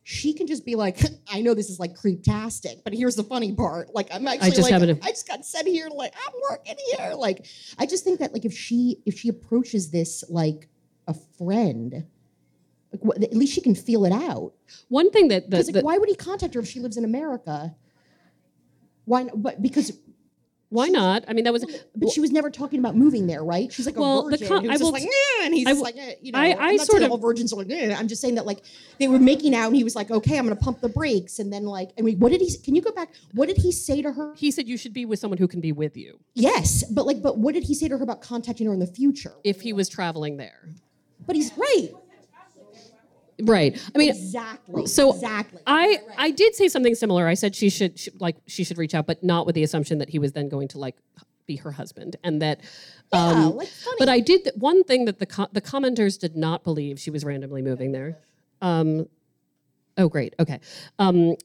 she 0.08 0.34
can 0.34 0.46
just 0.46 0.64
be 0.66 0.76
like, 0.76 1.00
I 1.34 1.42
know 1.42 1.56
this 1.56 1.72
is 1.72 1.80
like 1.80 1.96
creeptastic, 1.96 2.84
but 2.84 2.94
here's 2.94 3.16
the 3.16 3.24
funny 3.24 3.54
part. 3.54 3.94
Like, 3.96 4.08
I'm 4.14 4.28
actually 4.28 4.52
just 4.52 4.62
like, 4.62 4.72
haven't- 4.72 5.04
I 5.04 5.10
just 5.10 5.28
got 5.28 5.44
sent 5.44 5.68
here. 5.68 5.88
Like, 5.92 6.14
I'm 6.16 6.34
working 6.48 6.76
here. 6.96 7.14
Like, 7.16 7.48
I 7.80 7.88
just 7.88 8.04
think 8.04 8.20
that 8.20 8.32
like 8.32 8.46
if 8.46 8.54
she 8.54 9.02
if 9.08 9.18
she 9.18 9.30
approaches 9.30 9.90
this 9.90 10.24
like 10.30 10.70
a 11.08 11.16
friend, 11.40 12.06
like, 12.92 13.24
at 13.24 13.34
least 13.36 13.54
she 13.56 13.62
can 13.62 13.74
feel 13.74 14.06
it 14.06 14.12
out. 14.14 14.54
One 14.90 15.10
thing 15.10 15.30
that 15.30 15.50
the, 15.50 15.58
Because 15.58 15.68
like, 15.70 15.74
the- 15.74 15.82
why 15.82 15.98
would 15.98 16.08
he 16.08 16.16
contact 16.16 16.54
her 16.54 16.60
if 16.60 16.68
she 16.68 16.80
lives 16.80 16.98
in 16.98 17.04
America? 17.04 17.76
Why? 19.06 19.28
But 19.36 19.60
because 19.60 19.92
why 20.76 20.88
not? 20.90 21.24
I 21.28 21.34
mean, 21.34 21.46
that 21.46 21.54
was. 21.54 21.66
but 21.96 22.10
she 22.12 22.20
was 22.22 22.32
never 22.32 22.52
talking 22.52 22.80
about 22.80 22.96
moving 22.96 23.26
there, 23.26 23.44
right? 23.44 23.72
She's 23.74 23.86
like 23.88 23.96
a 23.98 24.00
Well, 24.02 24.24
the 24.26 24.32
virgin 24.32 24.48
con- 24.48 24.62
who's 24.64 24.70
I 24.70 24.74
just 24.74 24.84
will 24.84 24.92
like, 24.92 25.04
"Eh," 25.04 25.44
and 25.46 25.54
he's 25.56 25.68
I 25.68 25.74
will- 25.74 25.82
like, 25.82 25.98
eh, 25.98 26.16
you 26.22 26.32
know, 26.32 26.40
I- 26.40 26.56
I'm 26.60 26.76
not 26.76 26.86
sort 26.86 27.02
of- 27.02 27.12
all 27.12 27.18
virgins 27.18 27.52
are 27.52 27.56
like, 27.56 27.72
eh. 27.72 27.96
I'm 27.98 28.08
just 28.08 28.22
saying 28.22 28.36
that 28.36 28.46
like 28.46 28.60
they 29.00 29.08
were 29.08 29.18
making 29.20 29.56
out, 29.56 29.68
and 29.68 29.76
he 29.76 29.84
was 29.84 29.96
like, 29.96 30.12
okay, 30.12 30.38
I'm 30.38 30.44
gonna 30.46 30.56
pump 30.56 30.82
the 30.82 30.90
brakes, 30.90 31.40
and 31.40 31.52
then 31.52 31.66
like, 31.66 31.90
I 31.98 32.02
mean, 32.02 32.20
what 32.20 32.32
did 32.32 32.42
he? 32.42 32.56
Can 32.58 32.76
you 32.76 32.82
go 32.82 32.92
back? 32.92 33.10
What 33.34 33.48
did 33.48 33.58
he 33.58 33.72
say 33.72 34.02
to 34.04 34.12
her? 34.12 34.34
He 34.36 34.52
said 34.52 34.68
you 34.68 34.78
should 34.78 34.94
be 34.94 35.06
with 35.06 35.18
someone 35.20 35.38
who 35.40 35.48
can 35.48 35.62
be 35.62 35.72
with 35.72 35.98
you 35.98 36.20
Yes, 36.36 36.84
but 36.92 37.06
like, 37.08 37.22
but 37.22 37.38
what 37.40 37.54
did 37.56 37.64
he 37.64 37.74
say 37.74 37.88
to 37.88 37.98
her 37.98 38.04
about 38.04 38.22
contacting 38.22 38.68
her 38.68 38.74
in 38.74 38.80
the 38.80 38.88
future? 38.88 39.34
if 39.44 39.62
he 39.62 39.74
was 39.74 39.90
traveling 39.90 40.38
there. 40.38 40.70
But 41.26 41.36
he's 41.36 41.52
right, 41.58 41.90
Right. 43.44 43.82
I 43.94 43.98
mean, 43.98 44.10
exactly. 44.10 44.86
So 44.88 45.14
exactly. 45.14 45.60
I 45.68 46.00
I 46.18 46.32
did 46.32 46.56
say 46.56 46.68
something 46.68 46.96
similar. 46.96 47.28
I 47.28 47.34
said 47.34 47.56
she 47.56 47.70
should 47.70 48.00
she, 48.00 48.12
like 48.20 48.38
she 48.48 48.64
should 48.64 48.78
reach 48.78 48.94
out, 48.94 49.06
but 49.08 49.24
not 49.24 49.46
with 49.46 49.56
the 49.56 49.64
assumption 49.64 49.98
that 50.00 50.10
he 50.10 50.20
was 50.20 50.32
then 50.32 50.48
going 50.48 50.68
to 50.70 50.80
like 50.80 50.96
be 51.46 51.58
her 51.58 51.72
husband, 51.72 52.16
and 52.24 52.42
that. 52.42 52.62
Yeah, 53.14 53.28
um, 53.28 53.56
like, 53.58 53.68
funny. 53.68 53.96
But 54.00 54.10
I 54.10 54.20
did 54.20 54.44
th- 54.46 54.56
one 54.56 54.84
thing 54.84 55.06
that 55.06 55.20
the 55.20 55.26
co- 55.26 55.50
the 55.52 55.62
commenters 55.62 56.18
did 56.20 56.36
not 56.36 56.64
believe 56.64 57.00
she 57.00 57.12
was 57.12 57.24
randomly 57.24 57.62
moving 57.62 57.92
there. 57.92 58.18
Um, 58.62 59.08
oh, 59.98 60.10
great. 60.10 60.34
Okay. 60.40 60.60
Um, 60.98 61.36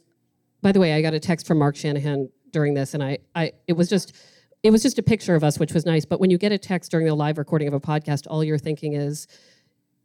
by 0.62 0.72
the 0.72 0.80
way, 0.80 0.94
I 0.94 1.02
got 1.02 1.14
a 1.14 1.20
text 1.20 1.46
from 1.46 1.58
Mark 1.58 1.76
Shanahan 1.76 2.30
during 2.52 2.74
this, 2.74 2.94
and 2.94 3.02
I 3.02 3.18
I 3.34 3.52
it 3.66 3.74
was 3.74 3.88
just. 3.88 4.14
It 4.62 4.70
was 4.70 4.82
just 4.82 4.98
a 4.98 5.02
picture 5.02 5.34
of 5.34 5.42
us, 5.42 5.58
which 5.58 5.72
was 5.72 5.86
nice. 5.86 6.04
But 6.04 6.20
when 6.20 6.28
you 6.28 6.36
get 6.36 6.52
a 6.52 6.58
text 6.58 6.90
during 6.90 7.06
the 7.06 7.14
live 7.14 7.38
recording 7.38 7.66
of 7.66 7.72
a 7.72 7.80
podcast, 7.80 8.26
all 8.28 8.44
you're 8.44 8.58
thinking 8.58 8.92
is, 8.92 9.26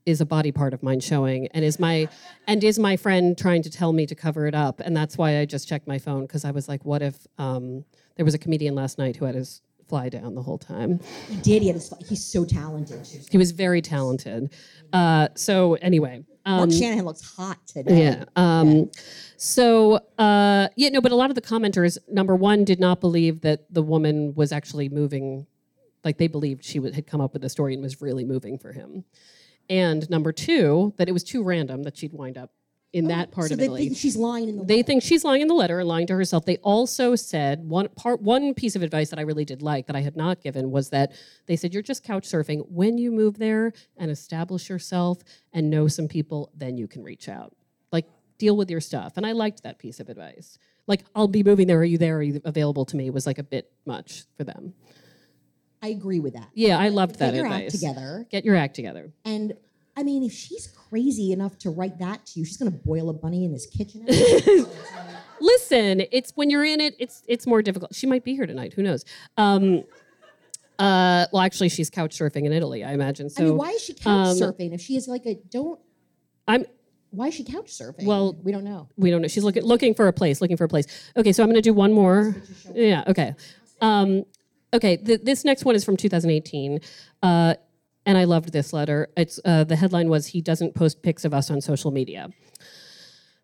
is 0.05 0.21
a 0.21 0.25
body 0.25 0.51
part 0.51 0.73
of 0.73 0.83
mine 0.83 0.99
showing 0.99 1.47
and 1.47 1.65
is 1.65 1.79
my 1.79 2.07
and 2.47 2.63
is 2.63 2.77
my 2.77 2.95
friend 2.95 3.37
trying 3.37 3.61
to 3.63 3.69
tell 3.69 3.91
me 3.91 4.05
to 4.05 4.15
cover 4.15 4.45
it 4.47 4.55
up 4.55 4.79
and 4.79 4.95
that's 4.95 5.17
why 5.17 5.39
i 5.39 5.45
just 5.45 5.67
checked 5.67 5.87
my 5.87 5.97
phone 5.97 6.21
because 6.21 6.45
i 6.45 6.51
was 6.51 6.67
like 6.67 6.83
what 6.85 7.01
if 7.01 7.25
um, 7.37 7.83
there 8.15 8.25
was 8.25 8.33
a 8.33 8.37
comedian 8.37 8.75
last 8.75 8.97
night 8.97 9.15
who 9.15 9.25
had 9.25 9.35
his 9.35 9.61
fly 9.87 10.09
down 10.09 10.33
the 10.33 10.41
whole 10.41 10.57
time 10.57 10.99
he 11.27 11.35
did. 11.37 11.61
He 11.61 11.67
had 11.67 11.75
his, 11.75 11.89
fly. 11.89 11.99
he's 12.07 12.23
so 12.23 12.43
talented. 12.45 13.07
he 13.29 13.37
was 13.37 13.51
very 13.51 13.81
talented 13.81 14.53
uh, 14.93 15.29
so 15.35 15.75
anyway 15.75 16.23
um, 16.45 16.57
Mark 16.57 16.71
Shanahan 16.71 17.05
looks 17.05 17.35
hot 17.35 17.57
today. 17.65 18.03
yeah. 18.03 18.25
Um, 18.35 18.91
So, 19.37 19.95
uh, 20.17 20.69
yeah, 20.75 20.89
no, 20.89 21.01
but 21.01 21.11
a 21.11 21.15
lot 21.15 21.29
of 21.31 21.35
the 21.35 21.41
commenters, 21.41 21.97
number 22.07 22.35
one, 22.35 22.63
did 22.63 22.79
not 22.79 23.01
believe 23.01 23.41
that 23.41 23.73
the 23.73 23.81
woman 23.81 24.33
was 24.35 24.51
actually 24.51 24.87
moving. 24.87 25.47
Like 26.03 26.19
they 26.19 26.27
believed 26.27 26.63
she 26.63 26.79
would, 26.79 26.93
had 26.93 27.07
come 27.07 27.19
up 27.19 27.33
with 27.33 27.41
the 27.41 27.49
story 27.49 27.73
and 27.73 27.81
was 27.81 27.99
really 27.99 28.23
moving 28.23 28.59
for 28.59 28.71
him. 28.71 29.05
And 29.69 30.09
number 30.09 30.31
two, 30.31 30.93
that 30.97 31.09
it 31.09 31.11
was 31.11 31.23
too 31.23 31.43
random 31.43 31.83
that 31.83 31.97
she'd 31.97 32.13
wind 32.13 32.37
up 32.37 32.51
in 32.95 33.05
oh, 33.05 33.07
that 33.09 33.29
part 33.29 33.49
so 33.49 33.53
of 33.53 33.59
they 33.59 33.65
Italy. 33.65 33.87
think 33.87 33.97
she's 33.97 34.15
lying 34.15 34.47
in 34.47 34.57
the 34.57 34.63
They 34.63 34.81
think 34.81 35.03
she's 35.03 35.25
lying 35.25 35.41
in 35.41 35.49
the 35.49 35.53
letter 35.53 35.79
and 35.79 35.87
lying 35.87 36.07
to 36.07 36.15
herself. 36.15 36.45
They 36.45 36.55
also 36.57 37.15
said 37.15 37.67
one 37.67 37.89
part 37.89 38.21
one 38.21 38.53
piece 38.53 38.75
of 38.77 38.81
advice 38.83 39.09
that 39.09 39.19
I 39.19 39.23
really 39.23 39.43
did 39.43 39.61
like 39.61 39.87
that 39.87 39.97
I 39.97 40.01
had 40.01 40.15
not 40.15 40.41
given 40.41 40.71
was 40.71 40.89
that 40.91 41.11
they 41.45 41.57
said 41.57 41.73
you're 41.73 41.83
just 41.83 42.05
couch 42.05 42.23
surfing. 42.23 42.65
When 42.69 42.97
you 42.97 43.11
move 43.11 43.37
there 43.37 43.73
and 43.97 44.09
establish 44.09 44.69
yourself 44.69 45.23
and 45.51 45.69
know 45.69 45.89
some 45.89 46.07
people, 46.07 46.51
then 46.55 46.77
you 46.77 46.87
can 46.87 47.03
reach 47.03 47.27
out. 47.27 47.53
Like 47.91 48.05
deal 48.37 48.55
with 48.55 48.71
your 48.71 48.81
stuff. 48.81 49.17
And 49.17 49.25
I 49.25 49.33
liked 49.33 49.63
that 49.63 49.77
piece 49.77 49.99
of 49.99 50.07
advice. 50.07 50.57
Like 50.87 51.03
I'll 51.13 51.27
be 51.27 51.43
moving 51.43 51.67
there. 51.67 51.79
Are 51.79 51.83
you 51.83 51.97
there? 51.97 52.17
Are 52.17 52.23
you 52.23 52.39
available 52.45 52.85
to 52.85 52.95
me? 52.95 53.09
Was 53.09 53.27
like 53.27 53.39
a 53.39 53.43
bit 53.43 53.73
much 53.85 54.23
for 54.37 54.45
them. 54.45 54.73
I 55.81 55.89
agree 55.89 56.19
with 56.19 56.33
that. 56.33 56.49
Yeah, 56.53 56.79
I 56.79 56.89
loved 56.89 57.19
that 57.19 57.31
Get 57.31 57.35
your 57.35 57.45
advice. 57.45 57.63
act 57.65 57.71
together. 57.71 58.27
Get 58.31 58.45
your 58.45 58.55
act 58.55 58.75
together. 58.75 59.11
And 59.23 59.53
I 59.97 60.03
mean, 60.03 60.23
if 60.23 60.31
she's 60.33 60.67
crazy 60.89 61.31
enough 61.31 61.57
to 61.59 61.69
write 61.69 61.99
that 61.99 62.25
to 62.27 62.39
you, 62.39 62.45
she's 62.45 62.57
gonna 62.57 62.71
boil 62.71 63.09
a 63.09 63.13
bunny 63.13 63.45
in 63.45 63.51
his 63.53 63.65
kitchen. 63.65 64.05
Listen, 65.39 66.03
it's 66.11 66.31
when 66.35 66.49
you're 66.49 66.65
in 66.65 66.81
it, 66.81 66.95
it's 66.99 67.23
it's 67.27 67.45
more 67.45 67.61
difficult. 67.61 67.93
She 67.93 68.07
might 68.07 68.23
be 68.23 68.35
here 68.35 68.45
tonight. 68.45 68.73
Who 68.73 68.83
knows? 68.83 69.05
Um, 69.37 69.83
uh, 70.79 71.25
well, 71.31 71.41
actually, 71.41 71.69
she's 71.69 71.89
couch 71.89 72.17
surfing 72.17 72.45
in 72.45 72.51
Italy, 72.53 72.83
I 72.83 72.93
imagine. 72.93 73.29
So 73.29 73.43
I 73.43 73.45
mean, 73.47 73.57
why 73.57 73.69
is 73.71 73.81
she 73.81 73.93
couch 73.93 74.05
um, 74.07 74.37
surfing? 74.37 74.73
If 74.73 74.81
she 74.81 74.95
is 74.95 75.07
like 75.07 75.25
a 75.25 75.35
don't, 75.49 75.79
I'm. 76.47 76.65
why 77.11 77.27
is 77.27 77.35
she 77.35 77.43
couch 77.43 77.67
surfing? 77.67 78.05
Well- 78.05 78.35
we 78.43 78.51
don't 78.51 78.63
know. 78.63 78.89
We 78.97 79.11
don't 79.11 79.21
know. 79.21 79.27
She's 79.27 79.43
looking 79.43 79.63
looking 79.63 79.93
for 79.93 80.07
a 80.07 80.13
place. 80.13 80.41
Looking 80.41 80.57
for 80.57 80.65
a 80.65 80.69
place. 80.69 80.85
Okay, 81.15 81.31
so 81.31 81.43
I'm 81.43 81.49
going 81.49 81.55
to 81.55 81.61
do 81.61 81.73
one 81.73 81.93
more. 81.93 82.35
Yeah. 82.73 83.03
Okay. 83.07 83.35
Um, 83.81 84.25
okay. 84.73 84.97
Th- 84.97 85.21
this 85.21 85.45
next 85.45 85.65
one 85.65 85.75
is 85.75 85.83
from 85.83 85.97
2018. 85.97 86.79
Uh, 87.21 87.55
and 88.05 88.17
I 88.17 88.25
loved 88.25 88.51
this 88.51 88.71
letter. 88.71 89.09
It's 89.17 89.39
uh, 89.45 89.63
the 89.63 89.75
headline 89.75 90.09
was 90.09 90.27
"He 90.27 90.41
doesn't 90.41 90.75
post 90.75 91.01
pics 91.01 91.25
of 91.25 91.33
us 91.33 91.49
on 91.49 91.61
social 91.61 91.91
media." 91.91 92.29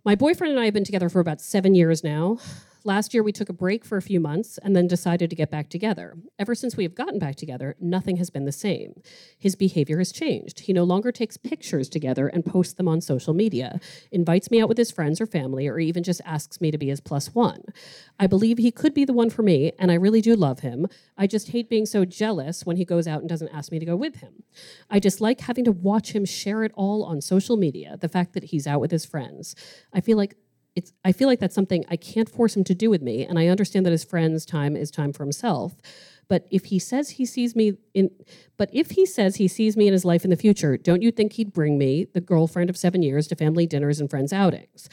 My 0.04 0.16
boyfriend 0.16 0.52
and 0.52 0.60
I 0.60 0.66
have 0.66 0.74
been 0.74 0.84
together 0.84 1.10
for 1.10 1.20
about 1.20 1.42
seven 1.42 1.76
years 1.76 2.04
now. 2.04 2.38
Last 2.84 3.14
year, 3.14 3.22
we 3.22 3.32
took 3.32 3.50
a 3.50 3.54
break 3.54 3.86
for 3.86 3.98
a 3.98 4.02
few 4.02 4.20
months 4.20 4.58
and 4.64 4.76
then 4.76 4.88
decided 4.88 5.30
to 5.30 5.36
get 5.36 5.52
back 5.52 5.70
together. 5.70 6.18
Ever 6.40 6.56
since 6.56 6.76
we 6.76 6.84
have 6.84 6.96
gotten 6.96 7.20
back 7.20 7.36
together, 7.36 7.76
nothing 7.80 8.18
has 8.18 8.32
been 8.32 8.46
the 8.46 8.52
same. 8.52 9.02
His 9.38 9.56
behavior 9.56 10.00
has 10.00 10.12
changed. 10.12 10.62
He 10.62 10.74
no 10.74 10.84
longer 10.84 11.12
takes 11.12 11.38
pictures 11.38 11.90
together 11.90 12.28
and 12.28 12.44
posts 12.44 12.74
them 12.74 12.88
on 12.88 13.00
social 13.00 13.36
media, 13.36 13.80
invites 14.12 14.50
me 14.50 14.60
out 14.60 14.68
with 14.68 14.80
his 14.80 14.90
friends 14.90 15.22
or 15.22 15.28
family, 15.28 15.68
or 15.68 15.78
even 15.78 16.02
just 16.02 16.22
asks 16.26 16.60
me 16.60 16.72
to 16.72 16.78
be 16.80 16.88
his 16.88 17.02
plus 17.02 17.36
one. 17.36 17.62
I 18.20 18.26
believe 18.26 18.58
he 18.58 18.72
could 18.72 18.96
be 18.96 19.06
the 19.06 19.14
one 19.14 19.30
for 19.30 19.44
me, 19.44 19.74
and 19.78 19.92
I 19.92 19.96
really 19.96 20.22
do 20.22 20.36
love 20.36 20.62
him. 20.62 20.88
I 21.16 21.28
just 21.28 21.50
hate 21.50 21.70
being 21.70 21.86
so 21.86 22.04
jealous 22.04 22.66
when 22.66 22.78
he 22.78 22.86
goes 22.86 23.06
out 23.08 23.20
and 23.20 23.30
doesn't 23.30 23.54
ask 23.54 23.72
me 23.72 23.78
to 23.78 23.86
go 23.86 23.96
with 23.96 24.16
him. 24.16 24.42
I 24.90 25.00
just 25.00 25.22
like 25.22 25.42
having 25.42 25.66
to 25.66 25.72
watch 25.72 26.14
him 26.14 26.26
share 26.26 26.64
it 26.64 26.72
all 26.74 27.04
on 27.04 27.22
social 27.22 27.58
media, 27.58 27.98
the 28.02 28.10
fact 28.10 28.34
that 28.34 28.46
he's 28.46 28.66
out 28.66 28.82
with 28.82 28.90
his 28.90 29.06
friends. 29.06 29.56
I 29.94 30.02
feel 30.02 30.18
like 30.18 30.36
it's 30.76 30.94
I 31.04 31.12
feel 31.12 31.28
like 31.28 31.40
that's 31.40 31.56
something 31.56 31.86
I 31.90 31.96
can't 31.96 32.30
force 32.30 32.56
him 32.56 32.64
to 32.66 32.76
do 32.76 32.90
with 32.90 33.02
me, 33.02 33.26
and 33.26 33.38
I 33.38 33.48
understand 33.48 33.86
that 33.86 33.92
his 33.92 34.04
friends' 34.04 34.46
time 34.46 34.76
is 34.76 34.92
time 34.92 35.14
for 35.14 35.24
himself. 35.24 35.74
But 36.28 36.48
if 36.50 36.66
he 36.66 36.80
says 36.80 37.12
he 37.12 37.26
sees 37.26 37.56
me 37.56 37.74
in 37.94 38.10
but 38.58 38.70
if 38.72 38.92
he 38.92 39.06
says 39.06 39.36
he 39.36 39.48
sees 39.48 39.76
me 39.76 39.88
in 39.88 39.94
his 39.94 40.06
life 40.06 40.24
in 40.24 40.30
the 40.30 40.38
future, 40.38 40.78
don't 40.78 41.02
you 41.02 41.12
think 41.12 41.34
he'd 41.34 41.52
bring 41.52 41.78
me, 41.78 42.06
the 42.14 42.22
girlfriend 42.22 42.70
of 42.70 42.78
7 42.78 43.04
years, 43.04 43.28
to 43.28 43.36
family 43.36 43.68
dinners 43.68 44.00
and 44.00 44.10
friends 44.10 44.32
outings? 44.32 44.88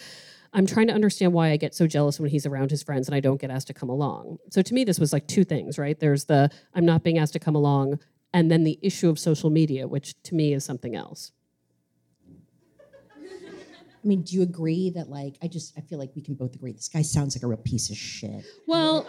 I'm 0.53 0.67
trying 0.67 0.87
to 0.89 0.95
understand 0.95 1.35
why 1.35 1.51
I 1.51 1.57
get 1.59 1.75
so 1.75 1.87
jealous 1.87 2.19
when 2.19 2.31
he's 2.31 2.47
around 2.47 2.71
his 2.71 2.83
friends 2.83 3.07
and 3.07 3.15
I 3.15 3.21
don't 3.21 3.41
get 3.41 3.51
asked 3.51 3.67
to 3.67 3.75
come 3.75 3.91
along. 3.91 4.39
So 4.51 4.63
to 4.63 4.75
me 4.75 4.83
this 4.83 4.99
was 4.99 5.13
like 5.13 5.29
two 5.29 5.45
things, 5.45 5.79
right? 5.79 5.99
There's 6.01 6.25
the 6.25 6.51
I'm 6.75 6.87
not 6.87 7.05
being 7.05 7.19
asked 7.19 7.35
to 7.35 7.39
come 7.39 7.55
along 7.55 8.01
and 8.33 8.51
then 8.51 8.65
the 8.65 8.79
issue 8.83 9.09
of 9.09 9.19
social 9.19 9.51
media, 9.51 9.87
which 9.87 10.21
to 10.25 10.35
me 10.35 10.53
is 10.53 10.65
something 10.65 10.97
else. 10.97 11.33
I 14.09 14.17
mean, 14.17 14.23
do 14.23 14.37
you 14.37 14.43
agree 14.43 14.89
that 14.91 15.11
like 15.11 15.37
I 15.43 15.49
just 15.49 15.77
I 15.77 15.83
feel 15.83 15.99
like 15.99 16.13
we 16.17 16.23
can 16.23 16.33
both 16.33 16.55
agree 16.55 16.73
this 16.73 16.89
guy 16.89 17.03
sounds 17.03 17.37
like 17.37 17.43
a 17.43 17.47
real 17.47 17.59
piece 17.59 17.91
of 17.91 17.97
shit. 17.99 18.43
Well, 18.67 19.07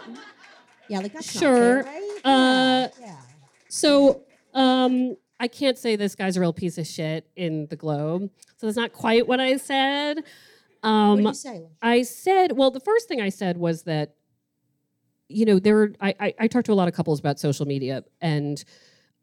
Yeah, 0.90 0.98
like 0.98 1.14
that's 1.14 1.32
Sure. 1.32 1.82
Fair, 1.82 1.84
right? 1.84 2.20
Uh, 2.22 2.88
yeah. 3.00 3.16
So 3.68 4.24
um, 4.52 5.16
I 5.38 5.48
can't 5.48 5.78
say 5.78 5.96
this 5.96 6.14
guy's 6.14 6.36
a 6.36 6.40
real 6.40 6.52
piece 6.52 6.76
of 6.76 6.86
shit 6.86 7.30
in 7.34 7.66
the 7.70 7.76
Globe. 7.76 8.28
So 8.58 8.66
that's 8.66 8.76
not 8.76 8.92
quite 8.92 9.26
what 9.26 9.40
I 9.40 9.56
said. 9.56 10.16
What 10.82 10.90
Um, 10.90 11.16
did 11.16 11.28
you 11.28 11.34
say? 11.34 11.68
I 11.80 12.02
said, 12.02 12.52
well, 12.52 12.70
the 12.70 12.80
first 12.80 13.08
thing 13.08 13.22
I 13.22 13.30
said 13.30 13.56
was 13.56 13.84
that, 13.84 14.16
you 15.30 15.46
know, 15.46 15.58
there. 15.58 15.76
Were, 15.76 15.92
I, 15.98 16.14
I 16.20 16.34
I 16.40 16.46
talked 16.46 16.66
to 16.66 16.72
a 16.72 16.74
lot 16.74 16.88
of 16.88 16.94
couples 16.94 17.20
about 17.20 17.40
social 17.40 17.64
media, 17.64 18.04
and 18.20 18.62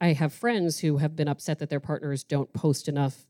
I 0.02 0.14
have 0.14 0.34
friends 0.34 0.80
who 0.80 0.98
have 0.98 1.16
been 1.16 1.28
upset 1.28 1.60
that 1.60 1.70
their 1.70 1.80
partners 1.80 2.24
don't 2.24 2.52
post 2.52 2.88
enough 2.88 3.28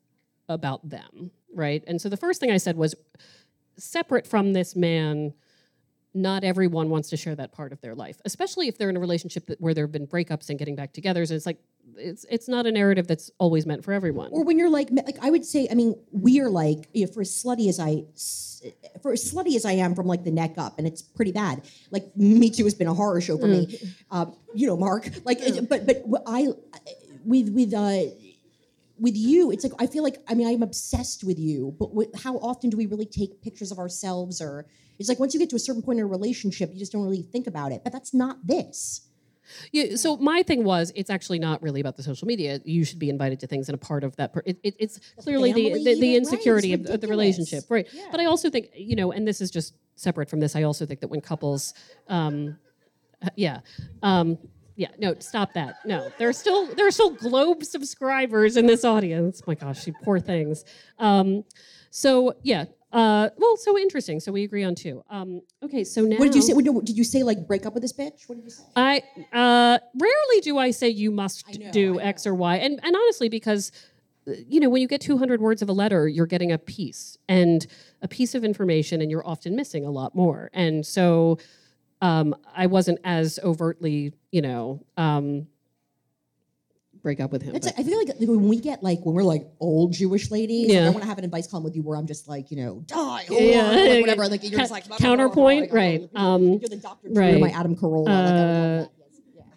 about 0.47 0.87
them, 0.87 1.31
right? 1.53 1.83
And 1.87 2.01
so 2.01 2.09
the 2.09 2.17
first 2.17 2.39
thing 2.39 2.51
I 2.51 2.57
said 2.57 2.77
was, 2.77 2.95
separate 3.79 4.25
from 4.25 4.53
this 4.53 4.75
man, 4.75 5.33
not 6.13 6.43
everyone 6.43 6.89
wants 6.89 7.09
to 7.09 7.17
share 7.17 7.35
that 7.35 7.51
part 7.51 7.71
of 7.71 7.79
their 7.81 7.93
life, 7.93 8.19
especially 8.25 8.67
if 8.67 8.75
they're 8.75 8.89
in 8.89 8.97
a 8.97 8.99
relationship 8.99 9.45
that, 9.45 9.61
where 9.61 9.75
there 9.75 9.83
have 9.83 9.91
been 9.91 10.07
breakups 10.07 10.49
and 10.49 10.57
getting 10.57 10.75
back 10.75 10.93
together. 10.93 11.21
And 11.21 11.29
it's 11.29 11.45
like, 11.45 11.59
it's 11.95 12.25
it's 12.29 12.47
not 12.47 12.65
a 12.65 12.71
narrative 12.71 13.05
that's 13.07 13.29
always 13.37 13.67
meant 13.67 13.83
for 13.83 13.93
everyone. 13.93 14.29
Or 14.31 14.43
when 14.43 14.57
you're 14.57 14.69
like, 14.69 14.89
like 14.89 15.17
I 15.21 15.29
would 15.29 15.45
say, 15.45 15.67
I 15.69 15.75
mean, 15.75 15.95
we 16.11 16.39
are 16.39 16.49
like, 16.49 16.89
you 16.93 17.05
know, 17.05 17.11
for 17.11 17.21
as 17.21 17.29
slutty 17.29 17.69
as 17.69 17.79
I, 17.79 18.03
for 19.01 19.13
as 19.13 19.31
slutty 19.31 19.55
as 19.55 19.63
I 19.63 19.73
am 19.73 19.93
from 19.93 20.07
like 20.07 20.23
the 20.23 20.31
neck 20.31 20.55
up, 20.57 20.79
and 20.79 20.87
it's 20.87 21.03
pretty 21.03 21.31
bad. 21.31 21.61
Like 21.91 22.05
Me 22.17 22.49
Too 22.49 22.63
has 22.63 22.73
been 22.73 22.87
a 22.87 22.95
horror 22.95 23.21
show 23.21 23.37
for 23.37 23.47
me, 23.47 23.79
um, 24.09 24.35
you 24.55 24.65
know, 24.65 24.75
Mark. 24.75 25.07
Like, 25.23 25.39
but 25.69 25.85
but 25.85 26.03
I 26.25 26.47
with 27.23 27.49
with 27.49 27.73
uh 27.75 28.01
with 28.99 29.15
you, 29.15 29.51
it's 29.51 29.63
like 29.63 29.73
I 29.79 29.87
feel 29.87 30.03
like 30.03 30.17
I 30.27 30.33
mean 30.33 30.47
I'm 30.47 30.63
obsessed 30.63 31.23
with 31.23 31.39
you, 31.39 31.75
but 31.79 31.93
with, 31.93 32.09
how 32.23 32.37
often 32.37 32.69
do 32.69 32.77
we 32.77 32.85
really 32.85 33.05
take 33.05 33.41
pictures 33.41 33.71
of 33.71 33.79
ourselves? 33.79 34.41
Or 34.41 34.65
it's 34.99 35.09
like 35.09 35.19
once 35.19 35.33
you 35.33 35.39
get 35.39 35.49
to 35.51 35.55
a 35.55 35.59
certain 35.59 35.81
point 35.81 35.99
in 35.99 36.05
a 36.05 36.07
relationship, 36.07 36.71
you 36.73 36.79
just 36.79 36.91
don't 36.91 37.03
really 37.03 37.21
think 37.21 37.47
about 37.47 37.71
it. 37.71 37.83
But 37.83 37.93
that's 37.93 38.13
not 38.13 38.45
this. 38.45 39.01
Yeah, 39.71 39.95
so 39.95 40.17
my 40.17 40.43
thing 40.43 40.63
was, 40.63 40.91
it's 40.95 41.09
actually 41.09 41.39
not 41.39 41.61
really 41.61 41.79
about 41.79 41.95
the 41.95 42.03
social 42.03 42.27
media. 42.27 42.59
You 42.65 42.83
should 42.83 42.99
be 42.99 43.09
invited 43.09 43.39
to 43.41 43.47
things 43.47 43.69
and 43.69 43.75
a 43.75 43.77
part 43.77 44.03
of 44.03 44.15
that. 44.17 44.33
Per- 44.33 44.43
it, 44.45 44.59
it, 44.63 44.75
it's 44.77 44.99
clearly 45.17 45.53
the, 45.53 45.69
family 45.69 45.83
the, 45.83 46.01
the 46.01 46.07
right, 46.09 46.17
insecurity 46.17 46.73
of, 46.73 46.85
of 46.87 47.01
the 47.01 47.07
relationship, 47.07 47.63
right? 47.69 47.87
Yeah. 47.93 48.07
But 48.11 48.19
I 48.19 48.25
also 48.25 48.49
think, 48.49 48.69
you 48.75 48.95
know, 48.95 49.13
and 49.13 49.27
this 49.27 49.39
is 49.39 49.49
just 49.49 49.73
separate 49.95 50.29
from 50.29 50.41
this. 50.41 50.55
I 50.55 50.63
also 50.63 50.85
think 50.85 50.99
that 50.99 51.07
when 51.07 51.21
couples, 51.21 51.73
um, 52.09 52.57
uh, 53.21 53.29
yeah, 53.35 53.61
um, 54.03 54.37
yeah, 54.77 54.89
no, 54.99 55.15
stop 55.19 55.53
that. 55.53 55.77
No, 55.85 56.11
there 56.19 56.29
are 56.29 56.33
still 56.33 56.67
there 56.75 56.87
are 56.87 56.91
still 56.91 57.09
Globe 57.09 57.63
subscribers 57.63 58.55
in 58.55 58.67
this 58.67 58.85
audience. 58.85 59.41
My 59.47 59.55
gosh, 59.55 59.87
you 59.87 59.93
poor 60.03 60.19
things. 60.19 60.63
Um, 60.99 61.43
so 61.89 62.35
yeah, 62.43 62.65
uh, 62.93 63.29
well, 63.37 63.57
so 63.57 63.77
interesting. 63.77 64.19
So 64.19 64.31
we 64.31 64.43
agree 64.43 64.63
on 64.63 64.75
two. 64.75 65.03
Um, 65.09 65.41
okay, 65.63 65.83
so 65.83 66.01
now 66.01 66.17
What 66.17 66.25
did 66.25 66.35
you 66.35 66.41
say? 66.43 66.53
Did 66.53 66.95
you 66.97 67.03
say 67.03 67.23
like 67.23 67.47
break 67.47 67.65
up 67.65 67.73
with 67.73 67.81
this 67.81 67.91
bitch? 67.91 68.27
What 68.29 68.35
did 68.35 68.45
you 68.45 68.51
say? 68.51 68.63
I 68.75 69.01
uh, 69.33 69.79
rarely 69.99 70.41
do 70.41 70.59
I 70.59 70.69
say 70.69 70.89
you 70.89 71.09
must 71.09 71.59
know, 71.59 71.71
do 71.71 71.99
X 71.99 72.27
or 72.27 72.35
Y, 72.35 72.57
and 72.57 72.79
and 72.83 72.95
honestly, 72.95 73.29
because 73.29 73.71
uh, 74.27 74.33
you 74.47 74.59
know 74.59 74.69
when 74.69 74.83
you 74.83 74.87
get 74.87 75.01
200 75.01 75.41
words 75.41 75.63
of 75.63 75.69
a 75.69 75.73
letter, 75.73 76.07
you're 76.07 76.27
getting 76.27 76.51
a 76.51 76.59
piece 76.59 77.17
and 77.27 77.65
a 78.03 78.07
piece 78.07 78.35
of 78.35 78.43
information, 78.45 79.01
and 79.01 79.09
you're 79.09 79.27
often 79.27 79.55
missing 79.55 79.85
a 79.85 79.91
lot 79.91 80.13
more. 80.13 80.51
And 80.53 80.85
so 80.85 81.39
um, 82.01 82.35
I 82.55 82.67
wasn't 82.67 82.99
as 83.03 83.39
overtly, 83.43 84.13
you 84.31 84.41
know, 84.41 84.83
um, 84.97 85.47
break 87.01 87.19
up 87.19 87.31
with 87.31 87.41
him. 87.41 87.55
It's 87.55 87.65
like, 87.65 87.79
I 87.79 87.83
feel 87.83 87.97
like 87.97 88.15
when 88.19 88.47
we 88.47 88.59
get 88.59 88.83
like 88.83 88.99
when 89.05 89.15
we're 89.15 89.23
like 89.23 89.47
old 89.59 89.93
Jewish 89.93 90.29
ladies, 90.31 90.67
Yeah. 90.71 90.81
like, 90.81 90.87
I 90.87 90.89
want 90.91 91.01
to 91.03 91.07
have 91.09 91.17
an 91.19 91.23
advice 91.25 91.47
column 91.47 91.63
with 91.63 91.75
you 91.75 91.83
where 91.83 91.97
I'm 91.97 92.07
just 92.07 92.27
like 92.27 92.51
you 92.51 92.57
know 92.57 92.83
die 92.85 93.25
or 93.29 93.39
Yeah, 93.39 93.61
like, 93.71 94.01
whatever. 94.01 94.27
Like 94.27 94.43
you're 94.43 94.59
just 94.59 94.71
like 94.71 94.87
blah, 94.87 94.97
blah, 94.97 95.07
blah, 95.07 95.15
blah, 95.15 95.25
blah, 95.25 95.25
counterpoint, 95.25 95.61
like, 95.61 95.73
right, 95.73 96.01
You're, 96.01 96.09
um, 96.21 96.43
you're 96.43 96.59
the 96.69 96.77
Dr. 96.77 97.09
Right. 97.11 97.39
my 97.39 97.49
Adam 97.49 97.75
Carolla. 97.75 98.05
like, 98.05 98.15
love 98.15 98.87
that. 98.87 98.89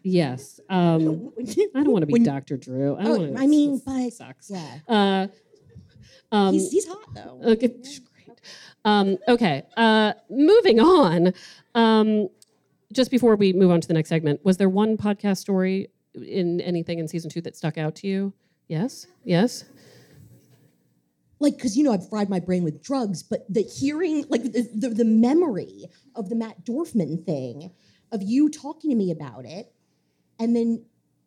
yes. 0.02 0.60
Um, 0.68 1.32
I 1.74 1.82
don't 1.82 1.90
want 1.92 2.02
to 2.02 2.06
be 2.06 2.12
When- 2.12 2.22
Dr. 2.24 2.56
Drew. 2.56 2.96
I 2.96 3.00
Oh, 3.00 3.04
don't 3.16 3.32
wanna, 3.34 3.42
I 3.42 3.46
mean, 3.46 3.80
but 3.84 4.10
sucks. 4.12 4.50
yeah, 4.50 4.78
Uh, 4.86 5.26
um, 6.32 6.52
he's, 6.54 6.70
he's 6.70 6.86
hot 6.86 7.12
though. 7.14 7.40
Okay, 7.42 7.68
great. 7.68 8.00
Um, 8.84 9.18
okay, 9.28 9.64
uh, 9.76 10.14
moving 10.30 10.80
on. 10.80 11.32
Um, 11.74 12.28
just 12.92 13.10
before 13.10 13.36
we 13.36 13.52
move 13.52 13.70
on 13.70 13.80
to 13.80 13.88
the 13.88 13.94
next 13.94 14.08
segment, 14.08 14.44
was 14.44 14.56
there 14.56 14.68
one 14.68 14.96
podcast 14.96 15.38
story 15.38 15.90
in 16.14 16.60
anything 16.62 16.98
in 16.98 17.06
season 17.08 17.30
two 17.30 17.40
that 17.42 17.56
stuck 17.56 17.78
out 17.78 17.94
to 17.96 18.06
you? 18.08 18.32
Yes, 18.68 19.06
yes. 19.24 19.64
like 21.40 21.56
because 21.56 21.76
you 21.76 21.84
know 21.84 21.92
I've 21.92 22.08
fried 22.08 22.28
my 22.30 22.40
brain 22.40 22.64
with 22.64 22.82
drugs, 22.82 23.22
but 23.22 23.44
the 23.52 23.62
hearing, 23.62 24.24
like 24.28 24.42
the, 24.42 24.68
the 24.74 24.88
the 24.90 25.04
memory 25.04 25.86
of 26.14 26.28
the 26.28 26.36
Matt 26.36 26.64
Dorfman 26.64 27.24
thing, 27.24 27.70
of 28.12 28.22
you 28.22 28.48
talking 28.48 28.90
to 28.90 28.96
me 28.96 29.10
about 29.10 29.44
it, 29.44 29.72
and 30.38 30.54
then 30.54 30.84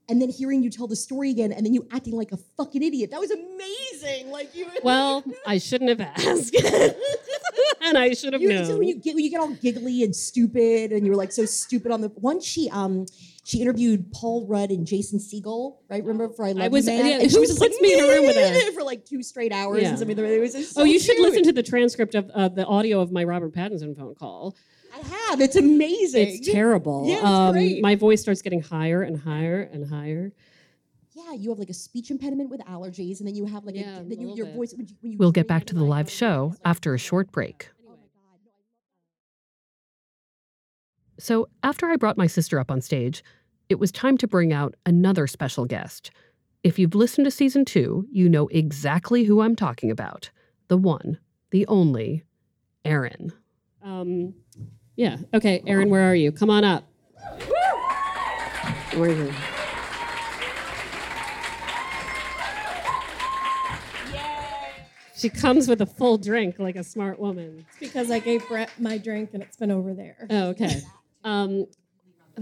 and 0.10 0.22
then 0.22 0.30
hearing 0.30 0.62
you 0.64 0.70
tell 0.70 0.88
the 0.88 0.95
story 0.95 1.30
again, 1.32 1.51
and 1.51 1.66
then 1.66 1.74
you 1.74 1.88
acting 1.91 2.16
like 2.16 2.32
a 2.32 2.38
fucking 2.58 2.84
idiot. 2.84 3.12
That 3.12 3.20
was 3.20 3.32
amazing. 3.32 4.32
Like 4.32 4.54
you. 4.56 4.68
Well, 4.84 5.24
I 5.45 5.58
shouldn't 5.58 5.89
have 5.89 6.01
asked, 6.01 6.56
and 7.84 7.98
I 7.98 8.14
should 8.14 8.34
have 8.34 8.42
You, 8.42 8.50
it's 8.50 8.60
just 8.60 8.70
known. 8.72 8.80
when 8.80 8.88
you 8.88 8.96
get 8.96 9.16
when 9.16 9.24
you 9.24 9.30
get 9.30 9.40
all 9.42 9.52
giggly 9.54 10.04
and 10.04 10.16
stupid, 10.16 10.92
and 10.92 11.06
you 11.06 11.12
were 11.12 11.18
like 11.18 11.32
so 11.32 11.46
stupid 11.46 11.92
on 11.92 12.02
the 12.02 12.10
once 12.16 12.46
she 12.46 12.70
um 12.70 13.06
she 13.46 13.62
interviewed 13.62 14.12
Paul 14.14 14.48
Rudd 14.48 14.70
and 14.72 14.88
Jason 14.88 15.20
Segel, 15.20 15.78
right? 15.90 16.02
Remember 16.04 16.34
for 16.34 16.46
I 16.46 16.54
Love 16.54 16.72
was- 16.72 16.88
You 16.88 16.94
Man? 16.98 17.06
yeah, 17.06 17.20
and 17.20 17.30
she 17.30 17.36
who 17.36 17.42
was 17.42 17.50
just 17.50 17.60
puts 17.60 17.76
like 17.76 17.82
me 17.82 17.94
in 17.94 18.00
a 18.04 18.08
room 18.08 18.26
with 18.26 18.36
her? 18.38 18.72
for 18.74 18.84
like 18.84 19.06
two 19.06 19.22
straight 19.22 19.52
hours 19.52 19.82
Yeah. 19.82 19.90
and 19.90 20.00
something. 20.00 20.18
It 20.18 20.40
was 20.40 20.70
so 20.72 20.82
oh, 20.82 20.86
you 20.86 20.98
should 21.00 21.16
cute. 21.16 21.28
listen 21.28 21.44
to 21.44 21.52
the 21.54 21.64
transcript 21.64 22.16
of 22.16 22.30
uh, 22.34 22.48
the 22.50 22.66
audio 22.66 23.02
of 23.02 23.12
my 23.12 23.24
Robert 23.24 23.54
Pattinson 23.54 23.96
phone 23.98 24.16
call. 24.16 24.56
I 24.96 25.00
have. 25.30 25.42
It's 25.42 25.56
amazing. 25.56 26.28
It's 26.28 26.52
terrible. 26.52 27.06
Yeah, 27.08 27.16
it's 27.16 27.24
um, 27.26 27.52
great. 27.54 27.82
My 27.82 27.96
voice 27.96 28.22
starts 28.22 28.42
getting 28.44 28.62
higher 28.62 29.02
and 29.02 29.20
higher 29.20 29.62
and 29.74 29.90
higher. 29.90 30.32
Yeah, 31.16 31.34
you 31.34 31.50
have 31.50 31.60
like 31.60 31.70
a 31.70 31.74
speech 31.76 32.12
impediment 32.12 32.50
with 32.50 32.62
allergies, 32.62 33.20
and 33.20 33.28
then 33.28 33.36
you 33.36 33.46
have 33.46 33.66
like 33.66 33.76
Yeah, 33.76 33.98
a, 33.98 34.02
a 34.02 34.04
then 34.04 34.20
you, 34.22 34.36
your 34.36 34.46
bit. 34.48 34.56
voice. 34.56 34.74
When 34.76 34.88
you, 34.88 34.96
when 35.02 35.12
you 35.12 35.18
We'll 35.18 35.32
get 35.32 35.48
back 35.48 35.66
to 35.66 35.76
the 35.76 35.84
live 35.84 36.10
show 36.10 36.56
after 36.64 36.94
a 36.94 36.98
short 37.00 37.32
break. 37.32 37.70
So, 41.20 41.47
after 41.61 41.89
I 41.89 41.95
brought 41.95 42.18
my 42.18 42.28
sister 42.28 42.59
up 42.59 42.72
on 42.72 42.82
stage, 42.82 43.24
it 43.70 43.80
was 43.80 43.91
time 43.91 44.18
to 44.18 44.28
bring 44.28 44.51
out 44.51 44.76
another 44.86 45.28
special 45.28 45.66
guest. 45.66 46.11
If 46.64 46.80
you've 46.80 46.95
listened 46.95 47.26
to 47.26 47.32
season 47.32 47.66
two, 47.66 48.07
you 48.11 48.30
know 48.30 48.47
exactly 48.47 49.24
who 49.24 49.41
I'm 49.41 49.55
talking 49.55 49.91
about 49.91 50.32
the 50.70 50.78
one, 50.78 51.20
the 51.51 51.68
only, 51.68 52.24
Erin. 52.86 53.34
Um, 53.84 54.34
yeah. 54.95 55.18
Okay, 55.34 55.61
Erin, 55.68 55.89
where 55.89 56.09
are 56.09 56.16
you? 56.16 56.32
Come 56.32 56.49
on 56.49 56.64
up. 56.64 56.84
Where 58.95 59.09
are 59.09 59.14
you? 59.14 59.34
She 65.16 65.30
comes 65.30 65.68
with 65.70 65.80
a 65.82 65.86
full 65.86 66.18
drink 66.18 66.59
like 66.59 66.76
a 66.76 66.84
smart 66.84 67.18
woman. 67.18 67.66
It's 67.70 67.80
because 67.80 68.11
I 68.11 68.20
gave 68.20 68.45
Brett 68.47 68.70
my 68.78 68.97
drink 68.97 69.30
and 69.34 69.41
it's 69.41 69.55
been 69.55 69.72
over 69.72 69.93
there. 69.93 70.28
Oh, 70.30 70.47
okay. 70.49 70.82
Um, 71.24 71.66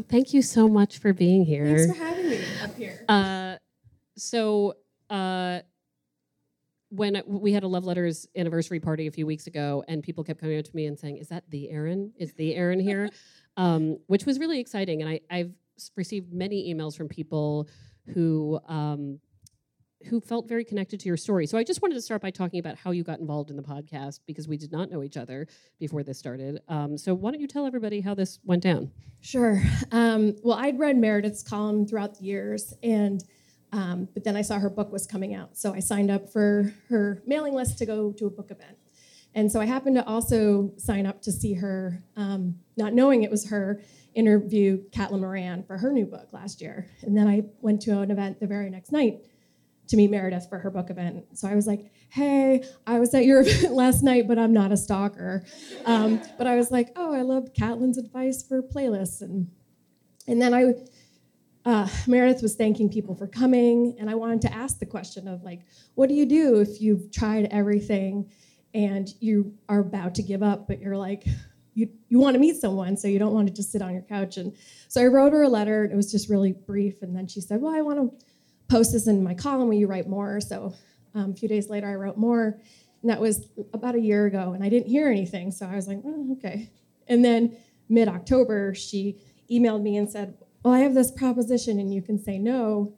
thank 0.09 0.33
you 0.33 0.41
so 0.41 0.67
much 0.67 0.97
for 0.97 1.13
being 1.13 1.45
here. 1.45 1.65
Thanks 1.65 1.97
for 1.97 2.03
having 2.03 2.29
me 2.29 2.39
up 2.63 2.75
here. 2.75 3.05
Uh, 3.07 3.55
so 4.17 4.75
uh, 5.09 5.59
when 6.89 7.21
we 7.27 7.53
had 7.53 7.63
a 7.63 7.67
love 7.67 7.85
letters 7.85 8.27
anniversary 8.35 8.79
party 8.79 9.07
a 9.07 9.11
few 9.11 9.25
weeks 9.25 9.47
ago, 9.47 9.83
and 9.87 10.03
people 10.03 10.23
kept 10.23 10.39
coming 10.39 10.57
up 10.57 10.65
to 10.65 10.75
me 10.75 10.85
and 10.85 10.97
saying, 10.97 11.17
"Is 11.17 11.27
that 11.29 11.43
the 11.49 11.69
Erin? 11.69 12.11
Is 12.17 12.33
the 12.33 12.55
Erin 12.55 12.79
here?" 12.79 13.09
um, 13.57 13.97
which 14.07 14.25
was 14.25 14.39
really 14.39 14.59
exciting, 14.59 15.01
and 15.01 15.09
I, 15.09 15.19
I've 15.29 15.53
received 15.95 16.33
many 16.33 16.73
emails 16.73 16.95
from 16.95 17.07
people 17.07 17.67
who. 18.13 18.59
Um, 18.67 19.19
who 20.05 20.19
felt 20.19 20.47
very 20.47 20.63
connected 20.63 20.99
to 20.99 21.07
your 21.07 21.17
story. 21.17 21.45
So 21.45 21.57
I 21.57 21.63
just 21.63 21.81
wanted 21.81 21.95
to 21.95 22.01
start 22.01 22.21
by 22.21 22.31
talking 22.31 22.59
about 22.59 22.75
how 22.75 22.91
you 22.91 23.03
got 23.03 23.19
involved 23.19 23.49
in 23.49 23.55
the 23.55 23.63
podcast 23.63 24.19
because 24.25 24.47
we 24.47 24.57
did 24.57 24.71
not 24.71 24.89
know 24.89 25.03
each 25.03 25.17
other 25.17 25.47
before 25.79 26.03
this 26.03 26.17
started. 26.17 26.61
Um, 26.67 26.97
so 26.97 27.13
why 27.13 27.31
don't 27.31 27.39
you 27.39 27.47
tell 27.47 27.65
everybody 27.65 28.01
how 28.01 28.13
this 28.13 28.39
went 28.43 28.63
down? 28.63 28.91
Sure. 29.21 29.61
Um, 29.91 30.35
well, 30.43 30.57
I'd 30.57 30.79
read 30.79 30.97
Meredith's 30.97 31.43
column 31.43 31.85
throughout 31.85 32.17
the 32.17 32.25
years, 32.25 32.73
and 32.81 33.23
um, 33.71 34.07
but 34.13 34.23
then 34.23 34.35
I 34.35 34.41
saw 34.41 34.59
her 34.59 34.69
book 34.69 34.91
was 34.91 35.07
coming 35.07 35.33
out, 35.33 35.57
so 35.57 35.73
I 35.73 35.79
signed 35.79 36.11
up 36.11 36.29
for 36.29 36.73
her 36.89 37.21
mailing 37.25 37.53
list 37.53 37.77
to 37.79 37.85
go 37.85 38.11
to 38.13 38.25
a 38.25 38.29
book 38.29 38.51
event. 38.51 38.77
And 39.33 39.49
so 39.51 39.61
I 39.61 39.65
happened 39.65 39.95
to 39.95 40.05
also 40.05 40.73
sign 40.77 41.05
up 41.05 41.21
to 41.21 41.31
see 41.31 41.53
her, 41.53 42.03
um, 42.17 42.55
not 42.75 42.93
knowing 42.93 43.23
it 43.23 43.31
was 43.31 43.47
her, 43.49 43.81
interview 44.13 44.83
Caitlin 44.89 45.21
Moran 45.21 45.63
for 45.63 45.77
her 45.77 45.91
new 45.91 46.05
book 46.05 46.33
last 46.33 46.61
year. 46.61 46.89
And 47.01 47.15
then 47.15 47.27
I 47.27 47.43
went 47.61 47.81
to 47.83 47.99
an 47.99 48.11
event 48.11 48.39
the 48.39 48.47
very 48.47 48.69
next 48.69 48.91
night 48.91 49.21
to 49.91 49.97
meet 49.97 50.09
Meredith 50.09 50.47
for 50.49 50.57
her 50.57 50.71
book 50.71 50.89
event. 50.89 51.25
So 51.37 51.47
I 51.47 51.55
was 51.55 51.67
like, 51.67 51.91
hey, 52.09 52.63
I 52.87 52.99
was 52.99 53.13
at 53.13 53.25
your 53.25 53.41
event 53.47 53.73
last 53.73 54.03
night, 54.03 54.27
but 54.27 54.39
I'm 54.39 54.53
not 54.53 54.71
a 54.71 54.77
stalker. 54.77 55.45
Um, 55.85 56.21
but 56.37 56.47
I 56.47 56.55
was 56.55 56.71
like, 56.71 56.89
oh, 56.95 57.13
I 57.13 57.21
loved 57.21 57.55
Caitlin's 57.55 57.97
advice 57.97 58.41
for 58.41 58.61
playlists. 58.61 59.21
And, 59.21 59.51
and 60.27 60.41
then 60.41 60.53
I, 60.53 60.73
uh, 61.65 61.87
Meredith 62.07 62.41
was 62.41 62.55
thanking 62.55 62.89
people 62.89 63.15
for 63.15 63.27
coming. 63.27 63.95
And 63.99 64.09
I 64.09 64.15
wanted 64.15 64.41
to 64.41 64.53
ask 64.53 64.79
the 64.79 64.85
question 64.85 65.27
of 65.27 65.43
like, 65.43 65.61
what 65.95 66.09
do 66.09 66.15
you 66.15 66.25
do 66.25 66.59
if 66.59 66.81
you've 66.81 67.11
tried 67.11 67.49
everything 67.51 68.31
and 68.73 69.09
you 69.19 69.53
are 69.69 69.79
about 69.79 70.15
to 70.15 70.23
give 70.23 70.41
up, 70.41 70.67
but 70.67 70.79
you're 70.79 70.97
like, 70.97 71.25
you, 71.73 71.89
you 72.09 72.19
want 72.19 72.33
to 72.33 72.39
meet 72.39 72.57
someone, 72.57 72.97
so 72.97 73.07
you 73.07 73.19
don't 73.19 73.33
want 73.33 73.47
to 73.47 73.53
just 73.53 73.71
sit 73.71 73.81
on 73.81 73.93
your 73.93 74.01
couch. 74.01 74.37
And 74.37 74.53
so 74.87 75.01
I 75.01 75.07
wrote 75.07 75.31
her 75.31 75.43
a 75.43 75.49
letter, 75.49 75.83
and 75.83 75.93
it 75.93 75.95
was 75.95 76.11
just 76.11 76.29
really 76.29 76.51
brief. 76.51 77.01
And 77.01 77.15
then 77.15 77.27
she 77.27 77.39
said, 77.39 77.61
well, 77.61 77.73
I 77.73 77.81
want 77.81 77.97
to 78.19 78.25
post 78.71 78.93
this 78.93 79.05
in 79.07 79.21
my 79.21 79.33
column 79.33 79.67
will 79.67 79.75
you 79.75 79.85
write 79.85 80.07
more. 80.07 80.39
So 80.39 80.73
um, 81.13 81.31
a 81.31 81.33
few 81.35 81.49
days 81.49 81.69
later 81.69 81.87
i 81.87 81.95
wrote 81.95 82.17
more. 82.17 82.57
And 83.01 83.11
that 83.11 83.19
was 83.19 83.47
about 83.73 83.95
a 83.95 83.99
year 83.99 84.25
ago 84.25 84.53
and 84.53 84.63
i 84.63 84.69
didn't 84.69 84.87
hear 84.87 85.09
anything. 85.09 85.51
So 85.51 85.67
i 85.67 85.75
was 85.75 85.87
like 85.87 85.99
oh, 86.05 86.33
okay. 86.37 86.71
And 87.07 87.23
then 87.23 87.57
mid-october 87.89 88.73
she 88.73 89.17
emailed 89.51 89.81
me 89.81 89.97
and 89.97 90.09
said 90.09 90.37
well 90.63 90.73
i 90.73 90.79
have 90.79 90.93
this 90.93 91.11
proposition 91.11 91.79
and 91.79 91.93
you 91.93 92.01
can 92.01 92.17
say 92.17 92.39
no. 92.39 92.93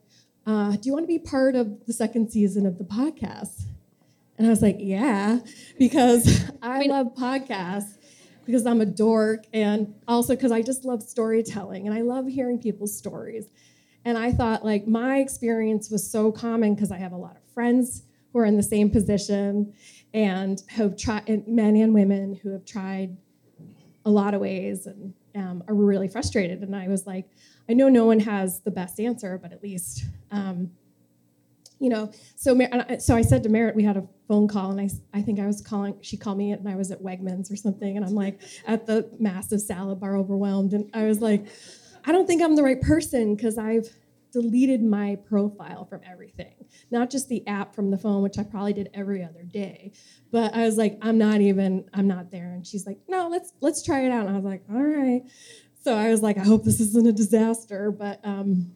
Uh, 0.45 0.71
do 0.71 0.82
you 0.84 0.93
want 0.93 1.03
to 1.03 1.07
be 1.07 1.19
part 1.19 1.55
of 1.55 1.86
the 1.88 1.93
second 1.93 2.30
season 2.30 2.65
of 2.65 2.78
the 2.78 2.84
podcast? 2.84 3.63
And 4.38 4.45
i 4.45 4.49
was 4.51 4.61
like 4.61 4.78
yeah 4.80 5.39
because 5.80 6.51
i 6.61 6.84
love 6.84 7.15
podcasts 7.15 7.97
because 8.45 8.65
i'm 8.67 8.82
a 8.82 8.86
dork 8.86 9.45
and 9.53 9.95
also 10.07 10.36
because 10.36 10.51
i 10.51 10.61
just 10.61 10.86
love 10.86 11.01
storytelling 11.01 11.88
and 11.88 11.95
i 11.95 12.01
love 12.01 12.28
hearing 12.28 12.59
people's 12.59 12.95
stories 12.95 13.45
and 14.06 14.18
I 14.18 14.32
thought, 14.32 14.66
like, 14.66 14.88
my 14.88 15.18
experience 15.18 15.89
was 15.89 16.10
so 16.10 16.32
common 16.32 16.76
because 16.76 16.91
I 16.91 16.97
have 16.97 17.14
a 17.14 17.18
lot 17.18 17.36
of 17.38 17.43
friends 17.54 18.04
who 18.32 18.39
are 18.39 18.45
in 18.45 18.58
the 18.58 18.64
same 18.64 18.89
position 18.89 19.74
and 20.14 20.62
have 20.70 20.97
tried, 20.97 21.47
men 21.47 21.76
and 21.76 21.93
women 21.93 22.36
who 22.36 22.49
have 22.51 22.66
tried 22.66 23.16
a 24.06 24.10
lot 24.10 24.34
of 24.34 24.41
ways 24.41 24.86
and 24.86 25.14
um, 25.36 25.64
are 25.68 25.74
really 25.74 26.08
frustrated. 26.08 26.62
And 26.62 26.76
I 26.76 26.88
was 26.88 27.08
like, 27.08 27.30
I 27.70 27.74
know 27.74 27.89
no 27.89 28.06
one 28.06 28.20
has 28.20 28.60
the 28.62 28.72
best 28.72 28.99
answer, 28.99 29.39
but 29.41 29.54
at 29.54 29.64
least, 29.64 30.06
um, 30.32 30.72
you 31.80 31.89
know. 31.89 32.12
So, 32.36 32.60
so 32.99 33.16
I 33.16 33.22
said 33.22 33.43
to 33.43 33.49
Merritt, 33.49 33.76
we 33.76 33.84
had 33.84 33.97
a 33.97 34.06
phone 34.28 34.47
call, 34.47 34.72
and 34.72 34.82
I, 34.82 34.89
I 35.18 35.22
think 35.22 35.39
I 35.39 35.47
was 35.47 35.62
calling. 35.62 35.95
She 36.01 36.18
called 36.18 36.38
me, 36.38 36.51
and 36.51 36.68
I 36.68 36.76
was 36.76 36.91
at 36.91 37.01
Wegmans 37.01 37.51
or 37.51 37.56
something, 37.56 37.95
and 37.95 38.06
I'm 38.06 38.16
like 38.16 38.41
at 38.68 38.86
the 38.86 39.10
massive 39.20 39.62
salad 39.62 39.99
bar, 39.99 40.18
overwhelmed, 40.18 40.74
and 40.74 40.89
I 40.93 41.06
was 41.06 41.22
like. 41.22 41.45
I 42.06 42.12
don't 42.12 42.28
think 42.28 42.41
I'm 42.41 42.56
the 42.56 42.64
right 42.64 42.82
person 42.82 43.36
because 43.36 43.58
I've 43.58 43.88
deleted 44.32 44.84
my 44.84 45.16
profile 45.30 45.86
from 45.86 46.01
everything, 46.10 46.66
not 46.89 47.10
just 47.10 47.30
the 47.30 47.47
app 47.47 47.76
from 47.76 47.91
the 47.91 47.97
phone, 47.97 48.24
which 48.24 48.39
I 48.39 48.43
probably 48.43 48.74
did 48.74 48.89
every 48.93 49.24
other 49.24 49.43
day. 49.43 49.93
But 50.32 50.56
I 50.56 50.66
was 50.66 50.76
like, 50.76 50.97
I'm 51.01 51.20
not 51.20 51.39
even, 51.39 51.86
I'm 51.93 52.08
not 52.08 52.32
there. 52.32 52.51
And 52.51 52.66
she's 52.66 52.86
like, 52.86 52.97
No, 53.08 53.30
let's 53.30 53.54
let's 53.62 53.84
try 53.84 54.01
it 54.01 54.12
out. 54.12 54.26
And 54.26 54.32
I 54.32 54.34
was 54.34 54.43
like, 54.43 54.64
All 54.70 54.82
right. 54.82 55.22
So 55.84 55.95
I 55.95 56.10
was 56.10 56.22
like, 56.22 56.38
I 56.38 56.43
hope 56.43 56.64
this 56.64 56.80
isn't 56.80 57.08
a 57.08 57.12
disaster, 57.12 57.91
but 57.91 58.20
um, 58.24 58.74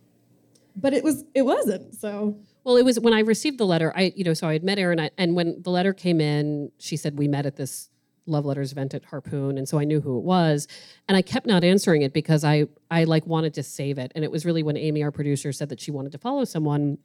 but 0.76 0.94
it 0.94 1.04
was 1.04 1.26
it 1.34 1.42
wasn't. 1.42 1.96
So 1.96 2.38
Well, 2.64 2.78
it 2.78 2.86
was 2.86 3.00
when 3.00 3.14
I 3.14 3.20
received 3.22 3.58
the 3.58 3.66
letter. 3.66 3.92
I, 3.96 4.14
you 4.16 4.24
know, 4.24 4.36
so 4.36 4.48
I 4.48 4.54
had 4.54 4.64
met 4.64 4.78
Erin, 4.78 5.10
and 5.18 5.36
when 5.36 5.62
the 5.64 5.72
letter 5.72 5.94
came 5.94 6.22
in, 6.22 6.72
she 6.78 6.98
said 6.98 7.18
we 7.18 7.28
met 7.28 7.46
at 7.46 7.56
this 7.56 7.90
love 8.28 8.46
letters 8.46 8.72
event 8.72 8.94
at 8.94 9.06
Harpoon, 9.06 9.58
and 9.58 9.68
so 9.68 9.80
I 9.80 9.84
knew 9.84 10.02
who 10.02 10.18
it 10.18 10.24
was, 10.24 10.68
and 11.08 11.18
I 11.18 11.22
kept 11.22 11.46
not 11.46 11.64
answering 11.64 12.02
it 12.02 12.14
because 12.14 12.44
I, 12.44 12.66
I 12.92 13.06
like 13.06 13.26
wanted 13.26 13.54
to 13.56 13.64
save 13.64 13.98
it, 13.98 14.12
and 14.16 14.24
it 14.24 14.32
was 14.32 14.46
really 14.46 14.64
when 14.64 14.78
Amy, 14.78 15.04
our 15.04 15.12
producer, 15.12 15.52
said 15.52 15.70
that 15.70 15.80
she 15.80 15.92
wanted 15.92 16.12
to 16.12 16.18
follow 16.18 16.46
someone. 16.46 16.98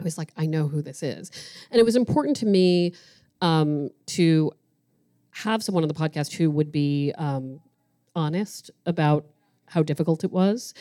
I 0.00 0.04
was 0.04 0.18
like, 0.18 0.32
I 0.36 0.46
know 0.46 0.68
who 0.68 0.82
this 0.82 1.02
is, 1.02 1.30
and 1.70 1.80
it 1.80 1.84
was 1.84 1.96
important 1.96 2.36
to 2.38 2.46
me 2.46 2.94
um, 3.40 3.90
to 4.06 4.52
have 5.30 5.62
someone 5.62 5.82
on 5.82 5.88
the 5.88 5.94
podcast 5.94 6.34
who 6.34 6.50
would 6.50 6.70
be 6.70 7.12
um, 7.16 7.60
honest 8.14 8.70
about 8.86 9.26
how 9.66 9.82
difficult 9.82 10.22
it 10.24 10.30
was, 10.30 10.74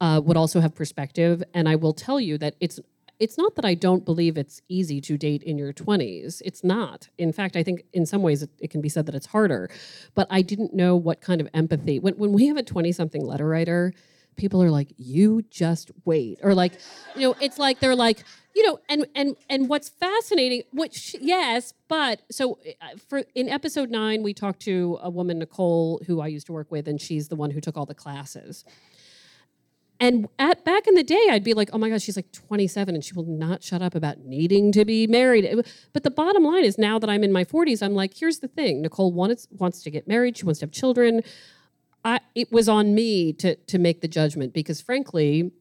uh, 0.00 0.20
would 0.24 0.36
also 0.36 0.60
have 0.60 0.74
perspective. 0.74 1.42
And 1.52 1.68
I 1.68 1.76
will 1.76 1.92
tell 1.92 2.18
you 2.18 2.38
that 2.38 2.54
it's 2.60 2.80
it's 3.20 3.36
not 3.36 3.54
that 3.56 3.66
I 3.66 3.74
don't 3.74 4.04
believe 4.04 4.38
it's 4.38 4.62
easy 4.68 5.00
to 5.02 5.18
date 5.18 5.42
in 5.42 5.58
your 5.58 5.72
20s. 5.74 6.40
It's 6.44 6.64
not. 6.64 7.08
In 7.18 7.32
fact, 7.32 7.54
I 7.54 7.62
think 7.62 7.84
in 7.92 8.06
some 8.06 8.22
ways 8.22 8.42
it, 8.42 8.50
it 8.58 8.70
can 8.70 8.80
be 8.80 8.88
said 8.88 9.04
that 9.06 9.14
it's 9.14 9.26
harder. 9.26 9.70
But 10.14 10.26
I 10.30 10.40
didn't 10.40 10.72
know 10.72 10.96
what 10.96 11.20
kind 11.20 11.40
of 11.40 11.48
empathy. 11.52 11.98
When, 11.98 12.14
when 12.14 12.32
we 12.32 12.46
have 12.48 12.56
a 12.56 12.62
20 12.62 12.90
something 12.92 13.24
letter 13.24 13.46
writer, 13.46 13.92
people 14.36 14.62
are 14.62 14.70
like, 14.70 14.94
you 14.96 15.42
just 15.50 15.90
wait. 16.06 16.38
Or 16.42 16.54
like, 16.54 16.72
you 17.14 17.28
know, 17.28 17.36
it's 17.40 17.58
like 17.58 17.80
they're 17.80 17.94
like, 17.94 18.24
you 18.56 18.66
know, 18.66 18.80
and 18.88 19.06
and 19.14 19.36
and 19.48 19.68
what's 19.68 19.88
fascinating, 19.88 20.62
which 20.72 21.14
yes, 21.20 21.72
but 21.88 22.22
so 22.32 22.58
uh, 22.80 22.96
for 23.08 23.22
in 23.34 23.48
episode 23.48 23.90
nine, 23.90 24.24
we 24.24 24.34
talked 24.34 24.60
to 24.62 24.98
a 25.02 25.08
woman, 25.08 25.38
Nicole, 25.38 26.00
who 26.06 26.20
I 26.20 26.26
used 26.26 26.46
to 26.46 26.52
work 26.52 26.70
with, 26.72 26.88
and 26.88 27.00
she's 27.00 27.28
the 27.28 27.36
one 27.36 27.52
who 27.52 27.60
took 27.60 27.76
all 27.76 27.86
the 27.86 27.94
classes. 27.94 28.64
And 30.00 30.28
at 30.38 30.64
back 30.64 30.86
in 30.86 30.94
the 30.94 31.04
day, 31.04 31.28
I'd 31.30 31.44
be 31.44 31.52
like, 31.52 31.68
oh 31.74 31.78
my 31.78 31.90
gosh, 31.90 32.02
she's 32.02 32.16
like 32.16 32.32
27 32.32 32.94
and 32.94 33.04
she 33.04 33.12
will 33.12 33.26
not 33.26 33.62
shut 33.62 33.82
up 33.82 33.94
about 33.94 34.20
needing 34.20 34.72
to 34.72 34.86
be 34.86 35.06
married. 35.06 35.62
But 35.92 36.04
the 36.04 36.10
bottom 36.10 36.42
line 36.42 36.64
is 36.64 36.78
now 36.78 36.98
that 36.98 37.10
I'm 37.10 37.22
in 37.22 37.30
my 37.30 37.44
40s, 37.44 37.82
I'm 37.82 37.94
like, 37.94 38.16
here's 38.16 38.38
the 38.38 38.48
thing. 38.48 38.80
Nicole 38.80 39.12
wants, 39.12 39.46
wants 39.50 39.82
to 39.82 39.90
get 39.90 40.08
married, 40.08 40.38
she 40.38 40.46
wants 40.46 40.60
to 40.60 40.64
have 40.64 40.72
children. 40.72 41.20
I, 42.02 42.20
it 42.34 42.50
was 42.50 42.66
on 42.66 42.94
me 42.94 43.34
to, 43.34 43.56
to 43.56 43.78
make 43.78 44.00
the 44.00 44.08
judgment 44.08 44.54
because 44.54 44.80
frankly, 44.80 45.52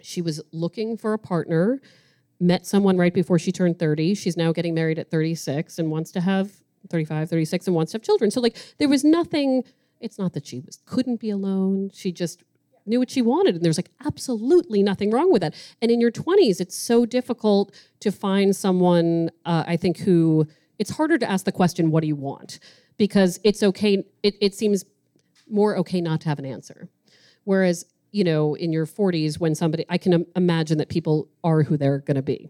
she 0.00 0.20
was 0.20 0.42
looking 0.50 0.96
for 0.96 1.12
a 1.12 1.18
partner, 1.18 1.80
met 2.40 2.66
someone 2.66 2.96
right 2.96 3.14
before 3.14 3.38
she 3.38 3.52
turned 3.52 3.78
30. 3.78 4.16
She's 4.16 4.36
now 4.36 4.50
getting 4.50 4.74
married 4.74 4.98
at 4.98 5.08
36 5.08 5.78
and 5.78 5.88
wants 5.88 6.10
to 6.12 6.20
have 6.20 6.50
35, 6.90 7.30
36 7.30 7.68
and 7.68 7.76
wants 7.76 7.92
to 7.92 7.96
have 7.98 8.02
children. 8.02 8.32
So 8.32 8.40
like 8.40 8.56
there 8.78 8.88
was 8.88 9.04
nothing, 9.04 9.62
it's 10.00 10.18
not 10.18 10.32
that 10.32 10.48
she 10.48 10.58
was 10.58 10.80
couldn't 10.84 11.20
be 11.20 11.30
alone. 11.30 11.90
She 11.94 12.10
just 12.10 12.42
knew 12.86 12.98
what 12.98 13.10
she 13.10 13.22
wanted 13.22 13.54
and 13.54 13.64
there's 13.64 13.78
like 13.78 13.90
absolutely 14.04 14.82
nothing 14.82 15.10
wrong 15.10 15.32
with 15.32 15.42
that. 15.42 15.54
And 15.80 15.90
in 15.90 16.00
your 16.00 16.12
20s 16.12 16.60
it's 16.60 16.76
so 16.76 17.06
difficult 17.06 17.74
to 18.00 18.10
find 18.10 18.54
someone 18.54 19.30
uh, 19.44 19.64
i 19.66 19.76
think 19.76 19.98
who 19.98 20.46
it's 20.78 20.90
harder 20.90 21.18
to 21.18 21.30
ask 21.30 21.44
the 21.44 21.52
question 21.52 21.90
what 21.90 22.00
do 22.00 22.08
you 22.08 22.16
want? 22.16 22.58
because 22.96 23.40
it's 23.42 23.62
okay 23.62 24.04
it, 24.22 24.34
it 24.40 24.54
seems 24.54 24.84
more 25.50 25.76
okay 25.76 26.00
not 26.00 26.20
to 26.22 26.28
have 26.28 26.38
an 26.38 26.46
answer. 26.46 26.88
Whereas 27.44 27.84
you 28.12 28.24
know 28.24 28.54
in 28.54 28.72
your 28.72 28.86
40s 28.86 29.40
when 29.40 29.54
somebody 29.54 29.84
i 29.88 29.98
can 29.98 30.26
imagine 30.36 30.78
that 30.78 30.88
people 30.88 31.28
are 31.42 31.62
who 31.62 31.76
they're 31.76 31.98
going 31.98 32.16
to 32.16 32.22
be. 32.22 32.48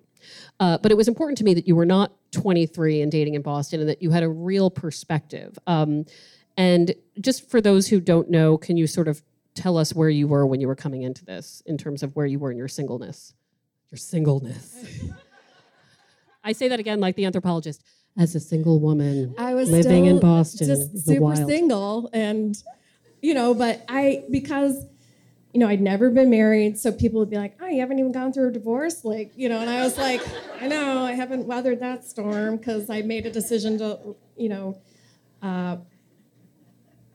Uh, 0.60 0.78
but 0.78 0.92
it 0.92 0.96
was 0.96 1.08
important 1.08 1.38
to 1.38 1.44
me 1.44 1.54
that 1.54 1.66
you 1.66 1.74
were 1.74 1.86
not 1.86 2.12
23 2.32 3.00
and 3.00 3.10
dating 3.10 3.34
in 3.34 3.42
boston 3.42 3.80
and 3.80 3.88
that 3.88 4.02
you 4.02 4.10
had 4.10 4.22
a 4.22 4.28
real 4.28 4.70
perspective. 4.70 5.58
Um, 5.66 6.04
and 6.56 6.94
just 7.20 7.50
for 7.50 7.60
those 7.60 7.88
who 7.88 8.00
don't 8.00 8.28
know 8.28 8.58
can 8.58 8.76
you 8.76 8.86
sort 8.86 9.08
of 9.08 9.22
tell 9.54 9.76
us 9.76 9.94
where 9.94 10.08
you 10.08 10.26
were 10.28 10.46
when 10.46 10.60
you 10.60 10.68
were 10.68 10.76
coming 10.76 11.02
into 11.02 11.24
this 11.24 11.62
in 11.66 11.76
terms 11.76 12.02
of 12.02 12.14
where 12.16 12.26
you 12.26 12.38
were 12.38 12.50
in 12.50 12.56
your 12.56 12.68
singleness. 12.68 13.34
Your 13.90 13.98
singleness. 13.98 14.76
I 16.44 16.52
say 16.52 16.68
that 16.68 16.80
again 16.80 17.00
like 17.00 17.16
the 17.16 17.24
anthropologist. 17.24 17.82
As 18.18 18.34
a 18.34 18.40
single 18.40 18.78
woman 18.78 19.34
I 19.38 19.54
was 19.54 19.70
living 19.70 20.04
in 20.04 20.20
boston 20.20 20.66
just 20.66 21.06
super 21.06 21.34
single, 21.34 22.10
and 22.12 22.62
you 23.22 23.32
know, 23.32 23.54
but 23.54 23.82
I 23.88 24.24
because 24.30 24.84
you 25.54 25.60
know 25.60 25.68
I'd 25.68 25.80
never 25.80 26.10
been 26.10 26.28
married, 26.28 26.78
so 26.78 26.92
people 26.92 27.20
would 27.20 27.30
be 27.30 27.36
like, 27.36 27.56
"Oh, 27.60 27.68
you 27.68 27.80
haven't 27.80 27.98
even 27.98 28.12
gone 28.12 28.32
through 28.32 28.48
a 28.48 28.52
divorce," 28.52 29.02
like 29.02 29.32
you 29.34 29.48
know, 29.48 29.60
and 29.60 29.70
I 29.70 29.82
was 29.82 29.96
like, 29.96 30.20
"I 30.60 30.66
know, 30.66 31.02
I 31.04 31.12
haven't 31.12 31.46
weathered 31.46 31.80
that 31.80 32.04
storm 32.04 32.58
because 32.58 32.90
I 32.90 33.00
made 33.00 33.24
a 33.24 33.30
decision 33.30 33.78
to, 33.78 34.14
you 34.36 34.50
know, 34.50 34.78
uh, 35.40 35.78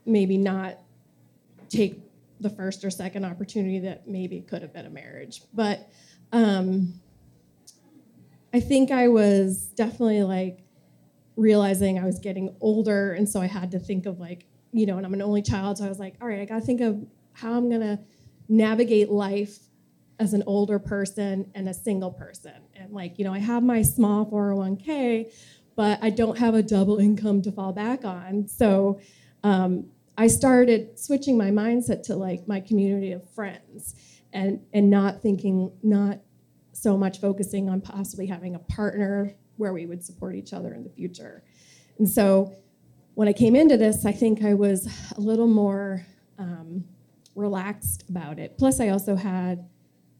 maybe 0.04 0.36
not 0.36 0.78
take 1.68 2.00
the 2.40 2.50
first 2.50 2.84
or 2.84 2.90
second 2.90 3.24
opportunity 3.24 3.78
that 3.80 4.08
maybe 4.08 4.40
could 4.40 4.62
have 4.62 4.72
been 4.72 4.86
a 4.86 4.90
marriage, 4.90 5.42
but." 5.52 5.90
Um, 6.32 7.00
I 8.52 8.60
think 8.60 8.90
I 8.90 9.08
was 9.08 9.68
definitely 9.68 10.22
like 10.22 10.64
realizing 11.36 11.98
I 11.98 12.04
was 12.04 12.18
getting 12.18 12.54
older, 12.60 13.12
and 13.12 13.28
so 13.28 13.40
I 13.40 13.46
had 13.46 13.70
to 13.72 13.78
think 13.78 14.06
of 14.06 14.18
like, 14.18 14.46
you 14.72 14.86
know, 14.86 14.96
and 14.96 15.06
I'm 15.06 15.14
an 15.14 15.22
only 15.22 15.42
child, 15.42 15.78
so 15.78 15.84
I 15.84 15.88
was 15.88 15.98
like, 15.98 16.14
all 16.20 16.28
right, 16.28 16.40
I 16.40 16.44
got 16.44 16.60
to 16.60 16.66
think 16.66 16.80
of 16.80 17.06
how 17.32 17.54
I'm 17.54 17.70
gonna 17.70 18.00
navigate 18.48 19.10
life 19.10 19.58
as 20.18 20.32
an 20.34 20.42
older 20.46 20.78
person 20.78 21.50
and 21.54 21.68
a 21.68 21.74
single 21.74 22.10
person, 22.10 22.54
and 22.74 22.92
like, 22.92 23.18
you 23.18 23.24
know, 23.24 23.32
I 23.32 23.38
have 23.38 23.62
my 23.62 23.82
small 23.82 24.26
401k, 24.26 25.32
but 25.76 25.98
I 26.02 26.10
don't 26.10 26.38
have 26.38 26.54
a 26.54 26.62
double 26.62 26.98
income 26.98 27.42
to 27.42 27.52
fall 27.52 27.72
back 27.72 28.04
on, 28.04 28.48
so. 28.48 29.00
Um, 29.44 29.86
I 30.18 30.26
started 30.26 30.98
switching 30.98 31.38
my 31.38 31.50
mindset 31.50 32.02
to 32.04 32.16
like 32.16 32.46
my 32.48 32.60
community 32.60 33.12
of 33.12 33.22
friends 33.30 33.94
and 34.32 34.60
and 34.74 34.90
not 34.90 35.22
thinking 35.22 35.72
not 35.82 36.18
so 36.72 36.98
much 36.98 37.20
focusing 37.20 37.70
on 37.70 37.80
possibly 37.80 38.26
having 38.26 38.56
a 38.56 38.58
partner 38.58 39.34
where 39.56 39.72
we 39.72 39.86
would 39.86 40.04
support 40.04 40.34
each 40.34 40.52
other 40.52 40.74
in 40.74 40.82
the 40.82 40.90
future. 40.90 41.44
And 41.98 42.08
so 42.08 42.54
when 43.14 43.28
I 43.28 43.32
came 43.32 43.56
into 43.56 43.76
this, 43.76 44.04
I 44.04 44.12
think 44.12 44.44
I 44.44 44.54
was 44.54 44.88
a 45.16 45.20
little 45.20 45.48
more 45.48 46.04
um, 46.38 46.84
relaxed 47.34 48.04
about 48.08 48.38
it. 48.38 48.56
Plus, 48.58 48.80
I 48.80 48.90
also 48.90 49.16
had, 49.16 49.68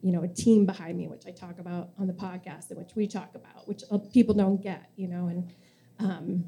you 0.01 0.11
know, 0.11 0.23
a 0.23 0.27
team 0.27 0.65
behind 0.65 0.97
me, 0.97 1.07
which 1.07 1.23
I 1.25 1.31
talk 1.31 1.59
about 1.59 1.91
on 1.97 2.07
the 2.07 2.13
podcast 2.13 2.69
and 2.71 2.77
which 2.77 2.95
we 2.95 3.07
talk 3.07 3.35
about, 3.35 3.67
which 3.67 3.83
uh, 3.91 3.97
people 4.13 4.35
don't 4.35 4.61
get, 4.61 4.89
you 4.97 5.07
know. 5.07 5.27
And 5.27 5.53
um, 5.99 6.43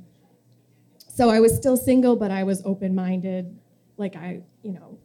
so 1.14 1.30
I 1.30 1.40
was 1.40 1.56
still 1.56 1.78
single, 1.78 2.16
but 2.16 2.32
I 2.32 2.44
was 2.44 2.62
open-minded, 2.66 3.58
like 3.98 4.16
I, 4.16 4.42
you 4.64 4.74
know, 4.74 4.98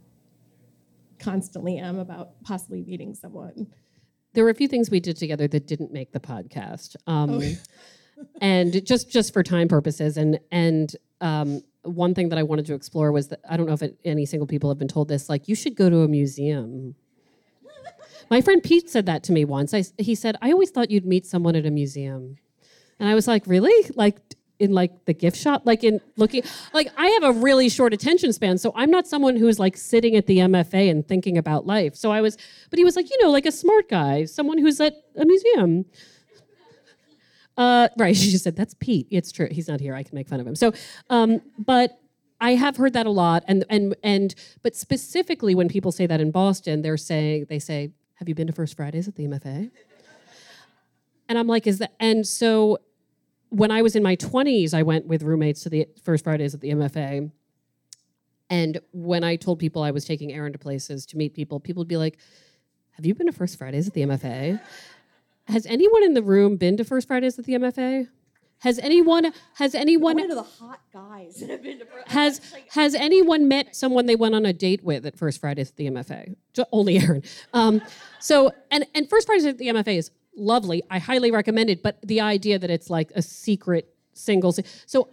constantly 1.18 1.78
am 1.78 1.98
about 1.98 2.42
possibly 2.44 2.82
meeting 2.82 3.14
someone. 3.14 3.66
there 4.34 4.44
were 4.44 4.50
a 4.50 4.54
few 4.54 4.68
things 4.68 4.90
we 4.90 5.00
did 5.00 5.16
together 5.16 5.48
that 5.48 5.66
didn't 5.66 5.92
make 5.92 6.12
the 6.12 6.20
podcast 6.20 6.94
um, 7.07 7.30
Oh. 7.30 7.42
and 8.40 8.84
just 8.86 9.11
just 9.11 9.32
for 9.32 9.42
time 9.42 9.68
purposes 9.68 10.16
and 10.16 10.38
and 10.50 10.94
um, 11.20 11.62
one 11.82 12.14
thing 12.14 12.28
that 12.30 12.38
i 12.38 12.42
wanted 12.42 12.66
to 12.66 12.74
explore 12.74 13.12
was 13.12 13.28
that 13.28 13.40
i 13.48 13.57
don't 13.57 13.66
know 13.66 13.72
if 13.72 13.82
it, 13.82 13.98
any 14.04 14.24
single 14.26 14.46
people 14.46 14.70
have 14.70 14.78
been 14.78 14.88
told 14.88 15.09
this 15.09 15.28
like 15.28 15.48
you 15.48 15.54
should 15.54 15.74
go 15.74 15.88
to 15.90 16.00
a 16.00 16.09
museum. 16.09 16.94
My 18.30 18.40
friend 18.40 18.62
pete 18.62 18.90
said 18.90 19.07
that 19.07 19.22
to 19.24 19.32
me 19.32 19.44
once. 19.44 19.72
I, 19.72 19.84
he 19.98 20.14
said 20.14 20.36
i 20.42 20.50
always 20.52 20.70
thought 20.70 20.90
you'd 20.90 21.07
meet 21.07 21.26
someone 21.26 21.57
at 21.57 21.64
a 21.66 21.70
museum. 21.70 22.36
And 22.98 23.09
i 23.09 23.14
was 23.14 23.26
like 23.26 23.46
really? 23.46 23.90
Like 23.94 24.18
in 24.59 24.72
like 24.72 25.04
the 25.04 25.14
gift 25.14 25.36
shop? 25.36 25.62
Like 25.64 25.84
in 25.84 26.00
looking 26.16 26.42
like 26.72 26.88
i 26.96 27.09
have 27.09 27.22
a 27.24 27.32
really 27.32 27.68
short 27.68 27.92
attention 27.92 28.32
span 28.32 28.59
so 28.59 28.72
i'm 28.74 28.90
not 28.90 29.07
someone 29.07 29.36
who's 29.36 29.59
like 29.59 29.76
sitting 29.76 30.16
at 30.16 30.26
the 30.26 30.38
mfa 30.38 30.90
and 30.90 31.07
thinking 31.07 31.38
about 31.38 31.66
life. 31.66 31.94
So 31.94 32.11
i 32.11 32.20
was 32.20 32.36
but 32.70 32.78
he 32.78 32.84
was 32.84 32.96
like 32.96 33.11
you 33.11 33.22
know 33.22 33.30
like 33.30 33.46
a 33.46 33.52
smart 33.52 33.88
guy 33.88 34.24
someone 34.24 34.59
who's 34.59 34.80
at 34.80 34.94
a 35.16 35.24
museum. 35.24 35.84
Uh, 37.57 37.88
right 37.96 38.14
she 38.20 38.30
just 38.30 38.44
said 38.44 38.54
that's 38.57 38.74
pete. 38.74 39.07
It's 39.11 39.32
true. 39.32 39.48
He's 39.50 39.68
not 39.68 39.80
here. 39.80 39.94
I 39.94 40.02
can 40.02 40.14
make 40.14 40.28
fun 40.28 40.40
of 40.40 40.46
him. 40.46 40.54
So 40.54 40.72
um, 41.09 41.40
but 41.59 41.98
i 42.40 42.54
have 42.54 42.76
heard 42.76 42.92
that 42.92 43.07
a 43.07 43.11
lot 43.11 43.42
and 43.48 43.64
and 43.70 43.96
and 44.02 44.34
but 44.62 44.76
specifically 44.76 45.54
when 45.54 45.68
people 45.68 45.90
say 45.90 46.07
that 46.07 46.20
in 46.20 46.30
boston 46.30 46.82
they're 46.82 46.96
saying 46.96 47.46
they 47.48 47.59
say 47.59 47.90
have 48.14 48.28
you 48.28 48.34
been 48.34 48.46
to 48.46 48.52
first 48.52 48.76
fridays 48.76 49.09
at 49.09 49.14
the 49.14 49.24
mfa 49.26 49.70
and 51.28 51.38
i'm 51.38 51.46
like 51.46 51.66
is 51.66 51.78
that 51.78 51.94
and 51.98 52.26
so 52.26 52.78
when 53.51 53.70
I 53.70 53.82
was 53.82 53.97
in 53.97 54.03
my 54.03 54.16
20s, 54.16 54.74
I 54.74 54.82
went 54.82 55.07
with 55.07 55.22
roommates 55.22 55.62
to 55.62 55.70
the 55.70 55.86
first 56.03 56.24
Fridays 56.24 56.55
at 56.55 56.61
the 56.61 56.70
MFA. 56.70 57.30
And 58.49 58.80
when 58.92 59.24
I 59.24 59.36
told 59.36 59.59
people 59.59 59.82
I 59.82 59.90
was 59.90 60.05
taking 60.05 60.32
Erin 60.32 60.53
to 60.53 60.59
places 60.59 61.07
to 61.07 61.16
meet 61.16 61.34
people, 61.34 61.59
people 61.61 61.80
would 61.80 61.88
be 61.88 61.97
like, 61.97 62.18
Have 62.92 63.07
you 63.07 63.14
been 63.14 63.26
to 63.26 63.32
First 63.32 63.59
Fridays 63.59 63.88
at 63.88 63.94
the 63.94 64.03
MFA? 64.03 64.61
Has 65.44 65.66
anyone 65.66 66.03
in 66.03 66.14
the 66.14 66.22
room 66.22 66.57
been 66.57 66.76
to 66.76 66.84
First 66.84 67.09
Fridays 67.09 67.38
at 67.38 67.44
the 67.44 67.55
MFA? 67.55 68.09
Has 68.61 68.78
anyone 68.78 69.32
has 69.55 69.74
anyone 69.74 70.16
One 70.16 70.30
of 70.30 70.36
the 70.36 70.42
hot 70.42 70.80
guys 70.92 71.36
that 71.40 71.51
have 71.51 71.62
been 71.62 71.78
to. 71.80 71.86
has 72.07 72.40
has 72.70 72.94
anyone 72.94 73.49
met 73.49 73.76
someone 73.76 74.07
they 74.07 74.16
went 74.16 74.34
on 74.34 74.47
a 74.47 74.53
date 74.53 74.82
with 74.82 75.05
at 75.05 75.16
First 75.16 75.40
Fridays 75.40 75.70
at 75.70 75.76
the 75.76 75.90
MFA? 75.90 76.36
Only 76.72 76.99
Erin. 76.99 77.22
Um, 77.53 77.82
so 78.18 78.53
and 78.70 78.86
and 78.94 79.11
First 79.11 79.26
Fridays 79.26 79.44
at 79.44 79.59
the 79.59 79.66
MFA 79.66 79.99
is 79.99 80.11
lovely. 80.37 80.82
I 80.91 80.99
highly 80.99 81.30
recommend 81.30 81.70
it. 81.70 81.82
But 81.82 82.01
the 82.03 82.20
idea 82.20 82.59
that 82.59 82.70
it's 82.70 82.91
like 82.91 83.11
a 83.14 83.22
secret 83.22 83.95
single, 84.12 84.53
so 84.87 85.09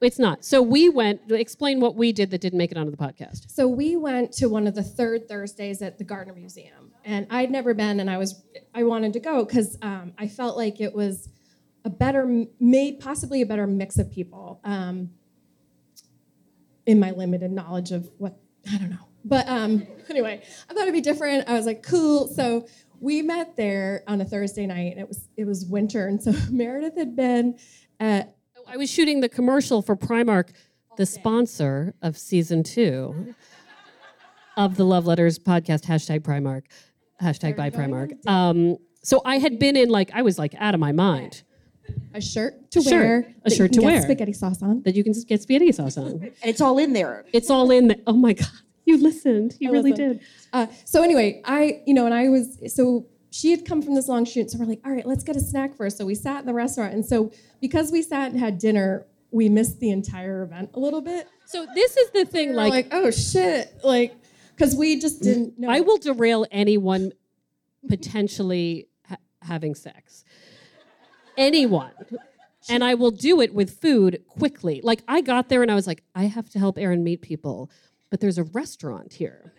it's 0.00 0.18
not. 0.18 0.44
So 0.44 0.62
we 0.62 0.88
went. 0.88 1.20
Explain 1.30 1.80
what 1.80 1.96
we 1.96 2.12
did 2.12 2.30
that 2.30 2.40
didn't 2.40 2.58
make 2.58 2.70
it 2.70 2.78
onto 2.78 2.90
the 2.90 2.96
podcast. 2.96 3.50
So 3.50 3.66
we 3.68 3.96
went 3.96 4.32
to 4.34 4.48
one 4.48 4.66
of 4.66 4.74
the 4.74 4.82
third 4.82 5.28
Thursdays 5.28 5.82
at 5.82 5.98
the 5.98 6.04
Gardner 6.04 6.34
Museum, 6.34 6.92
and 7.04 7.26
I'd 7.30 7.50
never 7.50 7.74
been, 7.74 8.00
and 8.00 8.08
I 8.08 8.18
was 8.18 8.42
I 8.74 8.84
wanted 8.84 9.12
to 9.14 9.20
go 9.20 9.44
because 9.44 9.76
um, 9.82 10.12
I 10.18 10.28
felt 10.28 10.56
like 10.56 10.80
it 10.80 10.94
was 10.94 11.28
a 11.84 11.90
better, 11.90 12.46
may 12.60 12.92
possibly 12.92 13.42
a 13.42 13.46
better 13.46 13.66
mix 13.66 13.98
of 13.98 14.10
people. 14.10 14.60
Um, 14.64 15.10
in 16.86 16.98
my 16.98 17.10
limited 17.12 17.52
knowledge 17.52 17.92
of 17.92 18.10
what 18.18 18.36
I 18.72 18.78
don't 18.78 18.90
know, 18.90 19.06
but 19.24 19.46
um, 19.48 19.86
anyway, 20.08 20.42
I 20.68 20.72
thought 20.72 20.82
it'd 20.82 20.94
be 20.94 21.00
different. 21.00 21.48
I 21.48 21.52
was 21.52 21.66
like, 21.66 21.82
cool. 21.82 22.26
So 22.28 22.66
we 23.00 23.22
met 23.22 23.56
there 23.56 24.02
on 24.06 24.20
a 24.20 24.24
Thursday 24.24 24.66
night, 24.66 24.92
and 24.92 25.00
it 25.00 25.08
was 25.08 25.28
it 25.36 25.44
was 25.46 25.66
winter, 25.66 26.06
and 26.06 26.22
so 26.22 26.32
Meredith 26.50 26.96
had 26.96 27.16
been 27.16 27.58
at 27.98 28.36
I 28.68 28.76
was 28.76 28.90
shooting 28.90 29.20
the 29.20 29.28
commercial 29.28 29.82
for 29.82 29.96
Primark, 29.96 30.50
the 30.96 31.06
sponsor 31.06 31.94
of 32.02 32.16
season 32.18 32.62
two 32.62 33.34
of 34.56 34.76
the 34.76 34.84
Love 34.84 35.06
Letters 35.06 35.38
podcast. 35.38 35.84
Hashtag 35.86 36.20
Primark. 36.20 36.62
Hashtag 37.22 37.56
by 37.56 37.70
Primark. 37.70 38.12
Um, 38.26 38.76
so 39.02 39.20
I 39.24 39.38
had 39.38 39.58
been 39.58 39.76
in 39.76 39.88
like 39.88 40.10
I 40.14 40.22
was 40.22 40.38
like 40.38 40.54
out 40.58 40.74
of 40.74 40.80
my 40.80 40.92
mind 40.92 41.42
a 42.14 42.20
shirt 42.20 42.70
to 42.70 42.80
Shirt. 42.82 42.92
wear, 42.92 43.34
A 43.44 43.50
shirt 43.50 43.72
to 43.72 43.80
get 43.80 43.86
wear. 43.86 44.02
spaghetti 44.02 44.32
sauce 44.32 44.62
on. 44.62 44.82
that 44.82 44.94
you 44.94 45.02
can 45.02 45.12
just 45.12 45.26
get 45.26 45.42
spaghetti 45.42 45.72
sauce 45.72 45.96
on. 45.96 46.20
And 46.22 46.32
it's 46.44 46.60
all 46.60 46.78
in 46.78 46.92
there. 46.92 47.24
It's 47.32 47.50
all 47.50 47.70
in. 47.72 47.88
The, 47.88 48.00
oh 48.06 48.12
my 48.12 48.32
god, 48.34 48.46
you 48.90 49.02
listened. 49.02 49.56
You 49.58 49.70
I 49.70 49.72
really 49.72 49.90
listened. 49.92 50.20
did. 50.20 50.28
Uh, 50.52 50.66
so 50.84 51.02
anyway, 51.02 51.40
I, 51.44 51.82
you 51.86 51.94
know, 51.94 52.06
and 52.06 52.14
I 52.14 52.28
was, 52.28 52.58
so 52.74 53.06
she 53.30 53.50
had 53.50 53.64
come 53.64 53.80
from 53.80 53.94
this 53.94 54.08
long 54.08 54.24
shoot. 54.24 54.50
So 54.50 54.58
we're 54.58 54.66
like, 54.66 54.80
all 54.84 54.92
right, 54.92 55.06
let's 55.06 55.24
get 55.24 55.36
a 55.36 55.40
snack 55.40 55.76
first. 55.76 55.96
So 55.96 56.04
we 56.04 56.14
sat 56.14 56.40
in 56.40 56.46
the 56.46 56.54
restaurant. 56.54 56.94
And 56.94 57.06
so 57.06 57.32
because 57.60 57.92
we 57.92 58.02
sat 58.02 58.32
and 58.32 58.40
had 58.40 58.58
dinner, 58.58 59.06
we 59.30 59.48
missed 59.48 59.78
the 59.78 59.90
entire 59.90 60.42
event 60.42 60.70
a 60.74 60.80
little 60.80 61.00
bit. 61.00 61.28
So 61.46 61.66
this 61.74 61.96
is 61.96 62.10
the 62.10 62.24
thing. 62.24 62.54
Like, 62.54 62.70
like, 62.70 62.88
oh 62.92 63.10
shit. 63.10 63.72
Like, 63.84 64.14
because 64.56 64.74
we 64.74 64.98
just 64.98 65.22
didn't 65.22 65.58
know. 65.58 65.70
I 65.70 65.80
will 65.80 65.98
derail 65.98 66.46
anyone 66.50 67.12
potentially 67.88 68.88
ha- 69.08 69.16
having 69.40 69.74
sex. 69.74 70.24
Anyone. 71.38 71.92
And 72.68 72.84
I 72.84 72.94
will 72.94 73.10
do 73.10 73.40
it 73.40 73.54
with 73.54 73.80
food 73.80 74.22
quickly. 74.28 74.80
Like 74.82 75.02
I 75.08 75.22
got 75.22 75.48
there 75.48 75.62
and 75.62 75.70
I 75.70 75.74
was 75.74 75.86
like, 75.86 76.02
I 76.14 76.24
have 76.24 76.50
to 76.50 76.58
help 76.58 76.76
Erin 76.76 77.02
meet 77.02 77.22
people, 77.22 77.70
but 78.10 78.20
there's 78.20 78.38
a 78.38 78.44
restaurant 78.44 79.12
here. 79.12 79.52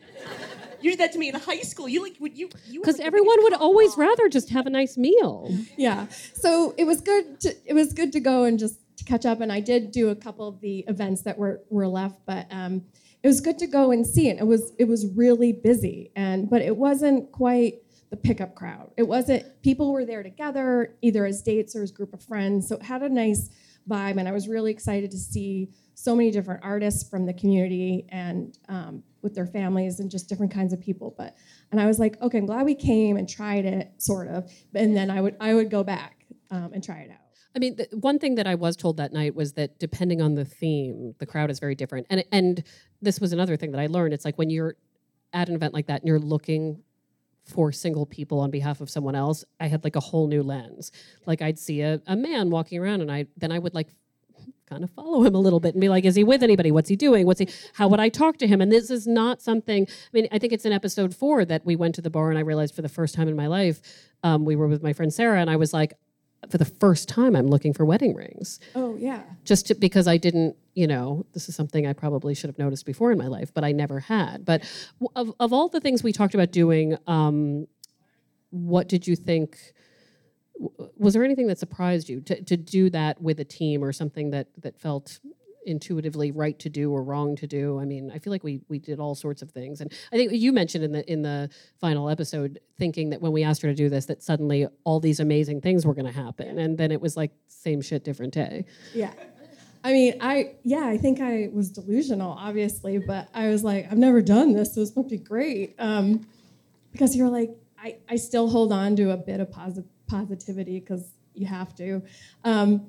You 0.82 0.90
did 0.92 1.00
that 1.00 1.12
to 1.14 1.20
me 1.20 1.30
in 1.30 1.36
high 1.36 1.62
school. 1.62 1.88
You 1.88 2.02
like 2.04 2.16
would 2.20 2.38
you 2.38 2.50
you 2.68 2.80
Because 2.82 2.98
like 2.98 3.06
everyone 3.08 3.42
would 3.44 3.54
always 3.54 3.96
mom. 3.98 4.08
rather 4.08 4.30
just 4.30 4.50
have 4.50 4.66
a 4.66 4.70
nice 4.70 4.98
meal. 4.98 5.54
yeah. 5.78 6.08
So 6.34 6.74
it 6.78 6.86
was 6.86 7.02
good. 7.02 7.40
To, 7.42 7.56
it 7.66 7.74
was 7.74 7.94
good 7.94 8.12
to 8.14 8.20
go 8.20 8.44
and 8.46 8.58
just 8.58 8.80
to 8.98 9.04
catch 9.04 9.26
up, 9.26 9.42
and 9.42 9.52
I 9.52 9.60
did 9.60 9.92
do 9.92 10.10
a 10.10 10.16
couple 10.16 10.48
of 10.48 10.60
the 10.60 10.80
events 10.88 11.22
that 11.24 11.38
were 11.38 11.62
were 11.70 11.88
left, 11.88 12.20
but 12.26 12.48
um, 12.52 12.84
it 13.24 13.28
was 13.28 13.42
good 13.42 13.60
to 13.60 13.68
go 13.68 13.92
and 13.92 14.06
see 14.06 14.28
it. 14.30 14.40
It 14.40 14.48
was 14.48 14.74
it 14.80 14.86
was 14.86 15.06
really 15.16 15.54
busy, 15.54 16.12
and 16.16 16.50
but 16.50 16.62
it 16.62 16.76
wasn't 16.76 17.32
quite 17.32 17.84
the 18.10 18.18
pickup 18.18 18.56
crowd. 18.56 18.92
It 18.98 19.04
wasn't 19.08 19.62
people 19.62 19.94
were 19.94 20.04
there 20.06 20.24
together, 20.24 20.96
either 21.02 21.26
as 21.26 21.42
dates 21.44 21.76
or 21.76 21.84
as 21.84 21.92
group 21.92 22.14
of 22.14 22.22
friends. 22.24 22.68
So 22.68 22.76
it 22.76 22.84
had 22.84 23.04
a 23.04 23.10
nice 23.10 23.50
vibe, 23.88 24.18
and 24.18 24.28
I 24.28 24.32
was 24.32 24.48
really 24.48 24.72
excited 24.72 25.12
to 25.12 25.18
see 25.18 25.70
so 26.02 26.16
many 26.16 26.32
different 26.32 26.62
artists 26.64 27.08
from 27.08 27.28
the 27.28 27.34
community 27.34 28.08
and 28.10 28.58
um, 28.70 29.04
with 29.22 29.36
their 29.36 29.46
families 29.46 30.00
and 30.00 30.10
just 30.10 30.28
different 30.28 30.52
kinds 30.52 30.74
of 30.74 30.82
people. 30.82 31.14
But 31.16 31.36
and 31.72 31.80
I 31.80 31.86
was 31.86 32.00
like, 32.00 32.20
okay, 32.22 32.40
I'm 32.40 32.48
glad 32.48 32.66
we 32.66 32.74
came 32.74 33.18
and 33.18 33.30
tried 33.30 33.66
it, 33.66 33.92
sort 33.98 34.28
of. 34.28 34.52
And 34.74 34.98
then 34.98 35.12
I 35.12 35.22
would 35.22 35.36
I 35.40 35.54
would 35.54 35.70
go 35.70 35.84
back 35.84 36.26
um, 36.50 36.72
and 36.74 36.84
try 36.84 37.00
it 37.02 37.12
out. 37.12 37.18
I 37.56 37.60
mean, 37.60 37.76
the, 37.76 37.88
one 37.98 38.18
thing 38.18 38.36
that 38.36 38.48
I 38.48 38.56
was 38.56 38.76
told 38.76 38.98
that 38.98 39.14
night 39.14 39.36
was 39.36 39.54
that 39.54 39.78
depending 39.78 40.22
on 40.22 40.36
the 40.36 40.46
theme, 40.46 41.14
the 41.20 41.26
crowd 41.26 41.52
is 41.52 41.60
very 41.60 41.76
different. 41.76 42.08
And 42.10 42.24
and 42.32 42.64
this 43.02 43.20
was 43.20 43.32
another 43.32 43.56
thing 43.56 43.72
that 43.72 43.80
I 43.80 43.86
learned. 43.86 44.14
It's 44.14 44.26
like 44.26 44.38
when 44.38 44.50
you're 44.50 44.76
at 45.34 45.50
an 45.50 45.56
event 45.56 45.74
like 45.74 45.86
that 45.88 46.02
and 46.02 46.08
you're 46.08 46.20
looking 46.20 46.82
for 47.46 47.72
single 47.72 48.06
people 48.06 48.40
on 48.40 48.50
behalf 48.50 48.82
of 48.82 48.90
someone 48.90 49.16
else, 49.16 49.44
I 49.60 49.68
had 49.68 49.84
like 49.84 49.96
a 49.96 50.00
whole 50.00 50.28
new 50.28 50.42
lens. 50.42 50.92
Like 51.28 51.42
I'd 51.42 51.60
see 51.60 51.82
a, 51.82 52.02
a 52.08 52.16
man 52.16 52.50
walking 52.50 52.80
around 52.80 53.02
and 53.02 53.12
I 53.12 53.28
then 53.38 53.52
I 53.52 53.60
would 53.60 53.76
like 53.76 53.90
kind 54.72 54.84
of 54.86 54.90
follow 54.92 55.24
him 55.24 55.36
a 55.36 55.40
little 55.40 55.60
bit 55.60 55.74
and 55.74 55.82
be 55.82 55.90
like, 55.90 56.06
is 56.06 56.16
he 56.16 56.24
with 56.24 56.42
anybody? 56.42 56.72
What's 56.72 56.90
he 56.90 56.96
doing? 56.96 57.26
What's 57.26 57.40
he 57.40 57.50
how 57.74 57.90
would 57.90 58.00
I 58.00 58.08
talk 58.08 58.38
to 58.38 58.48
him? 58.48 58.62
And 58.62 58.72
this 58.72 58.90
is 58.90 59.06
not 59.06 59.42
something 59.42 59.86
I 59.90 60.10
mean, 60.14 60.28
I 60.32 60.40
think 60.40 60.54
it's 60.54 60.66
in 60.66 60.72
episode 60.72 61.14
four 61.14 61.44
that 61.46 61.66
we 61.66 61.76
went 61.76 61.96
to 61.96 62.02
the 62.02 62.10
bar 62.10 62.30
and 62.30 62.40
I 62.40 62.42
realized 62.42 62.74
for 62.74 62.82
the 62.82 62.90
first 62.90 63.14
time 63.14 63.28
in 63.28 63.36
my 63.36 63.48
life, 63.48 63.82
um, 64.24 64.46
we 64.46 64.56
were 64.56 64.68
with 64.68 64.82
my 64.82 64.94
friend 64.94 65.14
Sarah 65.14 65.42
and 65.42 65.50
I 65.50 65.58
was 65.58 65.74
like, 65.74 65.94
for 66.50 66.58
the 66.58 66.66
first 66.66 67.10
time 67.10 67.36
I'm 67.36 67.48
looking 67.48 67.74
for 67.74 67.86
wedding 67.86 68.16
rings. 68.16 68.60
Oh 68.74 68.96
yeah. 68.96 69.24
Just 69.44 69.68
to, 69.68 69.76
because 69.76 70.08
I 70.08 70.16
didn't, 70.16 70.56
you 70.74 70.88
know, 70.88 71.26
this 71.34 71.50
is 71.50 71.56
something 71.56 71.86
I 71.86 71.94
probably 71.94 72.34
should 72.34 72.50
have 72.50 72.58
noticed 72.58 72.86
before 72.86 73.12
in 73.12 73.18
my 73.18 73.28
life, 73.28 73.54
but 73.54 73.66
I 73.66 73.74
never 73.74 74.00
had. 74.00 74.46
But 74.46 74.64
of, 75.16 75.34
of 75.40 75.52
all 75.52 75.68
the 75.68 75.82
things 75.82 76.02
we 76.02 76.14
talked 76.14 76.34
about 76.34 76.52
doing, 76.52 76.98
um, 77.08 77.68
what 78.52 78.88
did 78.88 79.06
you 79.06 79.18
think? 79.18 79.58
Was 80.98 81.14
there 81.14 81.24
anything 81.24 81.48
that 81.48 81.58
surprised 81.58 82.10
you 82.10 82.22
to, 82.22 82.42
to 82.44 82.58
do 82.58 82.90
that 82.92 83.22
with 83.22 83.40
a 83.40 83.46
team 83.46 83.84
or 83.84 83.92
something 83.92 84.32
that, 84.32 84.48
that 84.62 84.80
felt 84.80 85.20
intuitively 85.66 86.32
right 86.32 86.58
to 86.60 86.70
do 86.70 86.92
or 86.92 87.04
wrong 87.04 87.36
to 87.38 87.48
do? 87.48 87.80
I 87.80 87.86
mean, 87.86 88.12
I 88.12 88.20
feel 88.20 88.32
like 88.32 88.44
we 88.44 88.62
we 88.68 88.80
did 88.80 89.00
all 89.00 89.16
sorts 89.16 89.42
of 89.42 89.52
things, 89.52 89.82
and 89.82 89.92
I 90.12 90.18
think 90.18 90.32
you 90.34 90.52
mentioned 90.52 90.84
in 90.84 90.92
the 90.92 91.12
in 91.12 91.22
the 91.22 91.50
final 91.80 92.10
episode 92.10 92.60
thinking 92.78 93.10
that 93.12 93.22
when 93.22 93.32
we 93.32 93.44
asked 93.44 93.62
her 93.62 93.70
to 93.70 93.76
do 93.76 93.90
this, 93.90 94.06
that 94.06 94.24
suddenly 94.24 94.68
all 94.84 95.00
these 95.00 95.20
amazing 95.20 95.62
things 95.62 95.86
were 95.86 95.94
going 95.94 96.12
to 96.12 96.12
happen, 96.12 96.60
and 96.60 96.78
then 96.78 96.92
it 96.92 97.02
was 97.02 97.18
like 97.18 97.32
same 97.48 97.82
shit, 97.82 98.04
different 98.04 98.34
day. 98.34 98.66
Yeah. 98.94 99.14
I 99.84 99.94
mean, 99.94 100.14
I 100.22 100.56
yeah, 100.64 100.86
I 100.86 100.98
think 100.98 101.20
I 101.22 101.50
was 101.52 101.72
delusional, 101.72 102.32
obviously, 102.32 103.00
but 103.00 103.30
I 103.34 103.50
was 103.50 103.64
like, 103.64 103.88
I've 103.92 103.98
never 103.98 104.22
done 104.22 104.54
this, 104.54 104.76
so 104.76 104.82
this 104.82 104.96
must 104.96 105.10
be 105.10 105.18
great. 105.18 105.76
Um, 105.80 106.28
because 106.92 107.16
you're 107.16 107.30
like, 107.30 107.52
I, 107.82 107.98
I 108.10 108.16
still 108.18 108.50
hold 108.50 108.72
on 108.72 108.96
to 108.98 109.12
a 109.12 109.18
bit 109.18 109.40
of 109.40 109.50
posi- 109.50 109.86
positivity 110.12 110.80
because 110.80 111.14
you 111.34 111.48
have 111.48 111.74
to. 111.76 112.02
Um, 112.44 112.88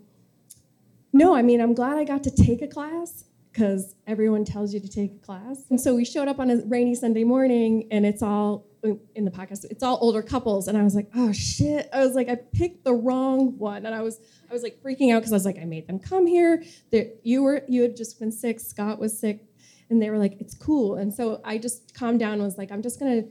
no, 1.13 1.35
I 1.35 1.43
mean, 1.43 1.61
I'm 1.61 1.75
glad 1.75 1.97
I 1.99 2.05
got 2.05 2.25
to 2.25 2.31
take 2.31 2.63
a 2.63 2.69
class 2.69 3.25
because 3.53 3.95
everyone 4.07 4.45
tells 4.45 4.73
you 4.73 4.81
to 4.81 4.89
take 4.89 5.13
a 5.13 5.19
class. 5.19 5.65
And 5.71 5.81
so 5.81 5.95
we 5.95 6.05
showed 6.05 6.27
up 6.27 6.39
on 6.41 6.51
a 6.51 6.57
rainy 6.67 6.95
Sunday 6.95 7.25
morning, 7.25 7.87
and 7.91 8.07
it's 8.07 8.23
all 8.23 8.67
in 8.83 9.25
the 9.25 9.31
podcast. 9.31 9.65
It's 9.71 9.83
all 9.83 9.99
older 10.01 10.23
couples, 10.23 10.69
and 10.69 10.77
I 10.77 10.83
was 10.83 10.95
like, 10.95 11.09
oh 11.15 11.33
shit! 11.33 11.89
I 11.93 12.05
was 12.05 12.15
like, 12.15 12.29
I 12.29 12.35
picked 12.35 12.85
the 12.85 12.95
wrong 12.95 13.59
one, 13.59 13.87
and 13.87 13.95
I 13.95 14.03
was 14.03 14.21
I 14.51 14.53
was 14.53 14.63
like 14.63 14.83
freaking 14.83 15.13
out 15.15 15.21
because 15.21 15.33
I 15.33 15.37
was 15.37 15.45
like, 15.45 15.59
I 15.59 15.65
made 15.65 15.87
them 15.87 15.99
come 15.99 16.27
here. 16.27 16.65
That 16.91 17.21
you 17.23 17.43
were 17.43 17.63
you 17.69 17.83
had 17.83 17.97
just 17.97 18.19
been 18.19 18.33
sick. 18.33 18.59
Scott 18.59 18.99
was 18.99 19.17
sick, 19.17 19.45
and 19.91 20.03
they 20.03 20.11
were 20.11 20.19
like, 20.19 20.41
it's 20.41 20.55
cool. 20.55 20.97
And 20.97 21.13
so 21.15 21.41
I 21.45 21.59
just 21.59 21.95
calmed 21.95 22.21
down 22.21 22.35
and 22.35 22.43
was 22.43 22.59
like, 22.59 22.73
I'm 22.73 22.83
just 22.83 22.99
gonna 22.99 23.25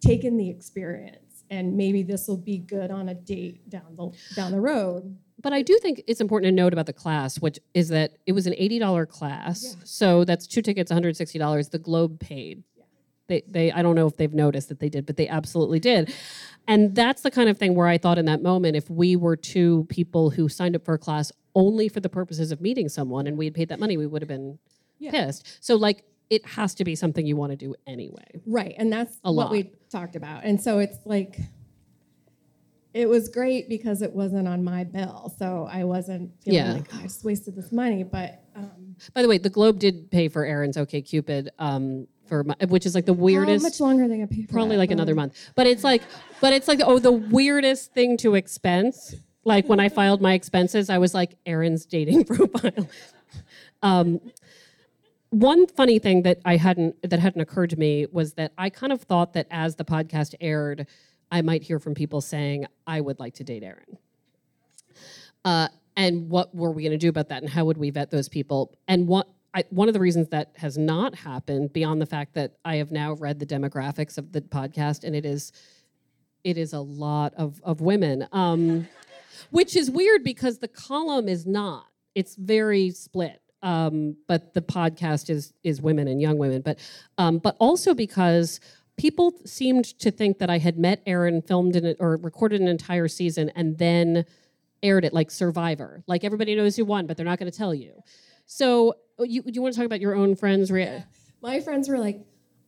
take 0.00 0.22
in 0.24 0.36
the 0.36 0.50
experience, 0.50 1.25
and 1.50 1.76
maybe 1.76 2.02
this 2.02 2.28
will 2.28 2.36
be 2.36 2.58
good 2.58 2.90
on 2.90 3.08
a 3.08 3.14
date 3.14 3.68
down 3.68 3.96
the 3.96 4.10
down 4.34 4.52
the 4.52 4.60
road. 4.60 5.16
But 5.42 5.52
I 5.52 5.62
do 5.62 5.78
think 5.78 6.02
it's 6.06 6.20
important 6.20 6.48
to 6.50 6.52
note 6.52 6.72
about 6.72 6.86
the 6.86 6.92
class, 6.92 7.38
which 7.38 7.58
is 7.74 7.88
that 7.90 8.16
it 8.26 8.32
was 8.32 8.46
an 8.46 8.54
eighty 8.56 8.78
dollar 8.78 9.06
class, 9.06 9.62
Yeah. 9.64 9.82
so 9.84 10.24
that's 10.24 10.46
two 10.46 10.62
tickets, 10.62 10.90
one 10.90 10.96
hundred 10.96 11.16
sixty 11.16 11.38
dollars. 11.38 11.68
The 11.68 11.78
Globe 11.78 12.18
paid. 12.20 12.62
They, 13.28 13.42
they, 13.48 13.72
I 13.72 13.82
don't 13.82 13.96
know 13.96 14.06
if 14.06 14.16
they've 14.16 14.32
noticed 14.32 14.68
that 14.68 14.78
they 14.78 14.88
did, 14.88 15.04
but 15.04 15.16
they 15.16 15.26
absolutely 15.26 15.80
did. 15.80 16.14
And 16.68 16.94
that's 16.94 17.22
the 17.22 17.30
kind 17.32 17.48
of 17.48 17.58
thing 17.58 17.74
where 17.74 17.88
I 17.88 17.98
thought 17.98 18.18
in 18.18 18.26
that 18.26 18.40
moment, 18.40 18.76
if 18.76 18.88
we 18.88 19.16
were 19.16 19.34
two 19.34 19.84
people 19.88 20.30
who 20.30 20.48
signed 20.48 20.76
up 20.76 20.84
for 20.84 20.94
a 20.94 20.98
class 20.98 21.32
only 21.56 21.88
for 21.88 21.98
the 21.98 22.08
purposes 22.08 22.52
of 22.52 22.60
meeting 22.60 22.88
someone 22.88 23.26
and 23.26 23.36
we 23.36 23.46
had 23.46 23.54
paid 23.54 23.68
that 23.70 23.80
money, 23.80 23.96
we 23.96 24.06
would 24.06 24.22
have 24.22 24.28
been 24.28 24.60
Yeah. 25.00 25.10
pissed. 25.10 25.58
So, 25.60 25.74
like, 25.74 26.04
it 26.30 26.44
has 26.46 26.74
to 26.76 26.84
be 26.84 26.94
something 26.94 27.26
you 27.26 27.36
want 27.36 27.52
to 27.52 27.56
do 27.56 27.74
anyway. 27.86 28.40
Right, 28.46 28.74
and 28.78 28.92
that's 28.92 29.18
A 29.24 29.32
what 29.32 29.44
lot. 29.46 29.52
we 29.52 29.70
talked 29.90 30.16
about. 30.16 30.44
And 30.44 30.60
so 30.60 30.78
it's 30.80 30.98
like 31.04 31.38
it 32.94 33.08
was 33.08 33.28
great 33.28 33.68
because 33.68 34.00
it 34.00 34.12
wasn't 34.12 34.48
on 34.48 34.64
my 34.64 34.82
bill, 34.84 35.32
so 35.38 35.68
I 35.70 35.84
wasn't 35.84 36.30
feeling 36.42 36.58
Yeah. 36.64 36.72
like 36.74 36.88
"Oh, 36.94 36.98
I 37.00 37.02
just 37.02 37.24
wasted 37.24 37.54
this 37.54 37.70
money. 37.70 38.02
But 38.04 38.42
um, 38.54 38.96
By 39.14 39.20
the 39.22 39.28
way, 39.28 39.36
the 39.38 39.50
Globe 39.50 39.78
did 39.78 40.10
pay 40.10 40.28
for 40.28 40.44
Erin's 40.46 40.76
OK 40.78 41.02
Cupid, 41.02 41.50
um, 41.58 42.06
for 42.24 42.42
my, 42.44 42.56
which 42.68 42.86
is 42.86 42.94
like 42.94 43.04
the 43.04 43.12
weirdest. 43.12 43.62
how 43.62 43.68
much 43.68 43.80
longer 43.80 44.04
are 44.04 44.08
they 44.08 44.14
gonna 44.16 44.26
pay 44.26 44.44
for? 44.46 44.52
probably 44.52 44.76
that? 44.76 44.80
like 44.80 44.90
another 44.90 45.14
month. 45.14 45.36
But 45.54 45.66
it's 45.66 45.84
like, 45.84 46.02
but 46.40 46.52
it's 46.54 46.68
like, 46.68 46.80
oh, 46.82 46.98
the 46.98 47.12
weirdest 47.12 47.92
thing 47.92 48.16
to 48.18 48.34
expense. 48.34 49.14
Like 49.44 49.68
when 49.68 49.78
I 49.78 49.88
filed 49.90 50.20
my 50.22 50.32
expenses, 50.32 50.88
I 50.90 50.98
was 50.98 51.12
like, 51.14 51.36
Erin's 51.46 51.84
dating 51.86 52.24
profile. 52.34 52.88
um, 53.82 54.20
one 55.30 55.66
funny 55.66 55.98
thing 55.98 56.22
that 56.22 56.40
I 56.44 56.56
hadn't 56.56 56.96
that 57.08 57.18
hadn't 57.18 57.40
occurred 57.40 57.70
to 57.70 57.76
me 57.76 58.06
was 58.10 58.34
that 58.34 58.52
I 58.56 58.70
kind 58.70 58.92
of 58.92 59.02
thought 59.02 59.32
that 59.34 59.46
as 59.50 59.76
the 59.76 59.84
podcast 59.84 60.34
aired, 60.40 60.86
I 61.30 61.42
might 61.42 61.62
hear 61.62 61.78
from 61.78 61.94
people 61.94 62.20
saying, 62.20 62.66
"I 62.86 63.00
would 63.00 63.18
like 63.18 63.34
to 63.34 63.44
date 63.44 63.62
Erin." 63.62 63.98
Uh, 65.44 65.68
and 65.96 66.28
what 66.28 66.54
were 66.54 66.70
we 66.70 66.82
going 66.82 66.92
to 66.92 66.98
do 66.98 67.08
about 67.08 67.28
that, 67.28 67.42
and 67.42 67.50
how 67.50 67.64
would 67.64 67.78
we 67.78 67.90
vet 67.90 68.10
those 68.10 68.28
people? 68.28 68.76
And 68.86 69.08
what 69.08 69.28
I, 69.54 69.64
one 69.70 69.88
of 69.88 69.94
the 69.94 70.00
reasons 70.00 70.28
that 70.28 70.52
has 70.56 70.76
not 70.76 71.14
happened, 71.14 71.72
beyond 71.72 72.00
the 72.00 72.06
fact 72.06 72.34
that 72.34 72.58
I 72.64 72.76
have 72.76 72.90
now 72.90 73.14
read 73.14 73.38
the 73.38 73.46
demographics 73.46 74.18
of 74.18 74.32
the 74.32 74.42
podcast, 74.42 75.02
and 75.02 75.16
it 75.16 75.24
is 75.24 75.52
it 76.44 76.56
is 76.56 76.72
a 76.72 76.80
lot 76.80 77.34
of 77.34 77.60
of 77.64 77.80
women, 77.80 78.28
um, 78.32 78.86
which 79.50 79.74
is 79.74 79.90
weird 79.90 80.22
because 80.22 80.58
the 80.58 80.68
column 80.68 81.28
is 81.28 81.46
not. 81.46 81.86
It's 82.14 82.36
very 82.36 82.90
split. 82.90 83.40
Um, 83.66 84.16
but 84.28 84.54
the 84.54 84.62
podcast 84.62 85.28
is 85.28 85.52
is 85.64 85.82
women 85.82 86.06
and 86.06 86.20
young 86.20 86.38
women, 86.38 86.62
but 86.62 86.78
um, 87.18 87.38
but 87.38 87.56
also 87.58 87.94
because 87.94 88.60
people 88.96 89.32
seemed 89.44 89.86
to 89.98 90.12
think 90.12 90.38
that 90.38 90.48
I 90.48 90.58
had 90.58 90.78
met 90.78 91.02
Aaron, 91.04 91.42
filmed 91.42 91.74
in 91.74 91.84
it 91.84 91.96
or 91.98 92.16
recorded 92.16 92.60
an 92.60 92.68
entire 92.68 93.08
season, 93.08 93.50
and 93.56 93.76
then 93.76 94.24
aired 94.84 95.04
it 95.04 95.12
like 95.12 95.32
Survivor. 95.32 96.04
Like 96.06 96.22
everybody 96.22 96.54
knows 96.54 96.76
who 96.76 96.84
won, 96.84 97.08
but 97.08 97.16
they're 97.16 97.26
not 97.26 97.40
going 97.40 97.50
to 97.50 97.58
tell 97.58 97.74
you. 97.74 98.02
So 98.46 98.94
you 99.18 99.42
you 99.46 99.60
want 99.60 99.74
to 99.74 99.80
talk 99.80 99.86
about 99.86 100.00
your 100.00 100.14
own 100.14 100.36
friends? 100.36 100.70
Rea- 100.70 101.04
My 101.42 101.58
friends 101.58 101.88
were 101.88 101.98
like, 101.98 102.20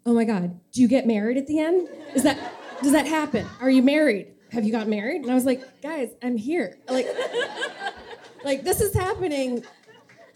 "Oh 0.05 0.12
my 0.14 0.24
god, 0.24 0.59
do 0.72 0.80
you 0.82 0.88
get 0.88 1.07
married 1.07 1.36
at 1.38 1.46
the 1.46 1.61
end? 1.61 1.88
Is 2.14 2.24
that 2.24 2.38
does 2.82 2.90
that 2.90 3.07
happen? 3.07 3.46
Are 3.61 3.70
you 3.70 3.82
married? 3.82 4.32
Have 4.51 4.64
you 4.64 4.72
got 4.72 4.88
married?" 4.88 5.22
And 5.22 5.30
I 5.30 5.34
was 5.34 5.44
like, 5.44 5.80
"Guys, 5.80 6.11
I'm 6.24 6.36
here. 6.36 6.78
Like, 6.88 7.07
like 8.44 8.64
this 8.64 8.80
is 8.80 8.92
happening, 8.94 9.64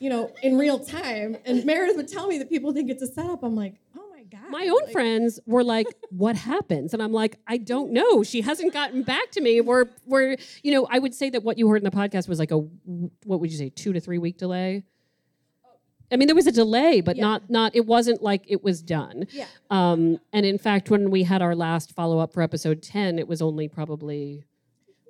you 0.02 0.10
know, 0.10 0.30
in 0.42 0.58
real 0.58 0.78
time." 0.78 1.36
And 1.46 1.64
Meredith 1.64 1.96
would 1.96 2.08
tell 2.08 2.26
me 2.26 2.38
that 2.38 2.48
people 2.48 2.72
think 2.72 2.90
it's 2.90 3.02
a 3.02 3.06
setup. 3.06 3.42
I'm 3.42 3.54
like, 3.56 3.74
"Oh 3.96 4.04
my 4.14 4.22
god." 4.24 4.50
My 4.50 4.66
own 4.68 4.82
Like, 4.84 4.92
friends 4.92 5.40
were 5.46 5.64
like, 5.64 5.86
"What 6.10 6.36
happens?" 6.36 6.92
And 6.92 7.02
I'm 7.02 7.12
like, 7.12 7.38
"I 7.46 7.56
don't 7.58 7.92
know. 7.92 8.22
She 8.22 8.40
hasn't 8.42 8.72
gotten 8.72 9.02
back 9.02 9.30
to 9.32 9.40
me. 9.40 9.60
We're 9.60 9.86
we're 10.06 10.36
you 10.62 10.72
know, 10.72 10.86
I 10.90 10.98
would 10.98 11.14
say 11.14 11.30
that 11.30 11.42
what 11.44 11.56
you 11.58 11.68
heard 11.68 11.78
in 11.78 11.84
the 11.84 11.90
podcast 11.90 12.28
was 12.28 12.38
like 12.38 12.50
a 12.50 12.58
what 13.24 13.40
would 13.40 13.50
you 13.52 13.58
say, 13.58 13.70
two 13.70 13.92
to 13.92 14.00
three 14.00 14.18
week 14.18 14.36
delay." 14.38 14.84
I 16.10 16.16
mean, 16.16 16.26
there 16.28 16.34
was 16.36 16.46
a 16.46 16.52
delay, 16.52 17.00
but 17.00 17.16
Yeah. 17.16 17.22
not 17.22 17.48
not. 17.48 17.74
It 17.74 17.86
wasn't 17.86 18.22
like 18.22 18.42
it 18.46 18.62
was 18.62 18.82
done. 18.82 19.26
Yeah. 19.32 19.46
Um, 19.70 20.18
and 20.32 20.44
in 20.44 20.58
fact, 20.58 20.90
when 20.90 21.10
we 21.10 21.22
had 21.22 21.40
our 21.40 21.54
last 21.56 21.92
follow 21.92 22.18
up 22.18 22.34
for 22.34 22.42
episode 22.42 22.82
ten, 22.82 23.18
it 23.18 23.26
was 23.26 23.40
only 23.40 23.66
probably 23.66 24.44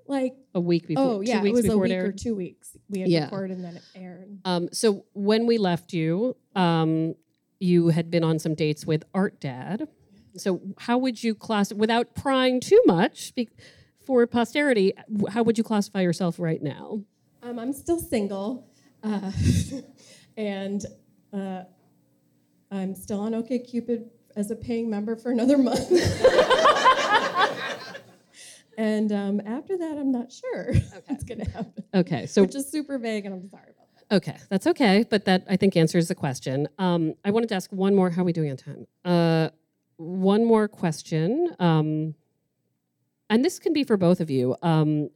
Like, 0.07 0.35
a 0.55 0.61
week 0.61 0.87
before. 0.89 1.05
oh 1.05 1.21
yeah, 1.21 1.39
two 1.39 1.43
weeks 1.45 1.59
it 1.61 1.63
was 1.65 1.75
a 1.75 1.79
week 1.79 1.93
or 1.99 2.13
two 2.13 2.35
weeks. 2.35 2.77
We 2.89 3.01
had 3.01 3.09
Yeah. 3.11 3.25
recorded 3.25 3.57
and 3.57 3.65
then 3.65 3.77
it 3.77 3.83
aired. 3.95 4.39
Um, 4.45 4.69
so 4.73 5.05
when 5.13 5.47
we 5.47 5.59
left 5.59 5.93
you, 5.93 6.37
um, 6.55 7.15
you 7.61 7.89
had 7.89 8.11
been 8.11 8.25
on 8.25 8.39
some 8.39 8.55
dates 8.55 8.85
with 8.87 9.05
Art 9.15 9.41
Dad. 9.41 9.89
So 10.37 10.61
how 10.79 10.99
would 10.99 11.23
you 11.23 11.35
class 11.35 11.73
without 11.73 12.15
prying 12.15 12.59
too 12.61 12.83
much 12.87 13.35
be, 13.35 13.49
for 14.05 14.27
posterity? 14.27 14.95
How 15.31 15.43
would 15.43 15.59
you 15.59 15.65
classify 15.65 16.01
yourself 16.01 16.39
right 16.39 16.63
now? 16.63 17.03
Um, 17.43 17.59
I'm 17.59 17.73
still 17.73 17.99
single, 17.99 18.69
uh, 19.03 19.31
and 20.37 20.85
uh, 21.33 21.63
I'm 22.71 22.95
still 22.95 23.21
on 23.21 23.33
OkCupid 23.33 24.07
as 24.37 24.51
a 24.51 24.57
paying 24.57 24.89
member 24.89 25.17
for 25.17 25.31
another 25.31 25.59
month. 25.59 25.91
and 28.83 29.13
um, 29.13 29.41
after 29.47 29.79
that, 29.79 29.97
I'm 29.97 30.11
not 30.11 30.33
sure 30.33 30.75
what's 31.07 31.23
going 31.23 31.45
to 31.45 31.51
happen, 31.51 31.85
Okay, 31.95 32.27
so 32.27 32.43
which 32.43 32.57
is 32.57 32.69
super 32.69 32.99
vague, 32.99 33.25
and 33.25 33.35
I'm 33.35 33.49
sorry 33.49 33.71
about 33.71 33.87
that. 33.95 34.17
Okay, 34.17 34.37
that's 34.49 34.67
okay, 34.67 35.05
but 35.09 35.25
that 35.27 35.45
I 35.49 35.57
think 35.57 35.77
answers 35.77 36.09
the 36.09 36.17
question. 36.17 36.69
Um, 36.79 37.15
I 37.25 37.31
wanted 37.31 37.49
to 37.51 37.55
ask 37.55 37.71
one 37.71 37.95
more. 37.95 38.11
How 38.11 38.23
are 38.23 38.25
we 38.25 38.33
doing 38.33 38.51
on 38.51 38.57
time? 38.57 38.87
Uh, 39.05 39.51
one 39.99 40.45
more 40.45 40.67
question, 40.67 41.55
um, 41.61 42.17
and 43.31 43.45
this 43.45 43.61
can 43.61 43.73
be 43.73 43.85
for 43.85 43.97
both 43.97 44.21
of 44.21 44.31
you. 44.31 44.57
Um, 44.63 45.11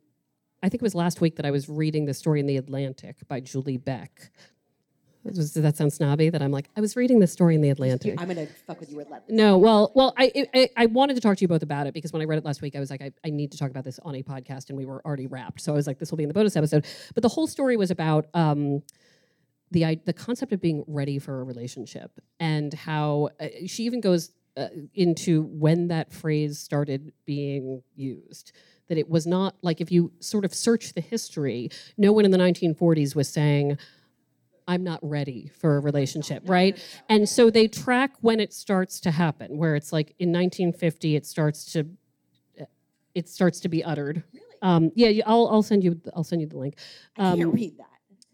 I 0.62 0.68
think 0.68 0.80
it 0.80 0.82
was 0.82 0.94
last 0.94 1.20
week 1.20 1.34
that 1.36 1.44
I 1.44 1.50
was 1.50 1.68
reading 1.68 2.04
the 2.06 2.14
story 2.14 2.38
in 2.38 2.46
the 2.46 2.56
Atlantic 2.56 3.16
by 3.26 3.40
Julie 3.40 3.78
Beck. 3.78 4.30
Does 5.32 5.52
that 5.54 5.76
sound 5.76 5.92
snobby? 5.92 6.30
That 6.30 6.42
I'm 6.42 6.50
like, 6.52 6.68
I 6.76 6.80
was 6.80 6.96
reading 6.96 7.18
this 7.20 7.32
story 7.32 7.54
in 7.54 7.60
the 7.60 7.70
Atlantic. 7.70 8.14
I'm 8.18 8.28
gonna 8.28 8.46
fuck 8.66 8.80
with 8.80 8.90
you 8.90 8.98
relentless. 8.98 9.30
No, 9.30 9.58
well, 9.58 9.92
well, 9.94 10.14
I, 10.16 10.46
I 10.54 10.68
I 10.76 10.86
wanted 10.86 11.14
to 11.14 11.20
talk 11.20 11.36
to 11.38 11.42
you 11.42 11.48
both 11.48 11.62
about 11.62 11.86
it 11.86 11.94
because 11.94 12.12
when 12.12 12.22
I 12.22 12.24
read 12.24 12.38
it 12.38 12.44
last 12.44 12.62
week, 12.62 12.76
I 12.76 12.80
was 12.80 12.90
like, 12.90 13.02
I, 13.02 13.12
I 13.24 13.30
need 13.30 13.52
to 13.52 13.58
talk 13.58 13.70
about 13.70 13.84
this 13.84 13.98
on 14.00 14.14
a 14.14 14.22
podcast, 14.22 14.68
and 14.68 14.78
we 14.78 14.84
were 14.86 15.00
already 15.04 15.26
wrapped. 15.26 15.60
So 15.60 15.72
I 15.72 15.74
was 15.76 15.86
like, 15.86 15.98
this 15.98 16.10
will 16.10 16.18
be 16.18 16.24
in 16.24 16.28
the 16.28 16.34
bonus 16.34 16.56
episode. 16.56 16.86
But 17.14 17.22
the 17.22 17.28
whole 17.28 17.46
story 17.46 17.76
was 17.76 17.90
about 17.90 18.26
um, 18.34 18.82
the 19.70 19.84
i- 19.84 20.00
the 20.04 20.12
concept 20.12 20.52
of 20.52 20.60
being 20.60 20.84
ready 20.86 21.18
for 21.18 21.40
a 21.40 21.44
relationship 21.44 22.12
and 22.40 22.72
how 22.72 23.30
uh, 23.40 23.48
she 23.66 23.82
even 23.84 24.00
goes 24.00 24.32
uh, 24.56 24.68
into 24.94 25.42
when 25.42 25.88
that 25.88 26.12
phrase 26.12 26.58
started 26.58 27.12
being 27.24 27.82
used. 27.94 28.52
That 28.88 28.98
it 28.98 29.08
was 29.10 29.26
not 29.26 29.56
like 29.62 29.80
if 29.80 29.90
you 29.90 30.12
sort 30.20 30.44
of 30.44 30.54
search 30.54 30.92
the 30.94 31.00
history, 31.00 31.70
no 31.98 32.12
one 32.12 32.24
in 32.24 32.30
the 32.30 32.38
1940s 32.38 33.16
was 33.16 33.28
saying. 33.28 33.78
I'm 34.68 34.82
not 34.82 34.98
ready 35.02 35.50
for 35.60 35.76
a 35.76 35.80
relationship, 35.80 36.42
right? 36.46 36.76
And 37.08 37.28
so 37.28 37.50
they 37.50 37.68
track 37.68 38.12
when 38.20 38.40
it 38.40 38.52
starts 38.52 39.00
to 39.00 39.10
happen, 39.10 39.56
where 39.58 39.76
it's 39.76 39.92
like 39.92 40.14
in 40.18 40.30
1950, 40.32 41.16
it 41.16 41.26
starts 41.26 41.72
to 41.72 41.86
it 43.14 43.28
starts 43.30 43.60
to 43.60 43.68
be 43.70 43.82
uttered. 43.82 44.22
Um, 44.60 44.90
yeah, 44.94 45.22
I'll 45.26 45.48
I'll 45.48 45.62
send 45.62 45.82
you 45.84 46.00
I'll 46.14 46.24
send 46.24 46.40
you 46.42 46.46
the 46.48 46.58
link. 46.58 46.74
I 47.16 47.22
can't 47.34 47.44
Um, 47.44 47.52
read 47.52 47.78
that. 47.78 47.86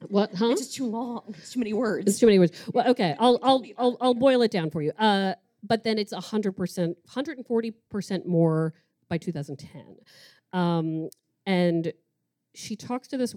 What? 0.08 0.34
Huh? 0.34 0.46
It's 0.50 0.62
just 0.62 0.74
too 0.74 0.86
long. 0.86 1.22
It's 1.38 1.52
too 1.52 1.60
many 1.60 1.72
words. 1.72 2.08
It's 2.08 2.18
too 2.18 2.26
many 2.26 2.38
words. 2.40 2.52
Well, 2.72 2.88
okay, 2.88 3.14
I'll 3.18 3.38
I'll 3.42 3.62
I'll, 3.78 3.96
I'll 4.00 4.14
boil 4.14 4.42
it 4.42 4.50
down 4.50 4.70
for 4.70 4.82
you. 4.82 4.92
Uh, 4.98 5.34
but 5.62 5.84
then 5.84 5.98
it's 5.98 6.12
hundred 6.12 6.52
percent, 6.56 6.96
hundred 7.08 7.38
and 7.38 7.46
forty 7.46 7.72
percent 7.90 8.26
more 8.26 8.74
by 9.08 9.18
2010, 9.18 9.96
um, 10.52 11.08
and 11.46 11.92
she 12.54 12.74
talks 12.74 13.06
to 13.08 13.16
this 13.16 13.36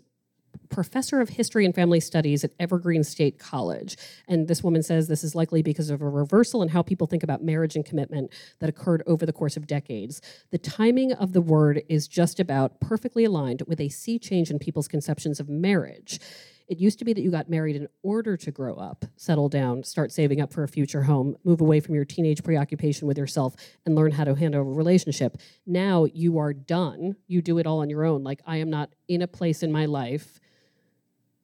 professor 0.69 1.21
of 1.21 1.29
history 1.29 1.65
and 1.65 1.73
family 1.73 1.99
studies 1.99 2.43
at 2.43 2.51
Evergreen 2.59 3.03
State 3.03 3.39
College. 3.39 3.97
And 4.27 4.47
this 4.47 4.63
woman 4.63 4.83
says 4.83 5.07
this 5.07 5.23
is 5.23 5.35
likely 5.35 5.61
because 5.61 5.89
of 5.89 6.01
a 6.01 6.09
reversal 6.09 6.61
in 6.61 6.69
how 6.69 6.81
people 6.81 7.07
think 7.07 7.23
about 7.23 7.43
marriage 7.43 7.75
and 7.75 7.85
commitment 7.85 8.31
that 8.59 8.69
occurred 8.69 9.03
over 9.07 9.25
the 9.25 9.33
course 9.33 9.57
of 9.57 9.67
decades. 9.67 10.21
The 10.51 10.57
timing 10.57 11.13
of 11.13 11.33
the 11.33 11.41
word 11.41 11.83
is 11.89 12.07
just 12.07 12.39
about 12.39 12.79
perfectly 12.79 13.25
aligned 13.25 13.63
with 13.67 13.79
a 13.79 13.89
sea 13.89 14.19
change 14.19 14.49
in 14.49 14.59
people's 14.59 14.87
conceptions 14.87 15.39
of 15.39 15.49
marriage. 15.49 16.19
It 16.67 16.79
used 16.79 16.97
to 16.99 17.05
be 17.05 17.13
that 17.13 17.21
you 17.21 17.29
got 17.29 17.49
married 17.49 17.75
in 17.75 17.87
order 18.01 18.35
to 18.37 18.51
grow 18.51 18.75
up, 18.75 19.05
settle 19.17 19.49
down, 19.49 19.83
start 19.83 20.11
saving 20.11 20.41
up 20.41 20.51
for 20.51 20.63
a 20.63 20.67
future 20.67 21.03
home, 21.03 21.35
move 21.43 21.61
away 21.61 21.79
from 21.79 21.93
your 21.93 22.05
teenage 22.05 22.43
preoccupation 22.43 23.07
with 23.07 23.17
yourself, 23.17 23.55
and 23.85 23.95
learn 23.95 24.11
how 24.11 24.23
to 24.23 24.33
handle 24.33 24.61
a 24.61 24.63
relationship. 24.63 25.37
Now 25.67 26.05
you 26.05 26.39
are 26.39 26.53
done. 26.53 27.17
You 27.27 27.41
do 27.41 27.59
it 27.59 27.67
all 27.67 27.81
on 27.81 27.89
your 27.89 28.03
own. 28.03 28.23
Like, 28.23 28.41
I 28.47 28.57
am 28.57 28.69
not 28.69 28.89
in 29.07 29.21
a 29.21 29.27
place 29.27 29.61
in 29.61 29.71
my 29.71 29.85
life 29.85 30.39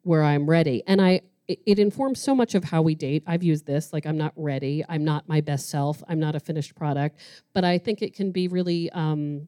where 0.03 0.23
I'm 0.23 0.49
ready. 0.49 0.83
And 0.87 1.01
I 1.01 1.21
it, 1.47 1.79
informs 1.79 2.21
so 2.21 2.35
much 2.35 2.55
of 2.55 2.63
how 2.63 2.81
we 2.81 2.95
date. 2.95 3.23
I've 3.27 3.43
used 3.43 3.65
this 3.65 3.91
like 3.91 4.05
I'm 4.05 4.17
not 4.17 4.33
ready. 4.35 4.85
I'm 4.87 5.03
not 5.03 5.27
my 5.27 5.41
best 5.41 5.69
self. 5.69 6.01
I'm 6.07 6.19
not 6.19 6.35
a 6.35 6.39
finished 6.39 6.75
product. 6.75 7.19
But 7.53 7.65
I 7.65 7.77
think 7.77 8.01
it 8.01 8.15
can 8.15 8.31
be 8.31 8.47
really 8.47 8.89
um, 8.91 9.47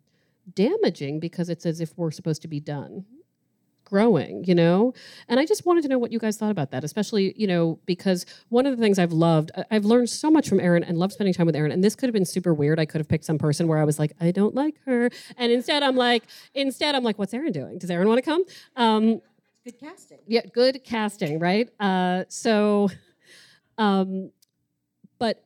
damaging 0.54 1.20
because 1.20 1.50
it's 1.50 1.66
as 1.66 1.80
if 1.80 1.98
we're 1.98 2.12
supposed 2.12 2.42
to 2.42 2.48
be 2.48 2.60
done 2.60 3.06
growing, 3.86 4.44
you 4.46 4.56
know? 4.56 4.94
And 5.28 5.40
I 5.40 5.46
just 5.46 5.66
wanted 5.66 5.84
to 5.84 5.88
know 5.88 6.00
what 6.00 6.12
you 6.12 6.18
guys 6.18 6.38
thought 6.38 6.50
about 6.50 6.72
that, 6.72 6.84
especially, 6.84 7.34
you 7.38 7.46
know, 7.46 7.80
because 7.86 8.26
one 8.50 8.66
of 8.66 8.76
the 8.76 8.82
things 8.82 8.98
I've 8.98 9.12
loved, 9.12 9.52
I've 9.70 9.86
learned 9.86 10.10
so 10.10 10.32
much 10.32 10.50
from 10.50 10.60
Erin 10.60 10.84
and 10.84 10.98
love 10.98 11.12
spending 11.12 11.34
time 11.34 11.46
with 11.46 11.56
Erin. 11.56 11.72
And 11.72 11.84
this 11.84 11.96
could 11.96 12.08
have 12.08 12.14
been 12.14 12.26
super 12.26 12.54
weird. 12.54 12.80
I 12.80 12.86
could 12.86 13.00
have 13.00 13.08
picked 13.08 13.26
some 13.26 13.38
person 13.38 13.68
where 13.68 13.78
I 13.78 13.84
was 13.84 14.00
like, 14.00 14.14
I 14.20 14.32
don't 14.32 14.56
like 14.56 14.78
her. 14.86 15.12
And 15.38 15.52
instead 15.52 15.84
I'm 15.84 15.96
like, 15.96 16.24
instead 16.56 16.96
I'm 16.96 17.04
like, 17.04 17.20
what's 17.20 17.34
Erin 17.34 17.52
doing? 17.52 17.78
Does 17.78 17.92
Erin 17.92 18.08
want 18.08 18.18
to 18.18 18.24
come? 18.24 18.44
Um, 18.76 19.22
Good 19.64 19.80
casting. 19.80 20.20
yeah, 20.28 20.42
good 20.54 20.84
casting, 20.84 21.40
right? 21.40 21.70
Uh, 21.80 22.26
so, 22.28 22.90
um, 23.78 24.32
but 25.20 25.44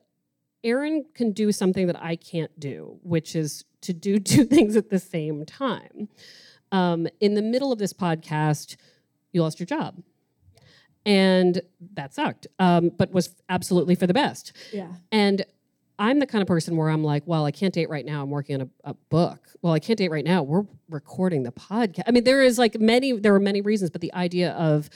Erin 0.64 1.04
can 1.14 1.32
do 1.32 1.52
something 1.52 1.86
that 1.86 2.02
I 2.02 2.16
can't 2.16 2.58
do, 2.58 2.98
which 3.02 3.36
is 3.36 3.64
to 3.82 3.92
do 3.92 4.18
two 4.18 4.44
things 4.44 4.76
at 4.76 4.90
the 4.90 4.98
same 4.98 5.44
time. 5.44 6.08
Um, 6.72 7.06
in 7.20 7.34
the 7.34 7.42
middle 7.42 7.72
of 7.72 7.78
this 7.78 7.92
podcast, 7.92 8.76
you 9.32 9.42
lost 9.42 9.60
your 9.60 9.66
job. 9.66 10.02
And 11.06 11.62
that 11.94 12.12
sucked, 12.12 12.46
um, 12.58 12.90
but 12.90 13.12
was 13.12 13.34
absolutely 13.48 13.94
for 13.94 14.06
the 14.06 14.12
best. 14.12 14.52
Yeah. 14.72 14.88
And 15.10 15.46
I'm 15.98 16.20
the 16.20 16.26
kind 16.26 16.42
of 16.42 16.48
person 16.48 16.76
where 16.76 16.88
I'm 16.88 17.02
like, 17.02 17.24
well, 17.26 17.44
I 17.44 17.50
can't 17.50 17.74
date 17.74 17.88
right 17.88 18.06
now. 18.06 18.22
I'm 18.22 18.30
working 18.30 18.60
on 18.60 18.70
a, 18.84 18.90
a 18.90 18.94
book. 18.94 19.48
Well, 19.62 19.72
I 19.72 19.80
can't 19.80 19.98
date 19.98 20.10
right 20.10 20.24
now. 20.24 20.42
We're 20.42 20.64
recording 20.88 21.42
the 21.42 21.50
podcast. 21.50 22.04
I 22.06 22.12
mean, 22.12 22.24
there 22.24 22.42
is 22.42 22.58
like 22.58 22.78
many, 22.78 23.12
there 23.12 23.34
are 23.34 23.40
many 23.40 23.60
reasons, 23.60 23.90
but 23.90 24.00
the 24.00 24.14
idea 24.14 24.52
of 24.52 24.88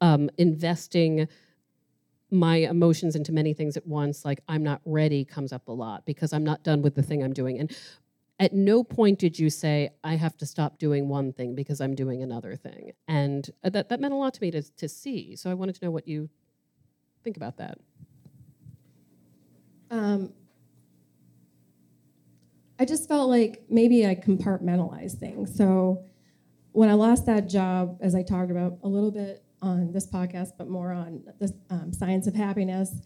um, 0.00 0.30
investing 0.38 1.26
my 2.30 2.56
emotions 2.56 3.16
into 3.16 3.32
many 3.32 3.54
things 3.54 3.76
at 3.76 3.86
once, 3.86 4.24
like 4.24 4.40
I'm 4.48 4.62
not 4.62 4.80
ready, 4.84 5.24
comes 5.24 5.52
up 5.52 5.66
a 5.68 5.72
lot 5.72 6.06
because 6.06 6.32
I'm 6.32 6.44
not 6.44 6.62
done 6.62 6.82
with 6.82 6.94
the 6.94 7.02
thing 7.02 7.22
I'm 7.22 7.32
doing. 7.32 7.58
And 7.58 7.76
at 8.38 8.52
no 8.52 8.84
point 8.84 9.18
did 9.18 9.38
you 9.38 9.50
say, 9.50 9.90
I 10.04 10.14
have 10.14 10.36
to 10.38 10.46
stop 10.46 10.78
doing 10.78 11.08
one 11.08 11.32
thing 11.32 11.54
because 11.54 11.80
I'm 11.80 11.94
doing 11.94 12.22
another 12.22 12.54
thing. 12.54 12.92
And 13.08 13.48
uh, 13.64 13.70
that, 13.70 13.88
that 13.88 14.00
meant 14.00 14.12
a 14.12 14.16
lot 14.16 14.34
to 14.34 14.42
me 14.42 14.50
to, 14.52 14.62
to 14.62 14.88
see. 14.88 15.34
So 15.36 15.50
I 15.50 15.54
wanted 15.54 15.76
to 15.76 15.84
know 15.84 15.90
what 15.90 16.06
you 16.06 16.28
think 17.24 17.36
about 17.36 17.56
that. 17.58 17.78
Um, 19.90 20.32
I 22.78 22.84
just 22.84 23.08
felt 23.08 23.30
like 23.30 23.64
maybe 23.68 24.06
I 24.06 24.14
compartmentalized 24.14 25.18
things. 25.18 25.56
So 25.56 26.04
when 26.72 26.90
I 26.90 26.92
lost 26.94 27.26
that 27.26 27.48
job, 27.48 27.98
as 28.00 28.14
I 28.14 28.22
talked 28.22 28.50
about 28.50 28.78
a 28.82 28.88
little 28.88 29.10
bit 29.10 29.42
on 29.62 29.92
this 29.92 30.06
podcast, 30.06 30.50
but 30.58 30.68
more 30.68 30.92
on 30.92 31.22
the 31.38 31.54
um, 31.70 31.92
science 31.92 32.26
of 32.26 32.34
happiness, 32.34 33.00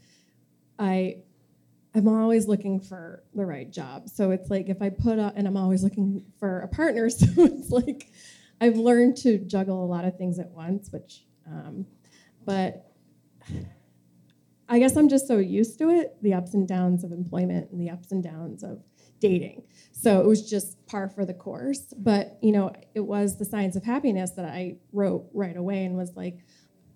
I 0.79 1.23
I'm 1.95 2.07
always 2.07 2.47
looking 2.47 2.81
for 2.81 3.25
the 3.35 3.45
right 3.45 3.71
job. 3.71 4.09
So 4.09 4.31
it's 4.31 4.49
like 4.49 4.69
if 4.69 4.81
I 4.81 4.91
put 4.91 5.19
up, 5.19 5.35
and 5.37 5.47
I'm 5.47 5.57
always 5.57 5.83
looking 5.83 6.25
for 6.39 6.61
a 6.61 6.69
partner. 6.69 7.09
So 7.11 7.27
it's 7.39 7.71
like 7.71 8.11
I've 8.61 8.77
learned 8.77 9.17
to 9.19 9.39
juggle 9.39 9.85
a 9.85 9.87
lot 9.87 10.05
of 10.05 10.17
things 10.17 10.39
at 10.39 10.51
once, 10.51 10.91
which, 10.93 11.25
um, 11.47 11.87
but 12.45 12.93
I 14.71 14.79
guess 14.79 14.97
I'm 14.97 15.09
just 15.09 15.27
so 15.27 15.39
used 15.39 15.79
to 15.81 15.91
it, 15.91 16.17
the 16.23 16.33
ups 16.33 16.55
and 16.55 16.67
downs 16.67 17.03
of 17.03 17.11
employment 17.11 17.71
and 17.73 17.81
the 17.81 17.91
ups 17.91 18.13
and 18.13 18.23
downs 18.23 18.63
of 18.63 18.81
dating. 19.19 19.65
So 19.91 20.21
it 20.21 20.27
was 20.27 20.49
just 20.49 20.87
par 20.87 21.09
for 21.09 21.25
the 21.25 21.35
course. 21.35 21.93
But, 21.99 22.39
you 22.41 22.53
know, 22.53 22.73
it 22.95 23.01
was 23.01 23.37
the 23.37 23.45
science 23.45 23.75
of 23.75 23.83
happiness 23.83 24.31
that 24.33 24.45
I 24.45 24.77
wrote 24.93 25.27
right 25.35 25.57
away 25.57 25.85
and 25.85 25.97
was 25.97 26.15
like, 26.15 26.39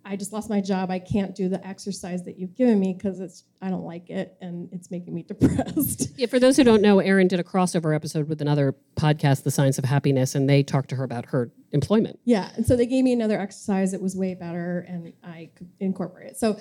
I 0.06 0.16
just 0.16 0.32
lost 0.32 0.50
my 0.50 0.60
job. 0.60 0.90
I 0.90 0.98
can't 0.98 1.34
do 1.34 1.48
the 1.48 1.66
exercise 1.66 2.24
that 2.24 2.38
you've 2.38 2.54
given 2.54 2.78
me 2.78 2.92
because 2.92 3.20
it's 3.20 3.44
I 3.62 3.70
don't 3.70 3.84
like 3.84 4.10
it 4.10 4.36
and 4.40 4.68
it's 4.70 4.90
making 4.90 5.14
me 5.14 5.22
depressed. 5.28 6.10
Yeah, 6.16 6.26
for 6.26 6.38
those 6.38 6.56
who 6.56 6.64
don't 6.64 6.82
know, 6.82 7.00
Erin 7.00 7.26
did 7.26 7.40
a 7.40 7.44
crossover 7.44 7.94
episode 7.94 8.28
with 8.28 8.40
another 8.40 8.74
podcast, 8.96 9.42
The 9.42 9.50
Science 9.50 9.78
of 9.78 9.84
Happiness, 9.84 10.34
and 10.34 10.48
they 10.48 10.62
talked 10.62 10.90
to 10.90 10.96
her 10.96 11.04
about 11.04 11.26
her 11.26 11.50
employment. 11.72 12.20
Yeah, 12.24 12.50
and 12.54 12.66
so 12.66 12.76
they 12.76 12.86
gave 12.86 13.02
me 13.02 13.12
another 13.14 13.40
exercise. 13.40 13.94
It 13.94 14.02
was 14.02 14.14
way 14.14 14.34
better, 14.34 14.84
and 14.86 15.12
I 15.24 15.50
could 15.56 15.70
incorporate 15.80 16.28
it. 16.28 16.36
So, 16.36 16.58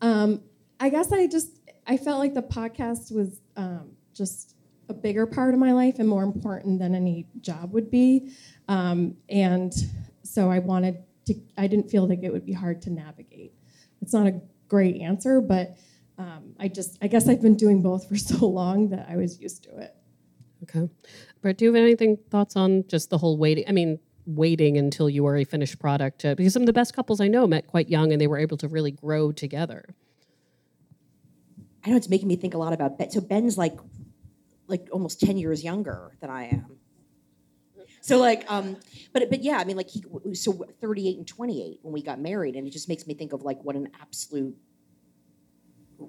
um, 0.00 0.40
I 0.78 0.88
guess 0.88 1.12
I 1.12 1.26
just 1.26 1.60
I 1.86 1.96
felt 1.96 2.18
like 2.18 2.34
the 2.34 2.42
podcast 2.42 3.14
was 3.14 3.40
um, 3.56 3.92
just 4.14 4.56
a 4.88 4.94
bigger 4.94 5.26
part 5.26 5.54
of 5.54 5.60
my 5.60 5.72
life 5.72 5.98
and 5.98 6.08
more 6.08 6.22
important 6.22 6.78
than 6.78 6.94
any 6.94 7.26
job 7.40 7.72
would 7.72 7.90
be, 7.90 8.32
um, 8.68 9.16
and 9.28 9.72
so 10.22 10.50
I 10.50 10.58
wanted 10.58 10.98
to. 11.26 11.34
I 11.56 11.66
didn't 11.66 11.90
feel 11.90 12.08
like 12.08 12.22
it 12.22 12.32
would 12.32 12.46
be 12.46 12.52
hard 12.52 12.82
to 12.82 12.90
navigate. 12.90 13.52
It's 14.02 14.12
not 14.12 14.26
a 14.26 14.40
great 14.68 15.00
answer, 15.00 15.40
but 15.40 15.76
um, 16.18 16.54
I 16.58 16.68
just 16.68 16.98
I 17.02 17.08
guess 17.08 17.28
I've 17.28 17.42
been 17.42 17.56
doing 17.56 17.82
both 17.82 18.08
for 18.08 18.16
so 18.16 18.46
long 18.46 18.90
that 18.90 19.06
I 19.08 19.16
was 19.16 19.40
used 19.40 19.64
to 19.64 19.76
it. 19.78 19.94
Okay. 20.62 20.88
Brett, 21.42 21.58
do 21.58 21.66
you 21.66 21.72
have 21.72 21.82
anything 21.82 22.18
thoughts 22.30 22.56
on 22.56 22.84
just 22.88 23.10
the 23.10 23.18
whole 23.18 23.38
waiting? 23.38 23.64
I 23.68 23.72
mean, 23.72 23.98
waiting 24.26 24.76
until 24.78 25.08
you 25.08 25.26
are 25.26 25.36
a 25.36 25.44
finished 25.44 25.78
product, 25.78 26.24
uh, 26.24 26.34
because 26.34 26.52
some 26.52 26.62
of 26.62 26.66
the 26.66 26.72
best 26.72 26.94
couples 26.94 27.20
I 27.20 27.28
know 27.28 27.46
met 27.46 27.66
quite 27.66 27.88
young 27.88 28.12
and 28.12 28.20
they 28.20 28.26
were 28.26 28.38
able 28.38 28.56
to 28.58 28.68
really 28.68 28.90
grow 28.90 29.32
together. 29.32 29.94
I 31.86 31.90
know 31.90 31.96
it's 31.96 32.08
making 32.08 32.26
me 32.26 32.34
think 32.36 32.54
a 32.54 32.58
lot 32.58 32.72
about 32.72 32.98
Ben. 32.98 33.10
So 33.10 33.20
Ben's 33.20 33.56
like, 33.56 33.78
like 34.66 34.88
almost 34.90 35.20
ten 35.20 35.38
years 35.38 35.62
younger 35.62 36.16
than 36.20 36.30
I 36.30 36.46
am. 36.46 36.78
So 38.00 38.18
like, 38.18 38.44
um, 38.50 38.76
but 39.12 39.30
but 39.30 39.42
yeah, 39.42 39.58
I 39.58 39.64
mean, 39.64 39.76
like 39.76 39.88
he 39.88 40.04
so 40.34 40.66
thirty 40.80 41.08
eight 41.08 41.18
and 41.18 41.26
twenty 41.26 41.62
eight 41.62 41.78
when 41.82 41.92
we 41.92 42.02
got 42.02 42.20
married, 42.20 42.56
and 42.56 42.66
it 42.66 42.70
just 42.70 42.88
makes 42.88 43.06
me 43.06 43.14
think 43.14 43.32
of 43.32 43.42
like 43.42 43.62
what 43.62 43.76
an 43.76 43.88
absolute 44.00 44.56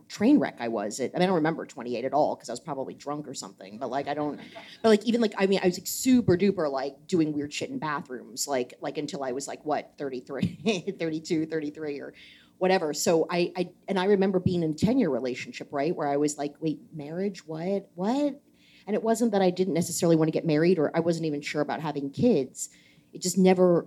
train 0.08 0.40
wreck 0.40 0.58
I 0.60 0.68
was. 0.68 1.00
At, 1.00 1.12
I 1.14 1.20
mean, 1.20 1.24
I 1.24 1.26
don't 1.28 1.36
remember 1.36 1.66
28 1.66 2.04
at 2.06 2.14
all 2.14 2.36
because 2.36 2.50
I 2.50 2.52
was 2.52 2.60
probably 2.60 2.94
drunk 2.94 3.28
or 3.28 3.34
something. 3.34 3.78
But 3.78 3.90
like, 3.90 4.08
I 4.08 4.14
don't. 4.14 4.40
But 4.82 4.90
like, 4.90 5.06
even 5.06 5.22
like, 5.22 5.34
I 5.38 5.48
mean, 5.48 5.60
I 5.64 5.68
was 5.68 5.78
like 5.78 5.88
super 5.88 6.38
duper 6.38 6.70
like 6.70 7.08
doing 7.08 7.34
weird 7.34 7.54
shit 7.54 7.70
in 7.70 7.80
bathrooms, 7.80 8.48
like 8.48 8.74
like 8.82 8.98
until 8.98 9.24
I 9.24 9.32
was 9.32 9.48
like 9.48 9.64
what 9.66 9.94
33, 9.98 10.96
32, 11.00 11.46
33 11.46 12.00
or 12.00 12.14
whatever. 12.58 12.94
So 12.94 13.28
I, 13.30 13.52
I 13.56 13.70
and 13.88 14.00
I 14.00 14.06
remember 14.06 14.40
being 14.40 14.64
in 14.64 14.72
a 14.72 14.74
10 14.74 15.00
year 15.00 15.10
relationship, 15.10 15.70
right, 15.72 15.96
where 15.96 16.08
I 16.08 16.18
was 16.18 16.38
like, 16.38 16.56
wait, 16.60 16.80
marriage, 16.94 17.46
what, 17.46 17.90
what? 17.96 18.42
And 18.86 18.96
it 18.96 19.04
wasn't 19.04 19.32
that 19.34 19.42
I 19.42 19.50
didn't 19.50 19.74
necessarily 19.74 20.16
want 20.16 20.30
to 20.30 20.32
get 20.32 20.46
married 20.46 20.80
or 20.80 20.96
I 20.96 21.02
wasn't 21.02 21.26
even 21.26 21.42
sure 21.42 21.62
about 21.62 21.82
having 21.82 22.10
kids. 22.10 22.70
It 23.14 23.22
just 23.22 23.38
never. 23.38 23.86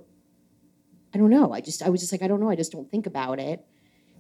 I 1.12 1.18
don't 1.18 1.30
know. 1.30 1.52
I 1.52 1.60
just 1.60 1.82
I 1.82 1.88
was 1.88 2.00
just 2.00 2.12
like 2.12 2.22
I 2.22 2.28
don't 2.28 2.40
know. 2.40 2.50
I 2.50 2.56
just 2.56 2.70
don't 2.70 2.88
think 2.90 3.06
about 3.06 3.40
it. 3.40 3.64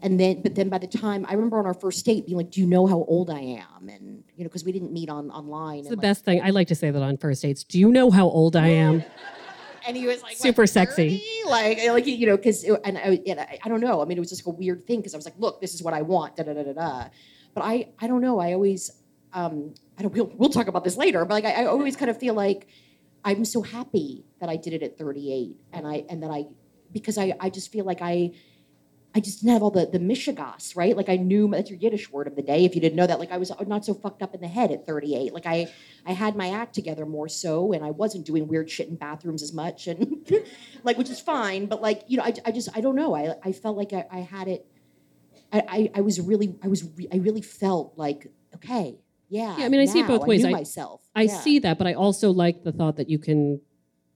And 0.02 0.18
then, 0.18 0.40
but 0.40 0.54
then 0.54 0.70
by 0.70 0.78
the 0.78 0.86
time 0.86 1.26
I 1.28 1.34
remember 1.34 1.58
on 1.58 1.66
our 1.66 1.74
first 1.74 2.04
date 2.06 2.24
being 2.26 2.38
like, 2.38 2.50
"Do 2.50 2.60
you 2.60 2.66
know 2.66 2.86
how 2.86 3.04
old 3.04 3.30
I 3.30 3.40
am?" 3.40 3.88
And 3.88 4.24
you 4.34 4.44
know, 4.44 4.48
because 4.48 4.64
we 4.64 4.72
didn't 4.72 4.92
meet 4.92 5.10
on 5.10 5.30
online. 5.30 5.80
It's 5.80 5.88
and 5.88 5.92
the 5.92 5.96
like- 5.98 6.02
best 6.02 6.24
thing. 6.24 6.40
I 6.42 6.50
like 6.50 6.68
to 6.68 6.74
say 6.74 6.90
that 6.90 7.02
on 7.02 7.16
first 7.18 7.42
dates. 7.42 7.62
Do 7.64 7.78
you 7.78 7.90
know 7.92 8.10
how 8.10 8.26
old 8.26 8.56
I 8.56 8.68
am? 8.68 9.04
and 9.86 9.96
he 9.96 10.06
was 10.06 10.22
like 10.22 10.36
Super 10.36 10.62
what, 10.62 10.70
sexy. 10.70 11.22
30? 11.44 11.50
like 11.50 11.78
like 11.88 12.06
you 12.06 12.26
know 12.26 12.36
because 12.36 12.64
and, 12.64 12.98
I, 12.98 13.20
and 13.26 13.40
I, 13.40 13.58
I 13.64 13.68
don't 13.68 13.80
know 13.80 14.00
i 14.00 14.04
mean 14.04 14.16
it 14.16 14.20
was 14.20 14.30
just 14.30 14.46
like 14.46 14.54
a 14.54 14.56
weird 14.56 14.86
thing 14.86 15.00
because 15.00 15.14
i 15.14 15.16
was 15.16 15.24
like 15.24 15.38
look 15.38 15.60
this 15.60 15.74
is 15.74 15.82
what 15.82 15.94
i 15.94 16.02
want 16.02 16.36
da 16.36 16.42
da 16.42 16.54
da 16.54 16.62
da 16.62 16.72
da 16.72 17.08
but 17.54 17.62
i 17.62 17.88
i 18.00 18.06
don't 18.06 18.20
know 18.20 18.38
i 18.38 18.52
always 18.52 18.90
um 19.32 19.74
i 19.98 20.02
don't 20.02 20.14
we'll, 20.14 20.32
we'll 20.36 20.50
talk 20.50 20.68
about 20.68 20.84
this 20.84 20.96
later 20.96 21.24
but 21.24 21.34
like 21.34 21.44
I, 21.44 21.62
I 21.62 21.66
always 21.66 21.96
kind 21.96 22.10
of 22.10 22.18
feel 22.18 22.34
like 22.34 22.68
i'm 23.24 23.44
so 23.44 23.62
happy 23.62 24.24
that 24.40 24.48
i 24.48 24.56
did 24.56 24.72
it 24.72 24.82
at 24.82 24.98
38 24.98 25.56
and 25.72 25.86
i 25.86 26.04
and 26.08 26.22
that 26.22 26.30
i 26.30 26.44
because 26.92 27.18
i 27.18 27.34
i 27.40 27.50
just 27.50 27.72
feel 27.72 27.84
like 27.84 28.02
i 28.02 28.32
I 29.14 29.20
just 29.20 29.40
didn't 29.40 29.52
have 29.54 29.62
all 29.62 29.70
the 29.70 29.86
the 29.86 29.98
mishigas, 29.98 30.76
right? 30.76 30.96
Like 30.96 31.08
I 31.08 31.16
knew 31.16 31.48
that's 31.48 31.68
your 31.70 31.78
Yiddish 31.78 32.12
word 32.12 32.26
of 32.26 32.36
the 32.36 32.42
day. 32.42 32.64
If 32.64 32.74
you 32.74 32.80
didn't 32.80 32.96
know 32.96 33.06
that, 33.06 33.18
like 33.18 33.32
I 33.32 33.38
was 33.38 33.50
not 33.66 33.84
so 33.84 33.92
fucked 33.94 34.22
up 34.22 34.34
in 34.34 34.40
the 34.40 34.48
head 34.48 34.70
at 34.70 34.86
38. 34.86 35.32
Like 35.34 35.46
I 35.46 35.68
I 36.06 36.12
had 36.12 36.36
my 36.36 36.50
act 36.50 36.74
together 36.74 37.04
more 37.06 37.28
so, 37.28 37.72
and 37.72 37.84
I 37.84 37.90
wasn't 37.90 38.24
doing 38.24 38.46
weird 38.46 38.70
shit 38.70 38.88
in 38.88 38.96
bathrooms 38.96 39.42
as 39.42 39.52
much, 39.52 39.88
and 39.88 40.26
like 40.84 40.96
which 40.96 41.10
is 41.10 41.18
fine. 41.20 41.66
But 41.66 41.82
like 41.82 42.04
you 42.06 42.18
know, 42.18 42.24
I, 42.24 42.34
I 42.44 42.52
just 42.52 42.68
I 42.76 42.80
don't 42.80 42.96
know. 42.96 43.14
I 43.14 43.34
I 43.42 43.52
felt 43.52 43.76
like 43.76 43.92
I, 43.92 44.06
I 44.10 44.18
had 44.20 44.46
it. 44.46 44.66
I, 45.52 45.62
I 45.68 45.90
I 45.96 46.00
was 46.02 46.20
really 46.20 46.56
I 46.62 46.68
was 46.68 46.84
re- 46.96 47.08
I 47.12 47.16
really 47.16 47.42
felt 47.42 47.94
like 47.96 48.26
okay 48.56 49.00
yeah. 49.30 49.56
Yeah, 49.58 49.66
I 49.66 49.68
mean, 49.68 49.80
I 49.80 49.84
see 49.84 50.00
it 50.00 50.08
both 50.08 50.26
ways. 50.26 50.44
I- 50.44 50.50
myself. 50.50 51.02
I 51.14 51.22
Yeah. 51.22 51.40
see 51.40 51.60
that, 51.60 51.78
but 51.78 51.86
I 51.86 51.94
also 51.94 52.32
like 52.32 52.64
the 52.64 52.72
thought 52.72 52.96
that 52.96 53.08
you 53.08 53.18
can 53.18 53.60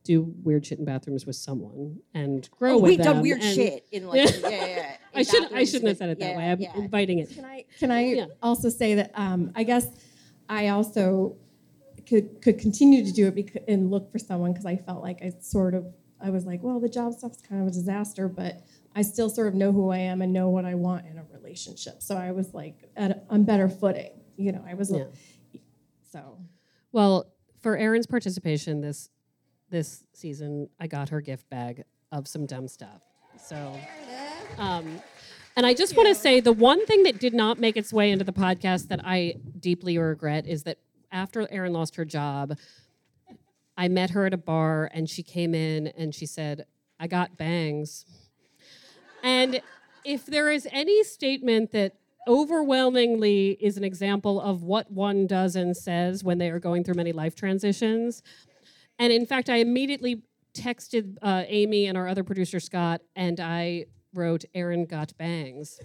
do 0.05 0.35
weird 0.43 0.65
shit 0.67 0.79
in 0.79 0.85
bathrooms 0.85 1.25
with 1.27 1.35
someone 1.37 1.99
and 2.15 2.49
grow 2.51 2.75
Oh, 2.75 2.79
with 2.79 2.91
we've 2.91 2.99
them. 2.99 3.15
done 3.15 3.23
weird 3.23 3.41
and- 3.43 3.55
shit 3.55 3.87
in 3.91 4.07
like 4.07 4.19
Yeah. 4.19 4.37
yeah 4.43 4.49
yeah. 4.51 4.67
yeah, 4.77 4.97
I 5.15 5.23
should 5.23 5.53
I 5.53 5.65
shouldn't 5.65 5.89
have 5.89 5.97
said 5.97 6.11
it 6.11 6.19
that 6.21 6.31
yeah, 6.33 6.37
way. 6.37 6.51
I'm 6.51 6.61
yeah. 6.61 6.77
inviting 6.77 7.19
it. 7.21 7.31
Can 7.35 7.45
I 7.45 7.65
can 7.79 7.91
I 7.91 8.05
Yeah. 8.05 8.27
also 8.43 8.69
say 8.69 8.95
that 8.97 9.11
um, 9.15 9.51
I 9.55 9.65
guess 9.65 9.87
I 10.49 10.69
also 10.69 11.37
could 12.07 12.43
could 12.43 12.59
continue 12.59 13.05
to 13.05 13.13
do 13.13 13.29
it 13.29 13.35
bec- 13.35 13.65
and 13.67 13.91
look 13.91 14.13
for 14.13 14.19
someone 14.19 14.53
because 14.53 14.67
I 14.67 14.77
felt 14.77 15.03
like 15.03 15.23
I 15.23 15.33
sort 15.41 15.75
of 15.75 15.87
I 16.21 16.31
was 16.31 16.45
like, 16.47 16.63
well, 16.63 16.81
the 16.81 16.89
job 16.89 17.13
stuff's 17.15 17.41
kind 17.43 17.61
of 17.63 17.69
a 17.69 17.71
disaster, 17.71 18.29
but 18.29 18.63
I 18.95 19.03
still 19.03 19.29
sort 19.29 19.49
of 19.49 19.55
know 19.55 19.73
who 19.73 19.91
I 19.91 19.99
am 19.99 20.23
and 20.23 20.33
know 20.33 20.49
what 20.49 20.65
I 20.65 20.75
want 20.75 21.07
in 21.07 21.19
a 21.19 21.25
relationship. 21.33 22.03
So 22.03 22.17
I 22.17 22.31
was 22.33 22.55
like 22.55 22.89
at 22.97 23.11
a, 23.11 23.23
on 23.31 23.45
better 23.45 23.69
footing. 23.69 24.11
You 24.37 24.53
know, 24.53 24.65
I 24.67 24.75
was 24.75 24.91
Yeah. 24.91 25.05
so 26.11 26.39
Well, 26.93 27.33
for 27.61 27.77
Erin's 27.77 28.07
participation 28.07 28.81
this 28.81 29.11
this 29.71 30.05
season, 30.13 30.69
I 30.79 30.87
got 30.87 31.09
her 31.09 31.21
gift 31.21 31.49
bag 31.51 31.85
of 32.13 32.29
some 32.29 32.47
dumb 32.47 32.69
stuff. 32.69 33.03
So, 33.39 33.79
um, 34.59 35.01
and 35.57 35.67
I 35.67 35.75
just 35.75 35.97
want 35.97 36.09
to 36.09 36.15
say 36.15 36.41
the 36.41 36.53
one 36.53 36.85
thing 36.87 37.03
that 37.05 37.19
did 37.19 37.35
not 37.35 37.59
make 37.59 37.77
its 37.77 37.93
way 37.93 38.11
into 38.11 38.25
the 38.25 38.33
podcast 38.33 38.89
that 38.89 39.01
I 39.05 39.35
deeply 39.59 39.99
regret 39.99 40.47
is 40.47 40.65
that 40.65 40.79
after 41.13 41.47
Erin 41.51 41.73
lost 41.73 41.97
her 41.97 42.05
job, 42.05 42.57
I 43.77 43.89
met 43.89 44.11
her 44.11 44.27
at 44.27 44.35
a 44.35 44.39
bar 44.39 44.91
and 44.93 45.09
she 45.09 45.23
came 45.23 45.55
in 45.55 45.89
and 45.89 46.15
she 46.15 46.27
said, 46.27 46.67
"I 46.99 47.07
got 47.07 47.37
bangs." 47.37 48.05
And 49.23 49.61
if 50.05 50.27
there 50.27 50.51
is 50.51 50.69
any 50.71 51.03
statement 51.03 51.73
that 51.73 51.95
overwhelmingly 52.27 53.57
is 53.61 53.77
an 53.77 53.85
example 53.85 54.41
of 54.41 54.63
what 54.63 54.91
one 54.91 55.27
does 55.27 55.57
and 55.57 55.77
says 55.77 56.25
when 56.25 56.39
they 56.39 56.51
are 56.51 56.59
going 56.59 56.85
through 56.85 56.95
many 56.95 57.13
life 57.13 57.35
transitions, 57.35 58.23
and 58.99 59.13
in 59.13 59.27
fact, 59.27 59.49
I 59.51 59.57
immediately 59.57 60.23
texted 60.55 61.17
uh, 61.23 61.43
Amy 61.49 61.87
and 61.87 61.99
our 61.99 62.07
other 62.09 62.23
producer 62.25 62.61
Scott, 62.61 63.01
and 63.17 63.41
I 63.41 63.87
wrote, 64.15 64.45
"Erin 64.55 64.87
got 64.87 65.17
bangs," 65.19 65.81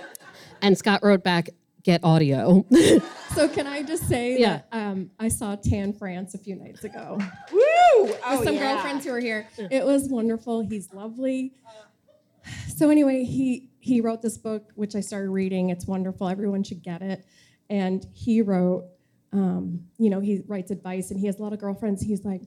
and 0.62 0.76
Scott 0.76 1.00
wrote 1.02 1.22
back, 1.22 1.48
"Get 1.82 2.02
audio." 2.04 2.64
so 3.34 3.48
can 3.48 3.66
I 3.66 3.82
just 3.82 4.08
say 4.08 4.38
Yeah. 4.38 4.62
that 4.70 4.76
um, 4.76 5.10
I 5.18 5.28
saw 5.28 5.54
Tan 5.56 5.92
France 5.92 6.34
a 6.34 6.38
few 6.38 6.56
nights 6.56 6.84
ago. 6.84 7.18
Woo! 7.52 7.60
with 8.04 8.20
Oh, 8.24 8.42
some 8.44 8.54
yeah. 8.54 8.74
girlfriends 8.74 9.04
who 9.04 9.12
were 9.12 9.20
here. 9.20 9.46
It 9.58 9.84
was 9.84 10.08
wonderful. 10.08 10.60
He's 10.62 10.92
lovely. 10.92 11.52
So 12.76 12.90
anyway, 12.90 13.24
he 13.24 13.70
he 13.78 14.00
wrote 14.00 14.22
this 14.22 14.38
book, 14.38 14.72
which 14.74 14.94
I 14.96 15.00
started 15.00 15.30
reading. 15.30 15.70
It's 15.70 15.86
wonderful. 15.86 16.28
Everyone 16.28 16.62
should 16.62 16.82
get 16.82 17.02
it. 17.02 17.24
And 17.68 18.04
he 18.12 18.42
wrote, 18.42 18.84
um, 19.32 19.84
you 19.98 20.10
know, 20.10 20.20
he 20.20 20.42
writes 20.46 20.70
advice, 20.70 21.10
and 21.10 21.18
he 21.20 21.26
has 21.26 21.38
a 21.38 21.42
lot 21.42 21.52
of 21.52 21.58
girlfriends. 21.58 22.02
He's 22.02 22.24
like, 22.24 22.42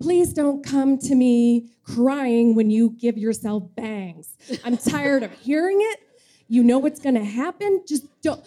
please 0.00 0.32
don't 0.32 0.64
come 0.64 0.98
to 0.98 1.14
me 1.14 1.70
crying 1.84 2.54
when 2.54 2.70
you 2.70 2.90
give 2.90 3.16
yourself 3.18 3.62
bangs. 3.76 4.36
I'm 4.64 4.76
tired 4.76 5.22
of 5.22 5.32
hearing 5.32 5.78
it. 5.80 6.00
You 6.48 6.62
know 6.62 6.78
what's 6.78 7.00
going 7.00 7.14
to 7.16 7.24
happen. 7.24 7.82
Just 7.86 8.06
don't 8.22 8.44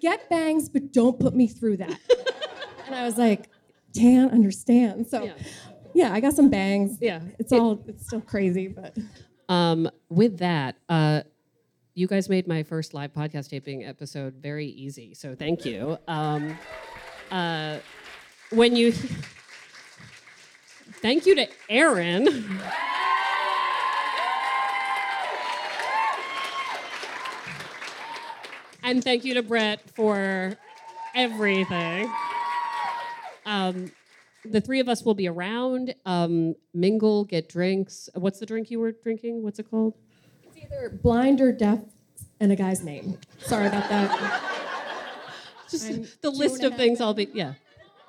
get 0.00 0.28
bangs, 0.30 0.68
but 0.68 0.92
don't 0.92 1.18
put 1.18 1.34
me 1.34 1.46
through 1.46 1.78
that. 1.78 1.98
and 2.86 2.94
I 2.94 3.04
was 3.04 3.16
like, 3.18 3.48
Tan 3.94 4.30
understands. 4.30 5.10
So 5.10 5.24
Yeah. 5.24 5.32
yeah, 5.94 6.12
I 6.12 6.20
got 6.20 6.34
some 6.34 6.50
bangs. 6.50 6.98
Yeah. 7.00 7.20
It's 7.38 7.52
all 7.52 7.82
it's 7.86 8.06
still 8.06 8.20
crazy, 8.20 8.68
but 8.68 8.96
Um, 9.48 9.90
with 10.10 10.38
that, 10.38 10.76
uh, 10.90 11.22
you 11.98 12.06
guys 12.06 12.28
made 12.28 12.46
my 12.46 12.62
first 12.62 12.94
live 12.94 13.12
podcast 13.12 13.50
taping 13.50 13.84
episode 13.84 14.34
very 14.34 14.68
easy, 14.68 15.14
so 15.14 15.34
thank 15.34 15.64
you. 15.64 15.98
Um, 16.06 16.56
uh, 17.32 17.78
when 18.50 18.76
you, 18.76 18.92
thank 21.02 21.26
you 21.26 21.34
to 21.34 21.48
Erin. 21.68 22.28
And 28.84 29.02
thank 29.02 29.24
you 29.24 29.34
to 29.34 29.42
Brett 29.42 29.80
for 29.96 30.54
everything. 31.16 32.08
Um, 33.44 33.90
the 34.44 34.60
three 34.60 34.78
of 34.78 34.88
us 34.88 35.04
will 35.04 35.14
be 35.14 35.26
around, 35.26 35.96
um, 36.06 36.54
mingle, 36.72 37.24
get 37.24 37.48
drinks. 37.48 38.08
What's 38.14 38.38
the 38.38 38.46
drink 38.46 38.70
you 38.70 38.78
were 38.78 38.92
drinking? 38.92 39.42
What's 39.42 39.58
it 39.58 39.68
called? 39.68 39.94
Either 40.62 40.98
blind 41.02 41.40
or 41.40 41.52
deaf 41.52 41.80
and 42.40 42.52
a 42.52 42.56
guy's 42.56 42.82
name. 42.82 43.18
Sorry 43.38 43.66
about 43.66 43.88
that. 43.88 44.42
Just 45.70 45.88
I'm 45.88 46.06
the 46.22 46.30
list 46.30 46.62
of 46.62 46.76
things. 46.76 47.00
I'll 47.00 47.14
be. 47.14 47.28
Yeah, 47.32 47.54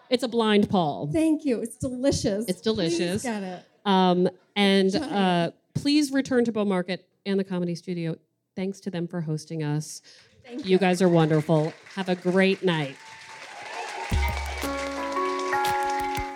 it's 0.09 0.23
a 0.23 0.27
blind 0.27 0.69
Paul. 0.69 1.09
Thank 1.11 1.45
you. 1.45 1.61
It's 1.61 1.75
delicious. 1.75 2.45
It's 2.47 2.61
delicious. 2.61 3.21
Please 3.21 3.23
get 3.23 3.43
it. 3.43 3.65
Um, 3.85 4.29
and 4.55 4.95
uh, 4.95 5.51
please 5.73 6.11
return 6.11 6.45
to 6.45 6.51
Bow 6.51 6.65
Market 6.65 7.07
and 7.25 7.39
the 7.39 7.43
Comedy 7.43 7.75
Studio. 7.75 8.15
Thanks 8.55 8.79
to 8.81 8.91
them 8.91 9.07
for 9.07 9.21
hosting 9.21 9.63
us. 9.63 10.01
Thank 10.45 10.65
you. 10.65 10.71
You 10.71 10.77
guys 10.77 11.01
are 11.01 11.09
wonderful. 11.09 11.73
Have 11.95 12.09
a 12.09 12.15
great 12.15 12.63
night. 12.63 12.95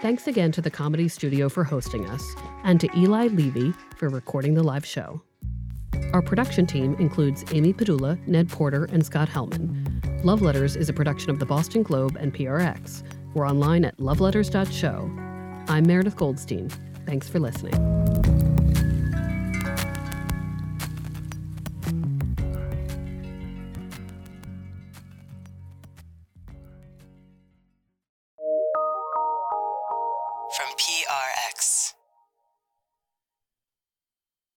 Thanks 0.01 0.27
again 0.27 0.51
to 0.51 0.61
the 0.61 0.69
Comedy 0.69 1.07
Studio 1.07 1.47
for 1.47 1.63
hosting 1.63 2.05
us, 2.09 2.35
and 2.65 2.79
to 2.81 2.89
Eli 2.97 3.27
Levy 3.27 3.73
for 3.95 4.09
recording 4.09 4.53
the 4.53 4.63
live 4.63 4.85
show. 4.85 5.21
Our 6.11 6.21
production 6.21 6.65
team 6.65 6.95
includes 6.99 7.45
Amy 7.51 7.73
Pedulla, 7.73 8.19
Ned 8.27 8.49
Porter, 8.49 8.85
and 8.85 9.05
Scott 9.05 9.29
Helman. 9.29 10.01
Love 10.23 10.41
Letters 10.41 10.75
is 10.75 10.89
a 10.89 10.93
production 10.93 11.29
of 11.29 11.39
the 11.39 11.45
Boston 11.45 11.83
Globe 11.83 12.17
and 12.19 12.33
PRX. 12.33 13.03
We're 13.33 13.47
online 13.47 13.85
at 13.85 13.97
loveletters.show. 13.97 15.11
I'm 15.67 15.87
Meredith 15.87 16.15
Goldstein. 16.15 16.69
Thanks 17.05 17.27
for 17.27 17.39
listening. 17.39 18.52